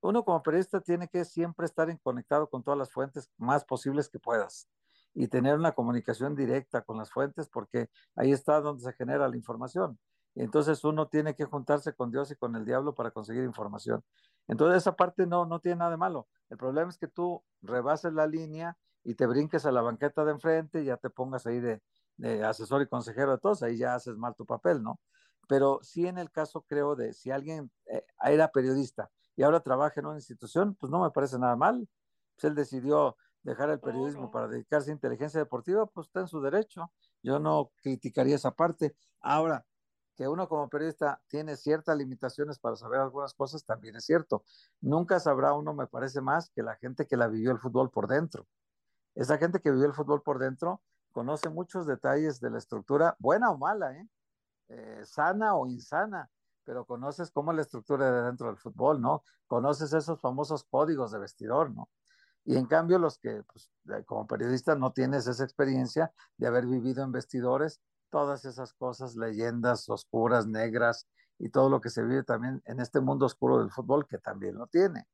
uno 0.00 0.24
como 0.24 0.42
periodista 0.42 0.80
tiene 0.80 1.08
que 1.08 1.26
siempre 1.26 1.66
estar 1.66 1.90
en 1.90 1.98
conectado 1.98 2.48
con 2.48 2.62
todas 2.62 2.78
las 2.78 2.90
fuentes 2.90 3.30
más 3.36 3.62
posibles 3.66 4.08
que 4.08 4.18
puedas 4.18 4.66
y 5.14 5.28
tener 5.28 5.56
una 5.56 5.72
comunicación 5.72 6.34
directa 6.36 6.82
con 6.82 6.98
las 6.98 7.10
fuentes 7.10 7.48
porque 7.48 7.88
ahí 8.16 8.32
está 8.32 8.60
donde 8.60 8.82
se 8.82 8.92
genera 8.92 9.28
la 9.28 9.36
información. 9.36 9.98
Entonces 10.34 10.84
uno 10.84 11.08
tiene 11.08 11.34
que 11.34 11.44
juntarse 11.44 11.94
con 11.94 12.10
Dios 12.10 12.30
y 12.30 12.36
con 12.36 12.54
el 12.56 12.64
diablo 12.64 12.94
para 12.94 13.10
conseguir 13.10 13.44
información. 13.44 14.02
Entonces 14.46 14.78
esa 14.78 14.96
parte 14.96 15.26
no, 15.26 15.46
no 15.46 15.60
tiene 15.60 15.78
nada 15.78 15.90
de 15.90 15.96
malo. 15.96 16.28
El 16.48 16.56
problema 16.56 16.90
es 16.90 16.98
que 16.98 17.08
tú 17.08 17.42
rebases 17.62 18.12
la 18.12 18.26
línea 18.26 18.76
y 19.02 19.14
te 19.14 19.26
brinques 19.26 19.66
a 19.66 19.72
la 19.72 19.82
banqueta 19.82 20.24
de 20.24 20.32
enfrente 20.32 20.82
y 20.82 20.86
ya 20.86 20.96
te 20.96 21.10
pongas 21.10 21.46
ahí 21.46 21.60
de, 21.60 21.82
de 22.16 22.44
asesor 22.44 22.82
y 22.82 22.86
consejero 22.86 23.32
de 23.32 23.38
todos, 23.38 23.62
ahí 23.62 23.78
ya 23.78 23.94
haces 23.94 24.16
mal 24.16 24.34
tu 24.36 24.44
papel, 24.44 24.82
¿no? 24.82 25.00
Pero 25.48 25.80
sí 25.82 26.06
en 26.06 26.18
el 26.18 26.30
caso 26.30 26.62
creo 26.62 26.94
de 26.94 27.12
si 27.12 27.30
alguien 27.30 27.70
eh, 27.86 28.04
era 28.22 28.48
periodista 28.52 29.10
y 29.36 29.42
ahora 29.42 29.60
trabaja 29.60 30.00
en 30.00 30.06
una 30.06 30.16
institución, 30.18 30.74
pues 30.74 30.90
no 30.92 31.02
me 31.02 31.10
parece 31.10 31.38
nada 31.38 31.56
mal. 31.56 31.88
Pues 32.34 32.44
él 32.44 32.54
decidió 32.54 33.16
dejar 33.42 33.70
el 33.70 33.80
periodismo 33.80 34.30
para 34.30 34.48
dedicarse 34.48 34.90
a 34.90 34.94
inteligencia 34.94 35.40
deportiva, 35.40 35.86
pues 35.86 36.06
está 36.06 36.20
en 36.20 36.28
su 36.28 36.40
derecho. 36.40 36.90
Yo 37.22 37.38
no 37.38 37.70
criticaría 37.82 38.36
esa 38.36 38.52
parte. 38.52 38.94
Ahora, 39.20 39.64
que 40.16 40.28
uno 40.28 40.48
como 40.48 40.68
periodista 40.68 41.22
tiene 41.28 41.56
ciertas 41.56 41.96
limitaciones 41.96 42.58
para 42.58 42.76
saber 42.76 43.00
algunas 43.00 43.32
cosas, 43.32 43.64
también 43.64 43.96
es 43.96 44.04
cierto. 44.04 44.44
Nunca 44.80 45.18
sabrá 45.18 45.54
uno, 45.54 45.72
me 45.72 45.86
parece 45.86 46.20
más, 46.20 46.50
que 46.50 46.62
la 46.62 46.76
gente 46.76 47.06
que 47.06 47.16
la 47.16 47.26
vivió 47.26 47.52
el 47.52 47.58
fútbol 47.58 47.90
por 47.90 48.06
dentro. 48.06 48.46
Esa 49.14 49.38
gente 49.38 49.60
que 49.60 49.70
vivió 49.70 49.86
el 49.86 49.94
fútbol 49.94 50.22
por 50.22 50.38
dentro 50.38 50.82
conoce 51.12 51.48
muchos 51.48 51.86
detalles 51.86 52.40
de 52.40 52.50
la 52.50 52.58
estructura, 52.58 53.16
buena 53.18 53.50
o 53.50 53.58
mala, 53.58 53.96
¿eh? 53.96 54.08
Eh, 54.68 55.00
sana 55.04 55.56
o 55.56 55.66
insana, 55.66 56.30
pero 56.64 56.84
conoces 56.84 57.30
cómo 57.30 57.50
es 57.50 57.56
la 57.56 57.62
estructura 57.62 58.12
de 58.12 58.22
dentro 58.22 58.46
del 58.46 58.56
fútbol, 58.56 59.00
¿no? 59.00 59.24
Conoces 59.46 59.92
esos 59.92 60.20
famosos 60.20 60.64
códigos 60.64 61.10
de 61.10 61.18
vestidor, 61.18 61.70
¿no? 61.70 61.88
Y 62.44 62.56
en 62.56 62.66
cambio, 62.66 62.98
los 62.98 63.18
que 63.18 63.42
pues, 63.52 63.70
como 64.06 64.26
periodista 64.26 64.74
no 64.74 64.92
tienes 64.92 65.26
esa 65.26 65.44
experiencia 65.44 66.12
de 66.36 66.46
haber 66.46 66.66
vivido 66.66 67.04
en 67.04 67.12
vestidores, 67.12 67.80
todas 68.10 68.44
esas 68.44 68.72
cosas, 68.74 69.16
leyendas 69.16 69.88
oscuras, 69.88 70.46
negras 70.46 71.06
y 71.38 71.50
todo 71.50 71.68
lo 71.68 71.80
que 71.80 71.90
se 71.90 72.02
vive 72.02 72.22
también 72.22 72.62
en 72.66 72.80
este 72.80 73.00
mundo 73.00 73.26
oscuro 73.26 73.58
del 73.58 73.70
fútbol, 73.70 74.06
que 74.06 74.18
también 74.18 74.56
lo 74.56 74.66
tiene. 74.66 75.06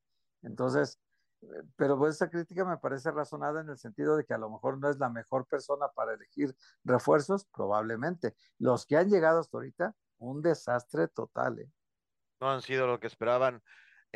Entonces, 0.43 0.99
eh, 1.43 1.47
pero 1.77 1.99
pues 1.99 2.17
esa 2.17 2.31
crítica 2.31 2.65
me 2.65 2.79
parece 2.79 3.11
razonada 3.11 3.61
en 3.61 3.69
el 3.69 3.79
sentido 3.79 4.17
de 4.17 4.25
que 4.25 4.35
a 4.35 4.39
lo 4.39 4.51
mejor 4.51 4.79
no 4.79 4.89
es 4.89 4.99
la 4.99 5.09
mejor 5.09 5.47
persona 5.47 5.89
para 5.95 6.15
elegir 6.15 6.57
refuerzos, 6.85 7.47
probablemente. 7.53 8.35
Los 8.59 8.87
que 8.87 8.97
han 8.97 9.09
llegado 9.11 9.41
hasta 9.41 9.57
ahorita, 9.57 9.95
un 10.19 10.43
desastre 10.43 11.09
total. 11.09 11.59
¿eh? 11.59 11.71
No 12.41 12.51
han 12.51 12.63
sido 12.63 12.87
lo 12.87 12.99
que 12.99 13.07
esperaban 13.07 13.63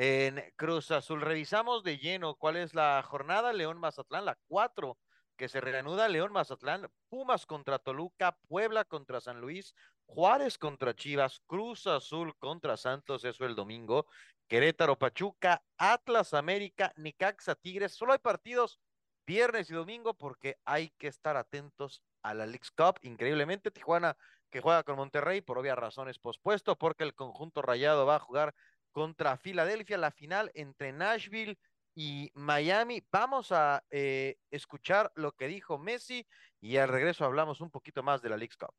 en 0.03 0.43
Cruz 0.57 0.91
Azul. 0.93 1.21
Revisamos 1.21 1.85
de 1.85 1.99
lleno 1.99 2.35
cuál 2.35 2.57
es 2.57 2.73
la 2.73 3.03
jornada 3.03 3.53
León 3.53 3.77
Mazatlán, 3.77 4.25
la 4.25 4.39
cuatro 4.49 4.97
que 5.37 5.47
se 5.47 5.61
reanuda 5.61 6.09
León 6.09 6.33
Mazatlán, 6.33 6.89
Pumas 7.11 7.45
contra 7.45 7.79
Toluca, 7.79 8.39
Puebla 8.49 8.87
contra 8.87 9.21
San 9.21 9.43
Luis, 9.43 9.75
Juárez 10.07 10.57
contra 10.57 10.97
Chivas, 10.97 11.43
Cruz 11.47 11.87
Azul 11.87 12.35
contra 12.39 12.79
Santos, 12.79 13.27
eso 13.27 13.45
el 13.45 13.55
domingo, 13.55 14.07
Querétaro, 14.49 14.97
Pachuca, 14.97 15.63
Atlas, 15.77 16.33
América, 16.33 16.95
Necaxa, 16.97 17.55
Tigres. 17.55 17.93
Solo 17.93 18.15
hay 18.15 18.21
partidos 18.21 18.81
viernes 19.27 19.69
y 19.69 19.75
domingo 19.75 20.15
porque 20.15 20.57
hay 20.65 20.95
que 20.97 21.09
estar 21.09 21.37
atentos 21.37 22.03
a 22.23 22.33
la 22.33 22.47
Leagues 22.47 22.71
Cup. 22.71 22.99
Increíblemente, 23.03 23.71
Tijuana 23.71 24.17
que 24.51 24.63
juega 24.63 24.83
con 24.83 24.97
Monterrey 24.97 25.43
por 25.43 25.59
obvias 25.59 25.79
razones 25.79 26.19
pospuesto 26.19 26.77
porque 26.77 27.05
el 27.05 27.15
conjunto 27.15 27.61
rayado 27.61 28.07
va 28.07 28.17
a 28.17 28.21
jugar 28.21 28.55
contra 28.91 29.37
Filadelfia, 29.37 29.99
la 29.99 30.11
final 30.11 30.51
entre 30.55 30.93
Nashville 30.93 31.59
y 31.95 32.31
Miami. 32.35 33.03
Vamos 33.11 33.53
a 33.53 33.85
eh, 33.91 34.37
escuchar 34.51 35.13
lo 35.17 35.33
que 35.33 35.49
dijo 35.49 35.79
Messi 35.79 36.27
y 36.61 36.77
al 36.77 36.89
regreso 36.89 37.25
hablamos 37.25 37.61
un 37.61 37.71
poquito 37.71 38.03
más 38.03 38.23
de 38.23 38.29
la 38.31 38.37
Leagues 38.37 38.57
Cup. 38.57 38.75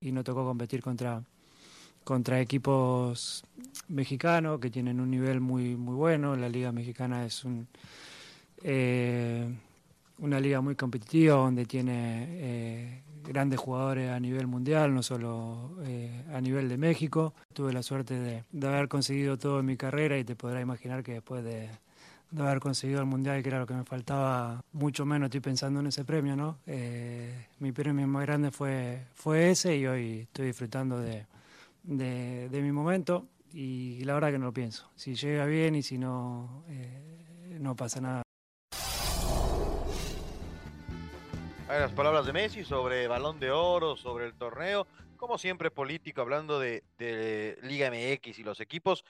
Y 0.00 0.12
no 0.12 0.24
tocó 0.24 0.44
competir 0.44 0.82
contra, 0.82 1.22
contra 2.04 2.40
equipos 2.40 3.44
mexicanos 3.88 4.60
que 4.60 4.70
tienen 4.70 5.00
un 5.00 5.10
nivel 5.10 5.40
muy, 5.40 5.76
muy 5.76 5.94
bueno. 5.94 6.36
La 6.36 6.48
Liga 6.48 6.72
Mexicana 6.72 7.26
es 7.26 7.44
un, 7.44 7.68
eh, 8.62 9.48
una 10.20 10.40
liga 10.40 10.60
muy 10.60 10.76
competitiva 10.76 11.36
donde 11.36 11.64
tiene 11.66 12.26
eh, 12.28 13.02
grandes 13.24 13.58
jugadores 13.58 14.10
a 14.10 14.20
nivel 14.20 14.46
mundial, 14.46 14.94
no 14.94 15.02
solo 15.02 15.76
eh, 15.84 16.24
a 16.32 16.40
nivel 16.40 16.68
de 16.68 16.76
México. 16.76 17.34
Tuve 17.52 17.72
la 17.72 17.82
suerte 17.82 18.44
de, 18.50 18.66
haber 18.66 18.88
conseguido 18.88 19.38
todo 19.38 19.60
en 19.60 19.66
mi 19.66 19.76
carrera 19.76 20.18
y 20.18 20.24
te 20.24 20.36
podrás 20.36 20.62
imaginar 20.62 21.02
que 21.02 21.14
después 21.14 21.44
de 21.44 21.68
haber 22.38 22.60
conseguido 22.60 23.00
el 23.00 23.06
mundial, 23.06 23.42
que 23.42 23.48
era 23.48 23.58
lo 23.58 23.66
que 23.66 23.74
me 23.74 23.84
faltaba, 23.84 24.62
mucho 24.72 25.04
menos 25.04 25.26
estoy 25.26 25.40
pensando 25.40 25.80
en 25.80 25.86
ese 25.86 26.04
premio, 26.04 26.36
¿no? 26.36 26.58
Eh, 26.66 27.46
mi 27.58 27.72
premio 27.72 28.06
más 28.06 28.26
grande 28.26 28.50
fue, 28.50 29.06
fue 29.14 29.50
ese 29.50 29.76
y 29.76 29.86
hoy 29.86 30.20
estoy 30.20 30.46
disfrutando 30.46 30.98
de, 31.00 31.26
de, 31.82 32.48
de, 32.48 32.62
mi 32.62 32.72
momento 32.72 33.26
y 33.52 34.04
la 34.04 34.14
verdad 34.14 34.30
que 34.30 34.38
no 34.38 34.46
lo 34.46 34.52
pienso. 34.52 34.88
Si 34.94 35.14
llega 35.14 35.44
bien 35.46 35.74
y 35.74 35.82
si 35.82 35.98
no, 35.98 36.64
eh, 36.68 37.58
no 37.58 37.74
pasa 37.74 38.00
nada. 38.00 38.22
Hay 41.70 41.78
las 41.78 41.92
palabras 41.92 42.26
de 42.26 42.32
Messi 42.32 42.64
sobre 42.64 43.06
balón 43.06 43.38
de 43.38 43.52
oro, 43.52 43.96
sobre 43.96 44.26
el 44.26 44.34
torneo, 44.34 44.88
como 45.16 45.38
siempre 45.38 45.70
político, 45.70 46.20
hablando 46.20 46.58
de, 46.58 46.82
de 46.98 47.56
Liga 47.62 47.88
MX 47.92 48.40
y 48.40 48.42
los 48.42 48.58
equipos. 48.58 49.04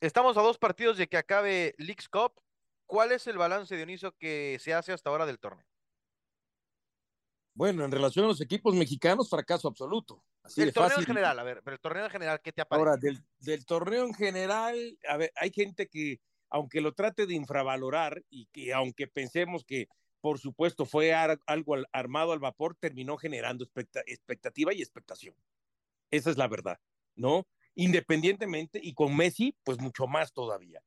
Estamos 0.00 0.36
a 0.36 0.42
dos 0.42 0.56
partidos 0.56 0.96
de 0.96 1.08
que 1.08 1.16
acabe 1.16 1.74
Leagues 1.76 2.08
Cup 2.08 2.40
¿Cuál 2.86 3.10
es 3.10 3.26
el 3.26 3.36
balance, 3.36 3.74
Dioniso, 3.74 4.12
que 4.12 4.58
se 4.60 4.74
hace 4.74 4.92
hasta 4.92 5.10
ahora 5.10 5.26
del 5.26 5.40
torneo? 5.40 5.66
Bueno, 7.52 7.84
en 7.84 7.90
relación 7.90 8.26
a 8.26 8.28
los 8.28 8.40
equipos 8.40 8.76
mexicanos, 8.76 9.28
fracaso 9.28 9.66
absoluto. 9.66 10.22
Así 10.44 10.60
el 10.60 10.68
de 10.68 10.72
torneo 10.72 10.90
fácil. 10.90 11.02
en 11.02 11.06
general, 11.06 11.38
a 11.40 11.42
ver, 11.42 11.62
pero 11.64 11.74
el 11.74 11.80
torneo 11.80 12.04
en 12.04 12.10
general, 12.12 12.40
¿qué 12.40 12.52
te 12.52 12.62
ha 12.62 12.64
parecido? 12.64 12.90
Ahora, 12.90 13.00
del, 13.00 13.24
del, 13.40 13.66
torneo 13.66 14.04
en 14.04 14.14
general, 14.14 14.98
a 15.08 15.16
ver, 15.16 15.32
hay 15.34 15.50
gente 15.50 15.88
que, 15.88 16.20
aunque 16.48 16.80
lo 16.80 16.92
trate 16.92 17.26
de 17.26 17.34
infravalorar 17.34 18.22
y 18.28 18.46
que 18.52 18.72
aunque 18.72 19.08
pensemos 19.08 19.64
que, 19.64 19.88
por 20.24 20.38
supuesto, 20.38 20.86
fue 20.86 21.12
algo 21.12 21.74
al 21.74 21.86
armado 21.92 22.32
al 22.32 22.38
vapor, 22.38 22.78
terminó 22.80 23.18
generando 23.18 23.62
expecta 23.62 24.00
expectativa 24.06 24.72
y 24.72 24.80
expectación. 24.80 25.34
Esa 26.10 26.30
es 26.30 26.38
la 26.38 26.48
verdad, 26.48 26.78
¿no? 27.14 27.46
Independientemente, 27.74 28.80
y 28.82 28.94
con 28.94 29.14
Messi, 29.14 29.54
pues 29.64 29.78
mucho 29.80 30.06
más 30.06 30.32
todavía. 30.32 30.80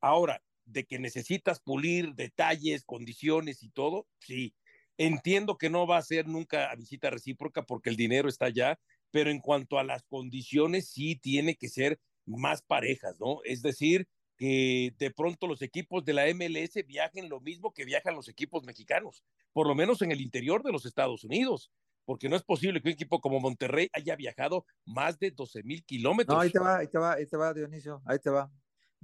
Ahora, 0.00 0.44
de 0.64 0.84
que 0.84 1.00
necesitas 1.00 1.58
pulir 1.58 2.14
detalles, 2.14 2.84
condiciones 2.84 3.64
y 3.64 3.70
todo, 3.70 4.06
sí. 4.20 4.54
Entiendo 4.96 5.58
que 5.58 5.70
no 5.70 5.88
va 5.88 5.96
a 5.96 6.02
ser 6.02 6.28
nunca 6.28 6.70
a 6.70 6.76
visita 6.76 7.10
recíproca 7.10 7.64
porque 7.64 7.90
el 7.90 7.96
dinero 7.96 8.28
está 8.28 8.44
allá, 8.44 8.78
pero 9.10 9.28
en 9.28 9.40
cuanto 9.40 9.80
a 9.80 9.82
las 9.82 10.04
condiciones, 10.04 10.88
sí 10.88 11.16
tiene 11.16 11.56
que 11.56 11.68
ser 11.68 11.98
más 12.26 12.62
parejas, 12.62 13.18
¿no? 13.18 13.40
Es 13.42 13.60
decir, 13.60 14.06
que 14.36 14.94
de 14.98 15.10
pronto 15.10 15.46
los 15.46 15.62
equipos 15.62 16.04
de 16.04 16.12
la 16.12 16.24
MLS 16.34 16.84
viajen 16.86 17.28
lo 17.28 17.40
mismo 17.40 17.72
que 17.72 17.84
viajan 17.84 18.14
los 18.14 18.28
equipos 18.28 18.64
mexicanos, 18.64 19.24
por 19.52 19.66
lo 19.66 19.74
menos 19.74 20.02
en 20.02 20.12
el 20.12 20.20
interior 20.20 20.62
de 20.62 20.72
los 20.72 20.86
Estados 20.86 21.24
Unidos, 21.24 21.70
porque 22.04 22.28
no 22.28 22.36
es 22.36 22.42
posible 22.42 22.80
que 22.80 22.88
un 22.88 22.94
equipo 22.94 23.20
como 23.20 23.40
Monterrey 23.40 23.88
haya 23.92 24.16
viajado 24.16 24.66
más 24.84 25.18
de 25.18 25.30
12 25.30 25.62
mil 25.62 25.84
kilómetros. 25.84 26.36
No, 26.36 26.42
ahí 26.42 26.50
te 26.50 26.58
va, 26.58 26.78
ahí 26.78 26.88
te 26.88 26.98
va, 26.98 27.12
ahí 27.14 27.26
te 27.26 27.36
va, 27.36 27.54
Dionisio, 27.54 28.02
ahí 28.04 28.18
te 28.18 28.30
va. 28.30 28.50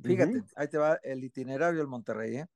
Fíjate, 0.02 0.38
uh 0.38 0.42
-huh. 0.42 0.52
ahí 0.56 0.68
te 0.68 0.78
va 0.78 0.98
el 1.02 1.24
itinerario 1.24 1.78
del 1.78 1.88
Monterrey, 1.88 2.36
¿eh? 2.36 2.46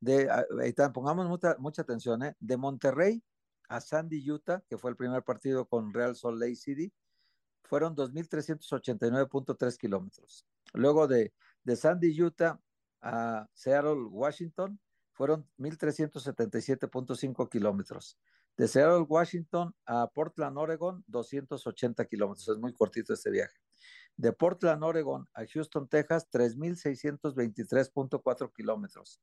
De, 0.00 0.28
ahí 0.30 0.68
está, 0.68 0.92
pongamos 0.92 1.28
mucha, 1.28 1.56
mucha 1.58 1.82
atención, 1.82 2.22
¿eh? 2.22 2.34
De 2.40 2.56
Monterrey 2.56 3.22
a 3.68 3.80
Sandy, 3.80 4.28
Utah, 4.30 4.62
que 4.68 4.78
fue 4.78 4.90
el 4.90 4.96
primer 4.96 5.22
partido 5.22 5.66
con 5.66 5.92
Real 5.92 6.16
Salt 6.16 6.38
Lake 6.38 6.56
City, 6.56 6.92
fueron 7.62 7.96
2.389.3 7.96 9.76
kilómetros. 9.78 10.46
Luego 10.74 11.06
de, 11.06 11.32
de 11.64 11.76
Sandy, 11.76 12.20
Utah 12.20 12.60
a 13.00 13.48
Seattle, 13.52 14.08
Washington, 14.10 14.80
fueron 15.12 15.48
1.377.5 15.58 17.48
kilómetros. 17.48 18.18
De 18.56 18.66
Seattle, 18.68 19.06
Washington 19.08 19.74
a 19.86 20.06
Portland, 20.08 20.58
Oregon, 20.58 21.02
280 21.06 22.04
kilómetros. 22.06 22.48
Es 22.48 22.58
muy 22.58 22.72
cortito 22.72 23.14
este 23.14 23.30
viaje. 23.30 23.56
De 24.16 24.32
Portland, 24.32 24.82
Oregon 24.84 25.26
a 25.34 25.44
Houston, 25.46 25.88
Texas, 25.88 26.28
3.623.4 26.30 28.52
kilómetros. 28.54 29.20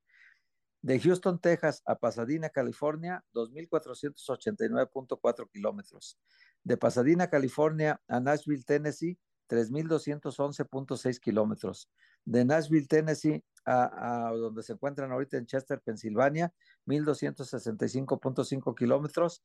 De 0.81 0.99
Houston, 0.99 1.39
Texas 1.39 1.83
a 1.85 1.99
Pasadena, 1.99 2.49
California, 2.49 3.23
2.489.4 3.33 5.49
kilómetros. 5.51 6.19
De 6.63 6.77
Pasadena, 6.77 7.29
California 7.29 8.01
a 8.07 8.19
Nashville, 8.19 8.63
Tennessee, 8.63 9.19
3.211.6 9.49 11.19
kilómetros. 11.19 11.91
De 12.25 12.45
Nashville, 12.45 12.87
Tennessee 12.87 13.43
a, 13.65 14.31
donde 14.35 14.63
se 14.63 14.73
encuentran 14.73 15.11
ahorita 15.11 15.37
en 15.37 15.45
Chester, 15.45 15.79
Pensilvania, 15.81 16.51
1.265.5 16.85 18.75
kilómetros. 18.75 19.43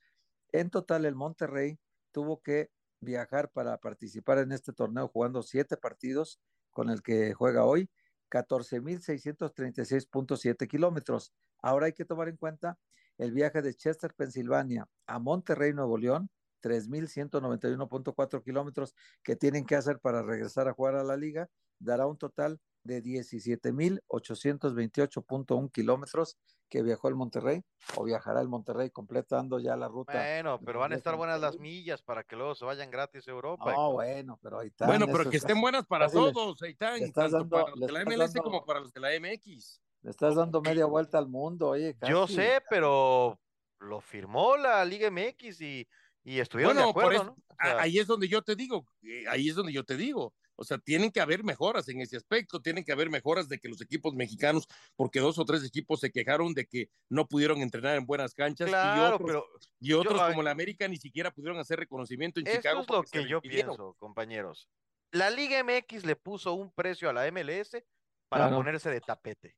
En 0.53 0.71
total, 0.71 1.05
el 1.05 1.15
Monterrey 1.15 1.79
tuvo 2.13 2.41
que 2.41 2.71
viajar 3.01 3.51
para 3.51 3.77
participar 3.79 4.39
en 4.39 4.53
este 4.53 4.73
torneo 4.73 5.09
jugando 5.09 5.43
siete 5.43 5.77
partidos 5.77 6.41
con 6.71 6.89
el 6.91 7.03
que 7.03 7.35
juega 7.35 7.65
hoy, 7.65 7.91
14.636.7 8.31 10.69
kilómetros. 10.69 11.35
Ahora 11.61 11.87
hay 11.87 11.93
que 11.93 12.05
tomar 12.05 12.29
en 12.29 12.37
cuenta 12.37 12.79
el 13.19 13.33
viaje 13.33 13.63
de 13.63 13.75
Chester, 13.75 14.15
Pensilvania 14.15 14.89
a 15.07 15.19
Monterrey, 15.19 15.73
Nuevo 15.73 15.99
León, 15.99 16.31
3.191.4 16.63 18.43
kilómetros 18.43 18.95
que 19.23 19.37
tienen 19.37 19.67
que 19.67 19.77
hacer 19.77 20.01
para 20.01 20.23
regresar 20.23 20.67
a 20.67 20.73
jugar 20.73 20.97
a 20.97 21.05
la 21.05 21.17
liga, 21.17 21.49
dará 21.85 22.07
un 22.07 22.17
total 22.17 22.59
de 22.85 23.03
17.828.1 23.03 25.73
kilómetros 25.73 26.39
que 26.69 26.83
viajó 26.83 27.09
el 27.09 27.15
Monterrey 27.15 27.63
o 27.97 28.05
viajará 28.05 28.41
el 28.41 28.49
Monterrey 28.49 28.91
completando 28.91 29.59
ya 29.59 29.77
la 29.77 29.89
ruta. 29.89 30.13
Bueno, 30.13 30.61
pero 30.65 30.79
van 30.81 30.93
a 30.93 30.97
estar 30.97 31.17
buenas 31.17 31.41
las 31.41 31.59
millas 31.59 32.03
para 32.03 32.25
que 32.25 32.37
luego 32.37 32.55
se 32.55 32.65
vayan 32.65 32.91
gratis 32.91 33.27
a 33.29 33.31
Europa. 33.31 33.73
No, 33.73 33.93
bueno, 33.93 34.39
pero 34.43 34.61
ahí 34.61 34.69
está. 34.69 34.87
Bueno, 34.87 35.07
pero 35.07 35.31
que 35.31 35.39
estén 35.39 35.61
buenas 35.61 35.87
para 35.87 36.11
todos, 36.11 36.61
ahí 36.63 36.73
están, 36.73 36.99
tanto 37.13 37.39
dando, 37.39 37.49
para 37.49 37.71
los 37.71 37.81
de 37.81 37.93
la 37.93 38.05
MLS 38.05 38.35
dando, 38.35 38.43
como 38.43 38.65
para 38.65 38.81
los 38.81 38.93
de 38.93 39.01
la 39.01 39.09
MX. 39.19 39.81
Le 40.03 40.11
estás 40.11 40.35
dando 40.35 40.61
media 40.61 40.85
vuelta 40.87 41.19
al 41.19 41.29
mundo, 41.29 41.69
oye. 41.71 41.97
Casi. 41.97 42.13
Yo 42.13 42.27
sé, 42.27 42.61
pero 42.69 43.41
lo 43.79 44.01
firmó 44.01 44.57
la 44.57 44.85
Liga 44.85 45.09
MX 45.11 45.61
y, 45.61 45.87
y 46.25 46.41
estuvieron 46.41 46.75
bueno, 46.75 46.87
de 46.87 46.91
acuerdo, 46.91 47.13
eso, 47.13 47.25
¿no? 47.25 47.33
O 47.33 47.57
sea, 47.63 47.81
ahí 47.81 47.99
es 47.99 48.07
donde 48.07 48.29
yo 48.29 48.43
te 48.43 48.57
digo, 48.57 48.87
eh, 49.03 49.25
ahí 49.29 49.49
es 49.49 49.55
donde 49.55 49.73
yo 49.73 49.85
te 49.85 49.97
digo. 49.97 50.35
O 50.57 50.65
sea, 50.65 50.79
tienen 50.79 51.11
que 51.11 51.21
haber 51.21 51.43
mejoras 51.43 51.89
en 51.89 52.01
ese 52.01 52.17
aspecto, 52.17 52.63
tienen 52.63 52.85
que 52.85 52.93
haber 52.93 53.11
mejoras 53.11 53.49
de 53.49 53.59
que 53.59 53.69
los 53.69 53.81
equipos 53.81 54.15
mexicanos, 54.15 54.69
porque 54.97 55.21
dos 55.21 55.39
o 55.39 55.45
tres 55.45 55.65
equipos 55.65 56.01
se 56.01 56.11
quejaron 56.13 56.55
de 56.55 56.67
que 56.67 56.91
no 57.09 57.27
pudieron 57.27 57.61
entrenar 57.61 57.97
en 57.97 58.07
buenas 58.07 58.35
canchas 58.35 58.69
claro, 58.69 59.01
y 59.01 59.15
otros, 59.15 59.27
pero 59.27 59.47
y 59.81 59.93
otros 59.95 60.21
yo, 60.21 60.27
como 60.29 60.43
la 60.43 60.53
América 60.53 60.87
ni 60.87 60.97
siquiera 60.97 61.33
pudieron 61.33 61.59
hacer 61.59 61.79
reconocimiento 61.81 62.39
en 62.41 62.47
Esto 62.47 62.59
Chicago. 62.59 62.81
es 62.83 62.89
lo 62.89 63.03
que 63.03 63.29
yo 63.29 63.41
pienso, 63.41 63.95
compañeros. 63.99 64.69
La 65.11 65.31
Liga 65.31 65.63
MX 65.63 66.05
le 66.05 66.17
puso 66.17 66.55
un 66.55 66.73
precio 66.73 67.09
a 67.09 67.13
la 67.13 67.27
MLS 67.31 67.85
para 68.29 68.45
Claro. 68.47 68.57
ponerse 68.57 68.91
de 68.91 69.01
tapete. 69.01 69.57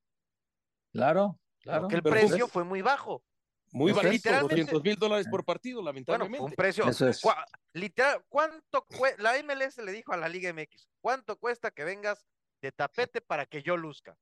Claro, 0.93 1.39
claro. 1.61 1.83
Porque 1.83 1.97
el 1.97 2.03
Pero 2.03 2.15
precio 2.15 2.39
pues- 2.39 2.53
fue 2.53 2.65
muy 2.65 2.83
bajo. 2.83 3.23
Muy 3.73 3.93
bajito, 3.93 4.13
literalmente- 4.13 4.55
200 4.57 4.83
mil 4.83 4.97
dólares 4.97 5.27
por 5.29 5.45
partido, 5.45 5.77
Bueno, 5.79 5.91
lamentablemente. 5.91 6.39
fue 6.39 6.47
un 6.47 6.53
precio. 6.55 6.89
Eso 6.89 7.09
es. 7.09 7.23
cua- 7.23 7.45
literal, 7.73 8.25
¿cuánto 8.29 8.87
cue- 8.87 9.17
La 9.19 9.37
MLS 9.39 9.83
le 9.83 9.93
dijo 9.93 10.13
a 10.13 10.17
la 10.17 10.29
Liga 10.29 10.49
MX, 10.51 10.89
¿cuánto 11.01 11.37
cuesta 11.39 11.71
que 11.71 11.85
vengas 11.85 12.25
de 12.63 12.73
tapete 12.73 13.21
para 13.21 13.45
que 13.47 13.63
yo 13.63 13.77
luzca? 13.77 14.17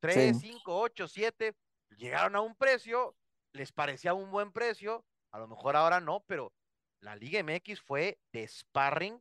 Tres, 0.00 0.38
Sí. 0.38 0.50
cinco, 0.52 0.78
ocho, 0.78 1.08
siete. 1.08 1.54
Llegaron 1.96 2.36
a 2.36 2.40
un 2.40 2.54
precio, 2.54 3.16
les 3.52 3.72
parecía 3.72 4.14
un 4.14 4.30
buen 4.30 4.52
precio, 4.52 5.04
a 5.32 5.38
lo 5.38 5.48
mejor 5.48 5.74
ahora 5.76 6.00
no, 6.00 6.20
pero 6.26 6.52
la 7.00 7.16
Liga 7.16 7.40
MX 7.42 7.80
fue 7.80 8.18
de 8.32 8.46
sparring 8.46 9.20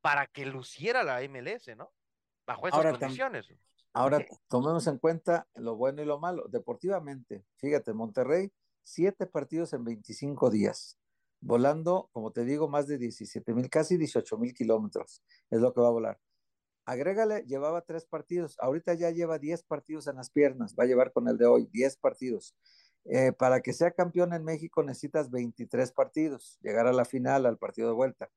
para 0.00 0.26
que 0.26 0.46
luciera 0.46 1.02
la 1.02 1.20
MLS, 1.22 1.74
¿no? 1.76 1.92
Bajo 2.46 2.68
esas 2.68 2.78
Ahora 2.78 2.92
tam- 2.92 3.08
Ahora 3.94 4.26
tomemos 4.48 4.88
en 4.88 4.98
cuenta 4.98 5.46
lo 5.54 5.76
bueno 5.76 6.02
y 6.02 6.04
lo 6.04 6.18
malo. 6.18 6.48
Deportivamente, 6.48 7.44
fíjate, 7.58 7.94
Monterrey, 7.94 8.52
siete 8.82 9.24
partidos 9.26 9.72
en 9.72 9.84
25 9.84 10.50
días. 10.50 10.98
volando, 11.40 12.08
como 12.12 12.32
te 12.32 12.44
digo, 12.44 12.68
más 12.68 12.88
de 12.88 12.96
17 12.98 13.52
mil, 13.54 13.68
casi 13.68 13.98
18 13.98 14.38
mil 14.38 14.54
kilómetros, 14.54 15.22
es 15.50 15.60
lo 15.60 15.74
que 15.74 15.80
va 15.80 15.88
a 15.88 15.90
volar. 15.90 16.18
Agrégale, 16.86 17.44
llevaba 17.46 17.82
tres 17.82 18.06
partidos, 18.06 18.56
ahorita 18.60 18.94
ya 18.94 19.10
lleva 19.10 19.38
10 19.38 19.62
partidos 19.64 20.06
en 20.06 20.16
las 20.16 20.30
piernas, 20.30 20.74
va 20.78 20.84
a 20.84 20.86
llevar 20.86 21.12
con 21.12 21.28
el 21.28 21.36
de 21.38 21.46
hoy 21.46 21.68
10 21.72 21.98
partidos. 21.98 22.56
Eh, 23.04 23.32
para 23.32 23.60
que 23.60 23.74
sea 23.74 23.90
campeón 23.90 24.32
en 24.32 24.44
México 24.44 24.82
necesitas 24.82 25.30
23 25.30 25.92
partidos, 25.92 26.58
llegar 26.62 26.86
a 26.86 26.92
la 26.94 27.04
final, 27.04 27.46
al 27.46 27.58
partido 27.58 27.88
de 27.88 27.94
vuelta. 27.94 28.30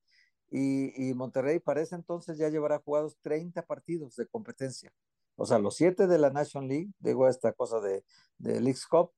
Y, 0.51 1.09
y 1.09 1.13
Monterrey 1.13 1.59
para 1.59 1.81
ese 1.81 1.95
entonces 1.95 2.37
ya 2.37 2.49
llevará 2.49 2.79
jugados 2.79 3.17
30 3.21 3.65
partidos 3.65 4.15
de 4.17 4.27
competencia. 4.27 4.91
O 5.37 5.45
sea, 5.45 5.59
los 5.59 5.75
7 5.75 6.07
de 6.07 6.17
la 6.17 6.31
National 6.31 6.67
League, 6.67 6.91
digo 6.99 7.27
esta 7.27 7.53
cosa 7.53 7.79
de, 7.79 8.03
de 8.37 8.59
League 8.59 8.79
Cup, 8.89 9.11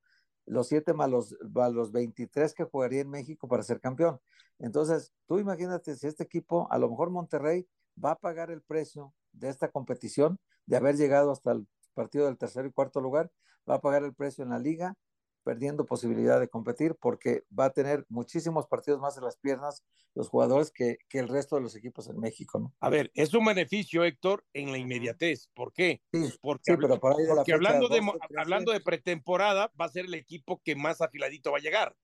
los 0.45 0.67
7 0.67 0.93
más 0.93 1.09
los, 1.09 1.36
más 1.53 1.72
los 1.74 1.91
23 1.91 2.53
que 2.53 2.65
jugaría 2.65 3.01
en 3.01 3.09
México 3.09 3.47
para 3.47 3.63
ser 3.63 3.80
campeón. 3.80 4.20
Entonces, 4.59 5.13
tú 5.28 5.39
imagínate 5.39 5.95
si 5.95 6.07
este 6.07 6.24
equipo, 6.24 6.67
a 6.72 6.78
lo 6.78 6.89
mejor 6.89 7.09
Monterrey 7.09 7.67
va 8.03 8.11
a 8.11 8.15
pagar 8.15 8.51
el 8.51 8.61
precio 8.61 9.13
de 9.32 9.49
esta 9.49 9.72
competición, 9.72 10.39
de 10.65 10.78
haber 10.78 10.97
llegado 10.97 11.32
hasta 11.32 11.53
el 11.53 11.67
partido 11.93 12.26
del 12.26 12.38
tercer 12.38 12.65
y 12.65 12.72
cuarto 12.72 12.99
lugar, 12.99 13.32
va 13.70 13.76
a 13.76 13.82
pagar 13.82 14.03
el 14.03 14.13
precio 14.13 14.43
en 14.43 14.49
la 14.49 14.59
liga, 14.59 14.95
perdiendo 15.44 15.86
posibilidad 15.86 16.40
de 16.40 16.48
competir 16.50 16.96
porque 17.00 17.44
va 17.58 17.66
a 17.66 17.70
tener 17.72 18.06
muchísimos 18.10 18.68
partidos 18.68 19.00
más 19.00 19.18
en 19.18 19.24
las 19.24 19.38
piernas 19.38 19.84
los 20.16 20.28
jugadores 20.30 20.72
que, 20.72 20.98
que 21.08 21.20
el 21.20 21.28
resto 21.28 21.56
de 21.56 21.62
los 21.62 21.76
equipos 21.76 22.08
en 22.08 22.20
México, 22.20 22.60
¿no? 22.60 22.74
A 22.80 22.90
ver, 22.90 23.12
es 23.14 23.34
un 23.34 23.46
beneficio, 23.46 24.04
Héctor, 24.04 24.46
en 24.54 24.72
la 24.72 24.78
inmediatez. 24.78 25.48
¿Por 25.54 25.72
qué? 25.72 26.02
Sí, 26.12 26.34
porque, 26.42 26.74
sí, 26.74 26.78
pero 26.80 27.00
por 27.00 27.14
ahí 27.14 27.22
de 27.24 27.28
la 27.30 27.36
porque 27.36 27.52
fecha 27.54 27.56
hablando, 27.56 27.88
de, 27.90 28.00
12, 28.00 28.12
13, 28.28 28.40
hablando 28.40 28.72
de 28.72 28.80
pretemporada, 28.82 29.72
va 29.80 29.86
a 29.86 29.90
ser 29.90 30.06
el 30.06 30.14
equipo 30.16 30.62
que 30.64 30.76
más 30.76 31.02
afiladito 31.02 31.52
va 31.52 31.60
a 31.60 31.62
llegar. 31.62 31.96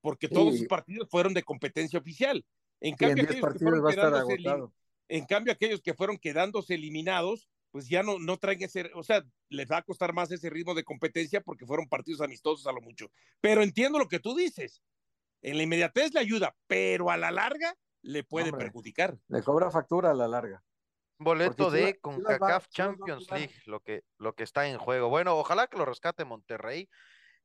Porque 0.00 0.28
todos 0.28 0.56
sus 0.58 0.66
partidos 0.66 1.08
fueron 1.10 1.32
de 1.32 1.42
competencia 1.42 1.98
oficial. 1.98 2.44
En 2.80 2.96
Sí, 2.98 3.04
en 3.04 3.08
cambio, 3.08 3.14
10 3.14 3.24
aquellos 3.24 3.36
que 3.36 3.40
partidos 3.40 3.62
fueron 3.70 3.84
va 3.84 3.88
a 3.88 3.90
estar 3.92 4.04
quedándose 4.10 4.34
elim- 4.34 4.48
agotado. 4.50 4.74
en 5.08 5.24
cambio, 5.26 5.52
aquellos 5.52 5.80
que 5.80 5.94
fueron 5.94 6.18
quedándose 6.18 6.74
eliminados, 6.74 7.48
pues 7.74 7.88
ya 7.88 8.04
no, 8.04 8.20
no 8.20 8.36
traen 8.36 8.62
ese, 8.62 8.88
o 8.94 9.02
sea, 9.02 9.24
les 9.48 9.68
va 9.68 9.78
a 9.78 9.82
costar 9.82 10.12
más 10.12 10.30
ese 10.30 10.48
ritmo 10.48 10.74
de 10.74 10.84
competencia 10.84 11.40
porque 11.40 11.66
fueron 11.66 11.88
partidos 11.88 12.20
amistosos 12.20 12.68
a 12.68 12.72
lo 12.72 12.80
mucho. 12.80 13.10
Pero 13.40 13.64
entiendo 13.64 13.98
lo 13.98 14.06
que 14.06 14.20
tú 14.20 14.36
dices. 14.36 14.80
En 15.42 15.56
la 15.56 15.64
inmediatez 15.64 16.14
le 16.14 16.20
ayuda, 16.20 16.54
pero 16.68 17.10
a 17.10 17.16
la 17.16 17.32
larga 17.32 17.74
le 18.00 18.22
puede 18.22 18.50
Hombre. 18.50 18.66
perjudicar. 18.66 19.18
Le 19.26 19.42
cobra 19.42 19.72
factura 19.72 20.12
a 20.12 20.14
la 20.14 20.28
larga. 20.28 20.62
Boleto 21.18 21.64
Porque 21.64 21.78
de 21.78 21.98
CONCACAF 21.98 22.68
Champions. 22.68 23.28
League, 23.32 23.54
lo 23.66 23.80
que, 23.80 24.04
lo 24.18 24.34
que 24.34 24.44
está 24.44 24.68
en 24.68 24.78
juego. 24.78 25.08
Bueno, 25.08 25.36
ojalá 25.36 25.66
que 25.66 25.76
lo 25.76 25.84
rescate 25.84 26.24
Monterrey 26.24 26.88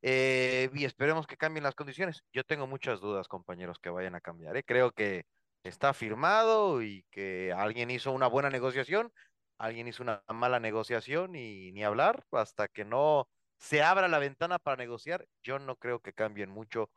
eh, 0.00 0.70
y 0.72 0.84
esperemos 0.84 1.26
que 1.26 1.36
cambien 1.36 1.64
las 1.64 1.74
condiciones. 1.74 2.22
Yo 2.32 2.44
tengo 2.44 2.68
muchas 2.68 3.00
dudas, 3.00 3.26
compañeros, 3.26 3.80
que 3.80 3.90
vayan 3.90 4.14
a 4.14 4.20
cambiar. 4.20 4.56
¿eh? 4.56 4.62
Creo 4.62 4.92
que 4.92 5.24
está 5.64 5.92
firmado 5.92 6.82
y 6.82 7.04
que 7.10 7.52
alguien 7.52 7.90
hizo 7.90 8.12
una 8.12 8.28
buena 8.28 8.48
negociación, 8.48 9.12
alguien 9.60 9.86
hizo 9.88 10.02
una 10.02 10.24
mala 10.28 10.58
negociación 10.58 11.36
y 11.36 11.70
ni 11.72 11.84
hablar 11.84 12.24
hasta 12.32 12.66
que 12.68 12.84
no 12.84 13.28
se 13.58 13.82
abra 13.82 14.08
la 14.08 14.18
ventana 14.18 14.58
para 14.58 14.78
negociar. 14.78 15.26
Yo 15.42 15.58
no 15.58 15.76
creo 15.76 16.00
que 16.00 16.14
cambien 16.14 16.48
mucho 16.50 16.90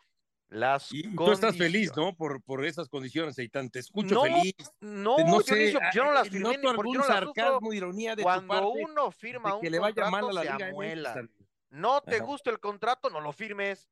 las 0.47 0.91
Y 0.93 1.13
tú 1.13 1.31
estás 1.31 1.57
feliz. 1.57 1.91
¿no? 1.95 2.15
Por, 2.15 2.41
por 2.41 2.63
esas 2.65 2.87
condiciones, 2.87 3.37
Eitan. 3.37 3.69
Te 3.69 3.79
escucho 3.79 4.15
No, 4.15 4.21
feliz. 4.23 4.53
no, 4.79 5.17
no 5.17 5.41
sé, 5.41 5.55
Dionisio, 5.55 5.79
yo 5.93 6.05
no 6.05 6.11
las 6.13 6.27
eh, 6.27 6.31
firmé 6.31 6.55
algún 6.55 6.93
yo 6.93 7.01
no 7.01 7.07
las 7.07 7.07
sarcasmo, 7.07 7.73
ironía 7.73 8.11
de 8.15 8.23
tu 8.23 8.23
Cuando 8.23 8.47
parte 8.47 8.67
uno 8.83 9.11
firma 9.11 9.55
un 9.55 9.61
que 9.61 9.69
le 9.69 9.79
vaya 9.79 10.09
mal 10.09 10.21
contrato, 10.21 10.29
a 10.29 10.33
la 10.33 10.41
se 10.41 10.51
Liga 10.53 10.65
MX 10.67 10.71
amuela. 10.71 11.29
No 11.69 12.01
te 12.01 12.15
Ajá. 12.15 12.23
gusta 12.23 12.49
el 12.49 12.59
contrato, 12.59 13.09
no 13.09 13.19
lo 13.19 13.33
firmes. 13.33 13.89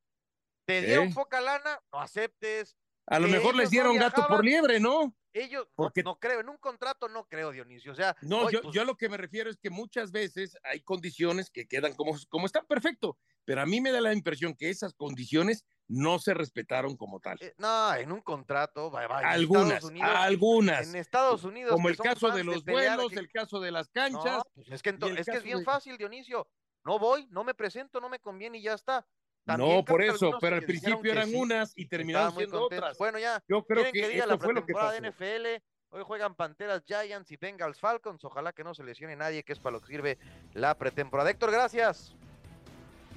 Te 0.64 0.80
dieron 0.80 1.08
¿Eh? 1.08 1.12
poca 1.14 1.40
lana, 1.42 1.78
no 1.92 2.00
aceptes. 2.00 2.76
A 3.06 3.18
lo 3.18 3.28
mejor 3.28 3.54
les 3.54 3.66
no 3.66 3.70
dieron 3.70 3.96
gato 3.96 4.26
por 4.28 4.42
liebre, 4.44 4.80
¿no? 4.80 5.14
Ellos, 5.34 5.64
no- 5.66 5.72
Porque- 5.84 6.02
no, 6.02 6.18
creo, 6.18 6.40
en 6.40 6.48
un 6.48 6.58
contrato 6.58 7.08
no 7.08 7.26
creo, 7.26 7.50
Dionisio. 7.52 7.92
O 7.92 7.94
sea, 7.94 8.14
No, 8.22 8.50
yo, 8.50 8.60
pues, 8.62 8.74
yo 8.74 8.82
a 8.82 8.84
lo 8.84 8.96
que 8.96 9.08
me 9.08 9.16
refiero 9.16 9.50
es 9.50 9.56
que 9.58 9.70
muchas 9.70 10.12
veces 10.12 10.56
hay 10.62 10.82
condiciones 10.82 11.50
que 11.50 11.66
quedan 11.66 11.94
como, 11.94 12.12
como 12.28 12.46
están 12.46 12.66
perfecto, 12.66 13.16
pero 13.44 13.62
a 13.62 13.66
mí 13.66 13.80
me 13.80 13.90
da 13.92 14.00
la 14.00 14.12
impresión 14.12 14.54
que 14.54 14.68
esas 14.68 14.92
condiciones 14.94 15.64
no 15.88 16.18
se 16.18 16.34
respetaron 16.34 16.96
como 16.96 17.18
tal. 17.20 17.38
eh, 17.40 17.54
no, 17.58 17.94
en 17.94 18.12
un 18.12 18.20
contrato, 18.20 18.90
va- 18.90 19.06
va, 19.06 19.20
en 19.20 19.26
algunas, 19.26 19.64
Estados 19.72 19.90
Unidos, 19.90 20.10
algunas. 20.12 20.88
En 20.88 20.96
Estados 20.96 21.44
Unidos, 21.44 21.72
Como 21.72 21.88
el 21.88 21.96
caso 21.96 22.30
de 22.30 22.44
los 22.44 22.62
pelear, 22.62 22.96
vuelos, 22.96 23.12
que- 23.12 23.18
el 23.18 23.30
caso 23.30 23.58
de 23.60 23.70
las 23.72 23.86
No, 23.88 23.92
canchas. 23.94 24.42
pues 24.54 24.68
es 24.70 24.82
que, 24.82 24.90
es, 24.90 25.26
que 25.26 25.36
es 25.38 25.42
bien 25.42 25.58
de- 25.58 25.64
fácil, 25.64 25.96
Dionisio. 25.96 26.46
No 26.84 26.98
voy, 26.98 27.26
no 27.30 27.44
me 27.44 27.54
presento, 27.54 28.00
no 28.00 28.08
me 28.08 28.18
conviene 28.18 28.58
y 28.58 28.62
ya 28.62 28.74
está. 28.74 29.06
No, 29.44 29.84
por 29.84 30.02
eso, 30.02 30.38
pero 30.40 30.56
al 30.56 30.62
principio 30.62 31.12
eran 31.12 31.28
sí, 31.28 31.34
unas 31.34 31.72
y 31.76 31.86
terminaron 31.86 32.32
muy 32.34 32.42
siendo 32.44 32.60
contentos. 32.60 32.84
otras. 32.84 32.98
Bueno, 32.98 33.18
ya, 33.18 33.42
Yo 33.48 33.64
creo 33.64 33.84
¿quieren 33.84 33.92
que, 33.92 34.00
que 34.00 34.08
diga 34.08 34.24
eso 34.24 34.32
la 34.34 34.38
fue 34.38 34.54
lo 34.54 34.60
que 34.60 34.72
pretemporada 34.72 34.92
de 35.00 35.12
pasó. 35.12 35.24
NFL? 35.24 35.62
Hoy 35.94 36.02
juegan 36.06 36.34
Panteras 36.34 36.82
Giants 36.86 37.30
y 37.32 37.36
Bengals 37.36 37.78
Falcons. 37.80 38.24
Ojalá 38.24 38.52
que 38.52 38.64
no 38.64 38.74
se 38.74 38.82
lesione 38.84 39.14
nadie, 39.16 39.42
que 39.42 39.52
es 39.52 39.58
para 39.58 39.74
lo 39.74 39.80
que 39.80 39.88
sirve 39.88 40.18
la 40.54 40.74
pretemporada. 40.76 41.28
Héctor, 41.30 41.50
gracias. 41.50 42.14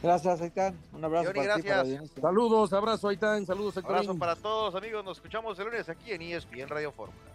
Gracias, 0.03 0.41
Aitán. 0.41 0.77
Un 0.91 1.05
abrazo 1.05 1.27
Johnny, 1.33 1.39
para 1.47 1.55
ti, 1.55 1.61
para 1.61 1.75
gracias. 1.75 1.87
Dionisio. 1.87 2.21
Saludos, 2.21 2.73
abrazo, 2.73 3.07
Aitán, 3.07 3.45
saludos, 3.45 3.77
Abrazo 3.77 4.01
Héctorín. 4.01 4.19
para 4.19 4.35
todos, 4.35 4.75
amigos. 4.75 5.05
Nos 5.05 5.17
escuchamos 5.17 5.57
el 5.59 5.65
lunes 5.65 5.87
aquí 5.89 6.11
en 6.11 6.21
ESPN 6.21 6.67
Radio 6.67 6.91
Fórmula. 6.91 7.34